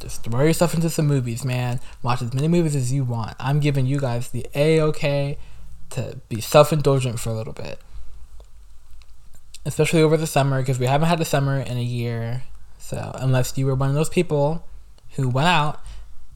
Just 0.00 0.24
throw 0.24 0.44
yourself 0.44 0.74
into 0.74 0.90
some 0.90 1.06
movies, 1.06 1.44
man. 1.44 1.80
Watch 2.02 2.20
as 2.20 2.34
many 2.34 2.48
movies 2.48 2.74
as 2.74 2.92
you 2.92 3.04
want. 3.04 3.36
I'm 3.38 3.60
giving 3.60 3.86
you 3.86 4.00
guys 4.00 4.28
the 4.28 4.46
A 4.54 4.80
OK 4.80 5.38
to 5.90 6.20
be 6.28 6.40
self 6.40 6.72
indulgent 6.72 7.20
for 7.20 7.30
a 7.30 7.34
little 7.34 7.52
bit. 7.52 7.78
Especially 9.64 10.02
over 10.02 10.16
the 10.16 10.26
summer, 10.26 10.60
because 10.60 10.78
we 10.78 10.86
haven't 10.86 11.08
had 11.08 11.20
a 11.20 11.24
summer 11.24 11.58
in 11.58 11.78
a 11.78 11.82
year. 11.82 12.42
So, 12.78 13.12
unless 13.14 13.56
you 13.56 13.64
were 13.64 13.74
one 13.74 13.88
of 13.88 13.94
those 13.94 14.10
people 14.10 14.66
who 15.12 15.28
went 15.28 15.48
out 15.48 15.80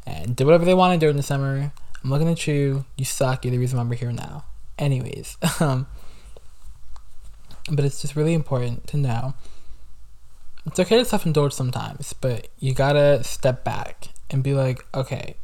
and 0.08 0.36
did 0.36 0.44
whatever 0.44 0.64
they 0.64 0.74
want 0.74 0.90
wanted 0.90 1.00
during 1.00 1.16
the 1.16 1.22
summer, 1.22 1.72
I'm 2.02 2.10
looking 2.10 2.28
at 2.28 2.46
you. 2.46 2.84
You 2.96 3.04
suck. 3.04 3.44
You're 3.44 3.52
the 3.52 3.58
reason 3.58 3.78
why 3.78 3.84
we're 3.84 3.96
here 3.96 4.12
now. 4.12 4.44
Anyways, 4.78 5.36
um, 5.60 5.86
but 7.70 7.84
it's 7.84 8.00
just 8.00 8.16
really 8.16 8.34
important 8.34 8.86
to 8.88 8.96
know 8.96 9.34
it's 10.68 10.78
okay 10.78 10.98
to 10.98 11.04
self 11.04 11.24
indulge 11.24 11.52
sometimes, 11.52 12.12
but 12.12 12.48
you 12.58 12.74
gotta 12.74 13.24
step 13.24 13.64
back 13.64 14.08
and 14.30 14.42
be 14.42 14.52
like, 14.52 14.84
okay, 14.94 15.36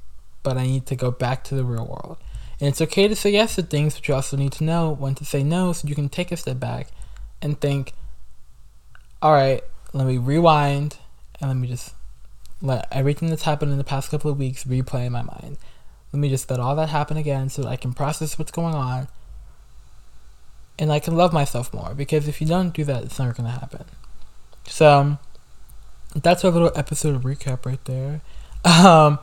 but 0.42 0.58
I 0.58 0.66
need 0.66 0.86
to 0.86 0.96
go 0.96 1.10
back 1.10 1.44
to 1.44 1.54
the 1.54 1.64
real 1.64 1.86
world. 1.86 2.18
And 2.60 2.68
it's 2.68 2.82
okay 2.82 3.08
to 3.08 3.16
say 3.16 3.30
yes 3.30 3.54
to 3.54 3.62
things, 3.62 3.94
but 3.94 4.06
you 4.06 4.14
also 4.14 4.36
need 4.36 4.52
to 4.52 4.64
know 4.64 4.90
when 4.90 5.14
to 5.16 5.24
say 5.24 5.42
no 5.42 5.72
so 5.72 5.88
you 5.88 5.94
can 5.94 6.10
take 6.10 6.30
a 6.30 6.36
step 6.36 6.60
back 6.60 6.88
and 7.40 7.58
think, 7.58 7.94
all 9.22 9.32
right, 9.32 9.64
let 9.94 10.06
me 10.06 10.18
rewind 10.18 10.98
and 11.40 11.48
let 11.48 11.56
me 11.56 11.68
just 11.68 11.94
let 12.64 12.88
everything 12.90 13.28
that's 13.28 13.42
happened 13.42 13.72
in 13.72 13.78
the 13.78 13.84
past 13.84 14.10
couple 14.10 14.30
of 14.30 14.38
weeks 14.38 14.64
replay 14.64 15.06
in 15.06 15.12
my 15.12 15.22
mind. 15.22 15.58
Let 16.12 16.20
me 16.20 16.28
just 16.28 16.50
let 16.50 16.60
all 16.60 16.74
that 16.76 16.88
happen 16.88 17.16
again 17.16 17.48
so 17.50 17.62
that 17.62 17.68
I 17.68 17.76
can 17.76 17.92
process 17.92 18.38
what's 18.38 18.50
going 18.50 18.74
on 18.74 19.08
and 20.78 20.90
I 20.90 20.98
can 20.98 21.16
love 21.16 21.32
myself 21.32 21.72
more 21.74 21.94
because 21.94 22.26
if 22.26 22.40
you 22.40 22.46
don't 22.46 22.74
do 22.74 22.84
that, 22.84 23.04
it's 23.04 23.18
never 23.18 23.32
going 23.32 23.52
to 23.52 23.58
happen. 23.58 23.84
So 24.66 25.18
that's 26.14 26.44
our 26.44 26.50
little 26.50 26.72
episode 26.74 27.22
recap 27.22 27.66
right 27.66 27.84
there. 27.84 28.20
Um, 28.66 29.18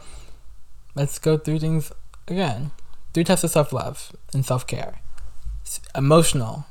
let's 0.93 1.17
go 1.17 1.35
through 1.35 1.57
things 1.57 1.91
again. 2.27 2.69
Three 3.11 3.23
types 3.23 3.43
of 3.43 3.49
self 3.49 3.73
love 3.73 4.15
and 4.35 4.45
self 4.45 4.67
care 4.67 5.01
emotional, 5.95 6.67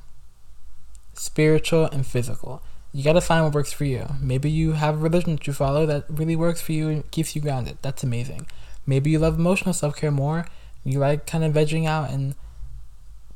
spiritual, 1.15 1.87
and 1.87 2.07
physical. 2.07 2.63
You 2.93 3.05
gotta 3.05 3.21
find 3.21 3.45
what 3.45 3.55
works 3.55 3.73
for 3.73 3.85
you. 3.85 4.07
Maybe 4.21 4.51
you 4.51 4.73
have 4.73 4.97
a 4.97 4.99
religion 4.99 5.37
that 5.37 5.47
you 5.47 5.53
follow 5.53 5.87
that 5.87 6.05
really 6.09 6.37
works 6.37 6.61
for 6.61 6.73
you 6.73 6.89
and 6.89 7.11
keeps 7.11 7.37
you 7.37 7.43
grounded. 7.43 7.79
That's 7.83 8.03
amazing. 8.03 8.47
Maybe 8.87 9.11
you 9.11 9.19
love 9.19 9.39
emotional 9.39 9.73
self 9.73 9.97
care 9.97 10.11
more. 10.11 10.47
You 10.85 10.99
like 10.99 11.27
kind 11.27 11.45
of 11.45 11.53
vegging 11.53 11.87
out 11.87 12.11
and 12.11 12.35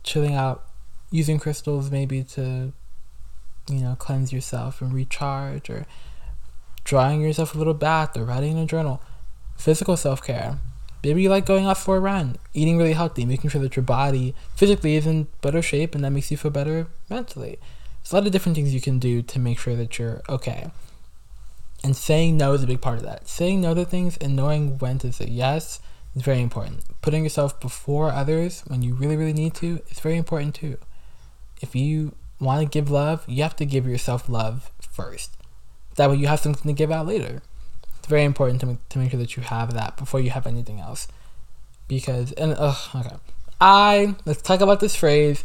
chilling 0.03 0.35
out, 0.35 0.65
using 1.11 1.39
crystals 1.39 1.91
maybe 1.91 2.25
to 2.25 2.73
you 3.69 3.81
know, 3.81 3.97
cleanse 3.99 4.33
yourself 4.33 4.83
and 4.83 4.93
recharge 4.93 5.71
or 5.71 5.87
drawing 6.85 7.21
yourself 7.21 7.55
a 7.55 7.59
little 7.59 7.75
bath 7.75 8.17
or 8.17 8.25
writing 8.25 8.53
in 8.53 8.59
a 8.59 8.67
journal. 8.67 9.03
Physical 9.57 9.97
self 9.97 10.23
care. 10.23 10.59
Maybe 11.03 11.23
you 11.23 11.29
like 11.29 11.45
going 11.45 11.67
out 11.67 11.77
for 11.77 11.97
a 11.97 12.01
run, 12.01 12.37
eating 12.55 12.79
really 12.79 12.95
healthy, 12.95 13.27
making 13.27 13.51
sure 13.51 13.61
that 13.61 13.77
your 13.77 13.83
body 13.83 14.35
physically 14.57 14.97
is 14.97 15.07
in 15.07 15.29
better 15.43 15.61
shape 15.61 15.95
and 15.95 16.03
that 16.03 16.11
makes 16.11 16.31
you 16.31 16.37
feel 16.37 16.51
better 16.51 16.87
mentally. 17.11 17.59
There's 18.05 18.13
a 18.13 18.17
lot 18.17 18.27
of 18.27 18.33
different 18.33 18.55
things 18.55 18.75
you 18.75 18.83
can 18.83 18.99
do 18.99 19.23
to 19.23 19.39
make 19.39 19.59
sure 19.59 19.75
that 19.77 19.99
you're 19.99 20.21
okay. 20.29 20.71
And 21.83 21.97
saying 21.97 22.37
no 22.37 22.53
is 22.53 22.63
a 22.63 22.67
big 22.67 22.83
part 22.83 22.99
of 22.99 23.05
that. 23.05 23.27
Saying 23.27 23.63
no 23.63 23.73
to 23.73 23.87
things 23.87 24.19
and 24.19 24.37
knowing 24.37 24.77
when 24.77 24.99
to 24.99 25.11
say 25.11 25.25
yes 25.25 25.81
is 26.15 26.21
very 26.21 26.43
important. 26.43 26.83
Putting 27.01 27.25
yourself 27.25 27.59
before 27.61 28.11
others 28.11 28.63
when 28.67 28.83
you 28.83 28.93
really, 28.93 29.17
really 29.17 29.33
need 29.33 29.55
to 29.55 29.81
is 29.89 30.01
very 30.01 30.19
important 30.19 30.55
too. 30.55 30.77
If 31.63 31.75
you 31.75 32.15
want 32.39 32.61
to 32.61 32.69
give 32.69 32.91
love, 32.91 33.25
you 33.27 33.43
have 33.43 33.57
to 33.57 33.65
give 33.65 33.87
yourself 33.87 34.29
love 34.29 34.71
first. 34.93 35.39
That 35.97 36.11
way, 36.11 36.17
you 36.17 36.27
have 36.27 36.41
something 36.41 36.69
to 36.69 36.77
give 36.77 36.91
out 36.91 37.07
later. 37.07 37.41
It's 37.99 38.09
very 38.09 38.25
important 38.25 38.61
to, 38.61 38.77
to 38.91 38.99
make 38.99 39.13
sure 39.13 39.21
that 39.21 39.35
you 39.35 39.45
have 39.45 39.73
that 39.73 39.97
before 39.97 40.21
you 40.21 40.29
have 40.29 40.47
anything 40.47 40.79
else. 40.79 41.09
Because, 41.89 42.33
and, 42.33 42.55
ugh, 42.59 42.77
okay. 42.95 43.17
I, 43.63 44.17
let's 44.27 44.43
talk 44.43 44.61
about 44.61 44.81
this 44.81 44.95
phrase 44.95 45.43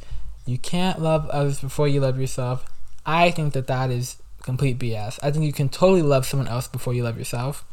you 0.50 0.58
can't 0.58 1.02
love 1.02 1.30
others 1.30 1.60
before 1.60 1.88
you 1.88 2.02
love 2.02 2.20
yourself. 2.20 2.66
I 3.06 3.32
think 3.32 3.54
that 3.54 3.68
that 3.68 3.92
is 3.92 4.18
complete 4.42 4.80
BS. 4.80 5.20
I 5.22 5.32
think 5.32 5.46
you 5.46 5.54
can 5.54 5.70
totally 5.70 6.02
love 6.02 6.26
someone 6.26 6.48
else 6.48 6.68
before 6.68 6.94
you 6.94 7.04
love 7.04 7.18
yourself. 7.18 7.66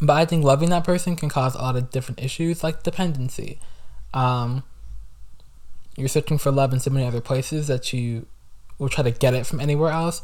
But 0.00 0.14
I 0.14 0.24
think 0.24 0.44
loving 0.44 0.70
that 0.70 0.84
person 0.84 1.16
can 1.16 1.28
cause 1.28 1.54
a 1.54 1.58
lot 1.58 1.76
of 1.76 1.90
different 1.90 2.22
issues 2.22 2.62
like 2.62 2.82
dependency. 2.82 3.58
Um, 4.12 4.62
you're 5.96 6.08
searching 6.08 6.38
for 6.38 6.50
love 6.50 6.72
in 6.72 6.80
so 6.80 6.90
many 6.90 7.06
other 7.06 7.20
places 7.20 7.66
that 7.68 7.92
you 7.92 8.26
will 8.78 8.88
try 8.88 9.02
to 9.04 9.10
get 9.10 9.34
it 9.34 9.46
from 9.46 9.60
anywhere 9.60 9.90
else 9.90 10.22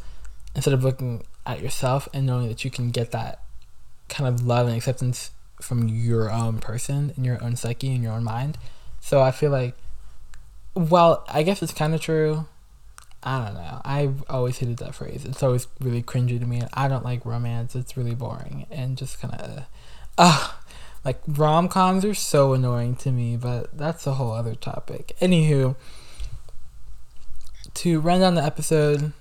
instead 0.55 0.73
of 0.73 0.83
looking 0.83 1.23
at 1.45 1.61
yourself 1.61 2.07
and 2.13 2.25
knowing 2.25 2.47
that 2.47 2.63
you 2.63 2.69
can 2.69 2.91
get 2.91 3.11
that 3.11 3.41
kind 4.09 4.27
of 4.27 4.45
love 4.45 4.67
and 4.67 4.77
acceptance 4.77 5.31
from 5.59 5.87
your 5.87 6.31
own 6.31 6.59
person 6.59 7.13
in 7.17 7.23
your 7.23 7.43
own 7.43 7.55
psyche 7.55 7.93
and 7.93 8.03
your 8.03 8.13
own 8.13 8.23
mind. 8.23 8.57
So 8.99 9.21
I 9.21 9.31
feel 9.31 9.51
like, 9.51 9.75
well, 10.75 11.25
I 11.27 11.43
guess 11.43 11.61
it's 11.61 11.73
kind 11.73 11.93
of 11.93 12.01
true. 12.01 12.45
I 13.21 13.45
don't 13.45 13.53
know. 13.53 13.81
I've 13.85 14.23
always 14.29 14.57
hated 14.57 14.77
that 14.77 14.95
phrase. 14.95 15.23
It's 15.23 15.41
always 15.41 15.67
really 15.79 16.03
cringy 16.03 16.39
to 16.39 16.45
me. 16.45 16.61
I 16.73 16.87
don't 16.87 17.05
like 17.05 17.25
romance. 17.25 17.75
It's 17.75 17.95
really 17.95 18.15
boring 18.15 18.65
and 18.69 18.97
just 18.97 19.21
kind 19.21 19.33
of, 19.35 19.63
uh, 20.17 20.51
like 21.05 21.21
rom 21.27 21.69
coms 21.69 22.03
are 22.05 22.13
so 22.13 22.53
annoying 22.53 22.95
to 22.97 23.11
me, 23.11 23.37
but 23.37 23.77
that's 23.77 24.05
a 24.07 24.13
whole 24.13 24.31
other 24.31 24.55
topic. 24.55 25.15
Anywho, 25.21 25.75
to 27.75 27.99
run 27.99 28.19
down 28.19 28.35
the 28.35 28.43
episode, 28.43 29.13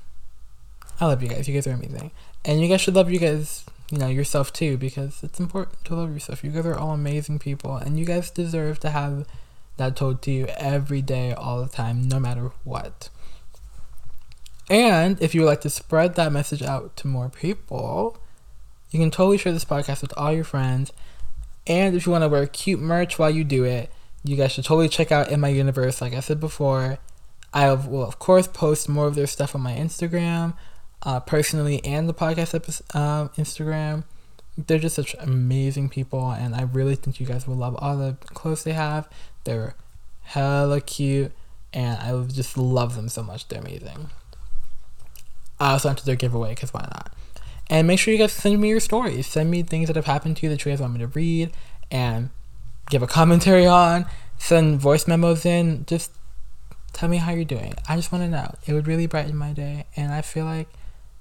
I 1.00 1.07
love 1.07 1.22
you 1.22 1.28
guys. 1.28 1.48
You 1.48 1.55
guys 1.55 1.66
are 1.66 1.72
amazing, 1.72 2.11
and 2.44 2.61
you 2.61 2.68
guys 2.68 2.80
should 2.80 2.94
love 2.94 3.11
you 3.11 3.18
guys, 3.18 3.64
you 3.90 3.98
know, 3.98 4.09
yourself 4.09 4.53
too, 4.53 4.76
because 4.76 5.22
it's 5.22 5.40
important 5.40 5.84
to 5.84 5.94
love 5.94 6.12
yourself. 6.12 6.44
You 6.44 6.50
guys 6.50 6.66
are 6.66 6.76
all 6.76 6.92
amazing 6.92 7.38
people, 7.38 7.76
and 7.76 7.98
you 7.98 8.05
guys 8.05 8.30
deserve 8.30 8.78
to 8.80 8.90
have 8.90 9.26
that 9.77 9.97
told 9.97 10.23
to 10.23 10.31
you 10.31 10.47
every 10.59 11.03
day, 11.03 11.33
all 11.33 11.62
the 11.62 11.68
time, 11.68 12.09
no 12.09 12.20
matter 12.20 12.53
what. 12.64 13.09
And 14.70 15.20
if 15.20 15.35
you 15.35 15.43
would 15.43 15.49
like 15.49 15.61
to 15.62 15.70
spread 15.70 16.14
that 16.14 16.33
message 16.33 16.62
out 16.62 16.97
to 16.99 17.07
more 17.07 17.29
people, 17.29 18.18
you 18.91 18.99
can 18.99 19.11
totally 19.11 19.39
share 19.39 19.53
this 19.53 19.64
podcast 19.64 20.03
with 20.03 20.14
all 20.16 20.33
your 20.33 20.45
friends. 20.45 20.93
And 21.66 21.95
if 21.97 22.07
you 22.07 22.12
want 22.12 22.23
to 22.23 22.29
wear 22.29 22.47
cute 22.47 22.81
merch 22.81 23.18
while 23.18 23.31
you 23.31 23.45
do 23.45 23.64
it, 23.64 23.91
you 24.25 24.37
guys 24.37 24.53
should 24.53 24.64
totally 24.64 24.89
check 24.89 25.11
out 25.11 25.31
In 25.31 25.41
My 25.41 25.49
Universe. 25.49 26.01
Like 26.01 26.14
I 26.14 26.20
said 26.20 26.41
before, 26.41 26.99
I 27.53 27.73
will, 27.73 28.05
of 28.05 28.18
course, 28.18 28.47
post 28.47 28.89
more 28.89 29.07
of 29.07 29.14
their 29.14 29.27
stuff 29.27 29.55
on 29.55 29.61
my 29.61 29.75
Instagram, 29.75 30.55
uh, 31.03 31.20
personally, 31.20 31.85
and 31.85 32.09
the 32.09 32.14
podcast 32.14 32.55
uh, 32.95 33.29
Instagram. 33.37 34.05
They're 34.57 34.79
just 34.79 34.97
such 34.97 35.14
amazing 35.18 35.89
people, 35.89 36.31
and 36.31 36.55
I 36.55 36.62
really 36.62 36.95
think 36.95 37.18
you 37.18 37.27
guys 37.27 37.47
will 37.47 37.57
love 37.57 37.75
all 37.79 37.97
the 37.97 38.16
clothes 38.27 38.64
they 38.64 38.73
have. 38.73 39.09
They're 39.45 39.74
hella 40.22 40.80
cute, 40.80 41.32
and 41.72 41.99
I 41.99 42.22
just 42.32 42.57
love 42.57 42.97
them 42.97 43.09
so 43.09 43.22
much. 43.22 43.49
They're 43.49 43.61
amazing. 43.61 44.11
I 45.61 45.72
also 45.72 45.88
entered 45.88 46.07
their 46.07 46.16
giveaway 46.16 46.51
because 46.51 46.74
why 46.74 46.82
not? 46.82 47.12
And 47.70 47.86
make 47.86 47.99
sure 47.99 48.12
you 48.12 48.18
guys 48.18 48.32
send 48.32 48.61
me 48.61 48.68
your 48.68 48.80
stories. 48.80 49.26
Send 49.26 49.51
me 49.51 49.62
things 49.62 49.86
that 49.86 49.97
have 49.97 50.07
happened 50.07 50.36
to 50.38 50.47
you 50.47 50.51
that 50.51 50.64
you 50.64 50.72
guys 50.72 50.80
want 50.80 50.93
me 50.93 50.99
to 51.01 51.07
read 51.07 51.53
and 51.90 52.30
give 52.90 53.03
a 53.03 53.07
commentary 53.07 53.66
on. 53.66 54.07
Send 54.38 54.80
voice 54.80 55.07
memos 55.07 55.47
in. 55.47 55.86
Just 55.86 56.11
tell 56.93 57.09
me 57.09 57.18
how 57.18 57.32
you're 57.32 57.45
doing. 57.45 57.74
I 57.88 57.97
just 57.97 58.12
want 58.12 58.24
to 58.24 58.30
know. 58.30 58.55
It 58.66 58.72
would 58.72 58.86
really 58.86 59.07
brighten 59.07 59.36
my 59.36 59.53
day. 59.53 59.86
And 59.97 60.12
I 60.12 60.20
feel 60.20 60.45
like 60.45 60.68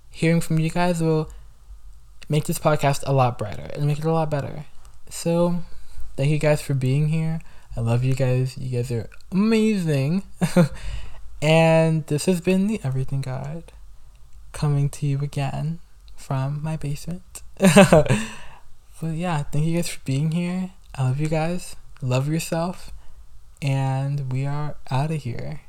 hearing 0.09 0.41
from 0.41 0.59
you 0.59 0.69
guys 0.69 1.01
will 1.01 1.31
make 2.27 2.45
this 2.45 2.59
podcast 2.59 3.03
a 3.05 3.13
lot 3.13 3.37
brighter 3.37 3.69
and 3.73 3.85
make 3.85 3.99
it 3.99 4.05
a 4.05 4.11
lot 4.11 4.29
better. 4.29 4.65
So, 5.09 5.63
thank 6.17 6.31
you 6.31 6.39
guys 6.39 6.61
for 6.61 6.73
being 6.73 7.09
here. 7.09 7.41
I 7.75 7.79
love 7.79 8.03
you 8.03 8.15
guys. 8.15 8.57
You 8.57 8.77
guys 8.77 8.91
are 8.91 9.09
amazing. 9.31 10.23
and 11.41 12.05
this 12.07 12.25
has 12.25 12.41
been 12.41 12.67
the 12.67 12.81
Everything 12.83 13.21
Guide 13.21 13.71
coming 14.51 14.89
to 14.89 15.07
you 15.07 15.19
again 15.19 15.79
from 16.15 16.61
my 16.61 16.75
basement. 16.75 17.41
but 17.57 18.11
yeah, 19.01 19.43
thank 19.43 19.65
you 19.65 19.75
guys 19.75 19.89
for 19.89 20.01
being 20.03 20.31
here. 20.31 20.71
I 20.95 21.03
love 21.03 21.19
you 21.19 21.27
guys. 21.27 21.75
Love 22.01 22.27
yourself. 22.27 22.91
And 23.61 24.31
we 24.31 24.45
are 24.45 24.75
out 24.89 25.11
of 25.11 25.23
here. 25.23 25.61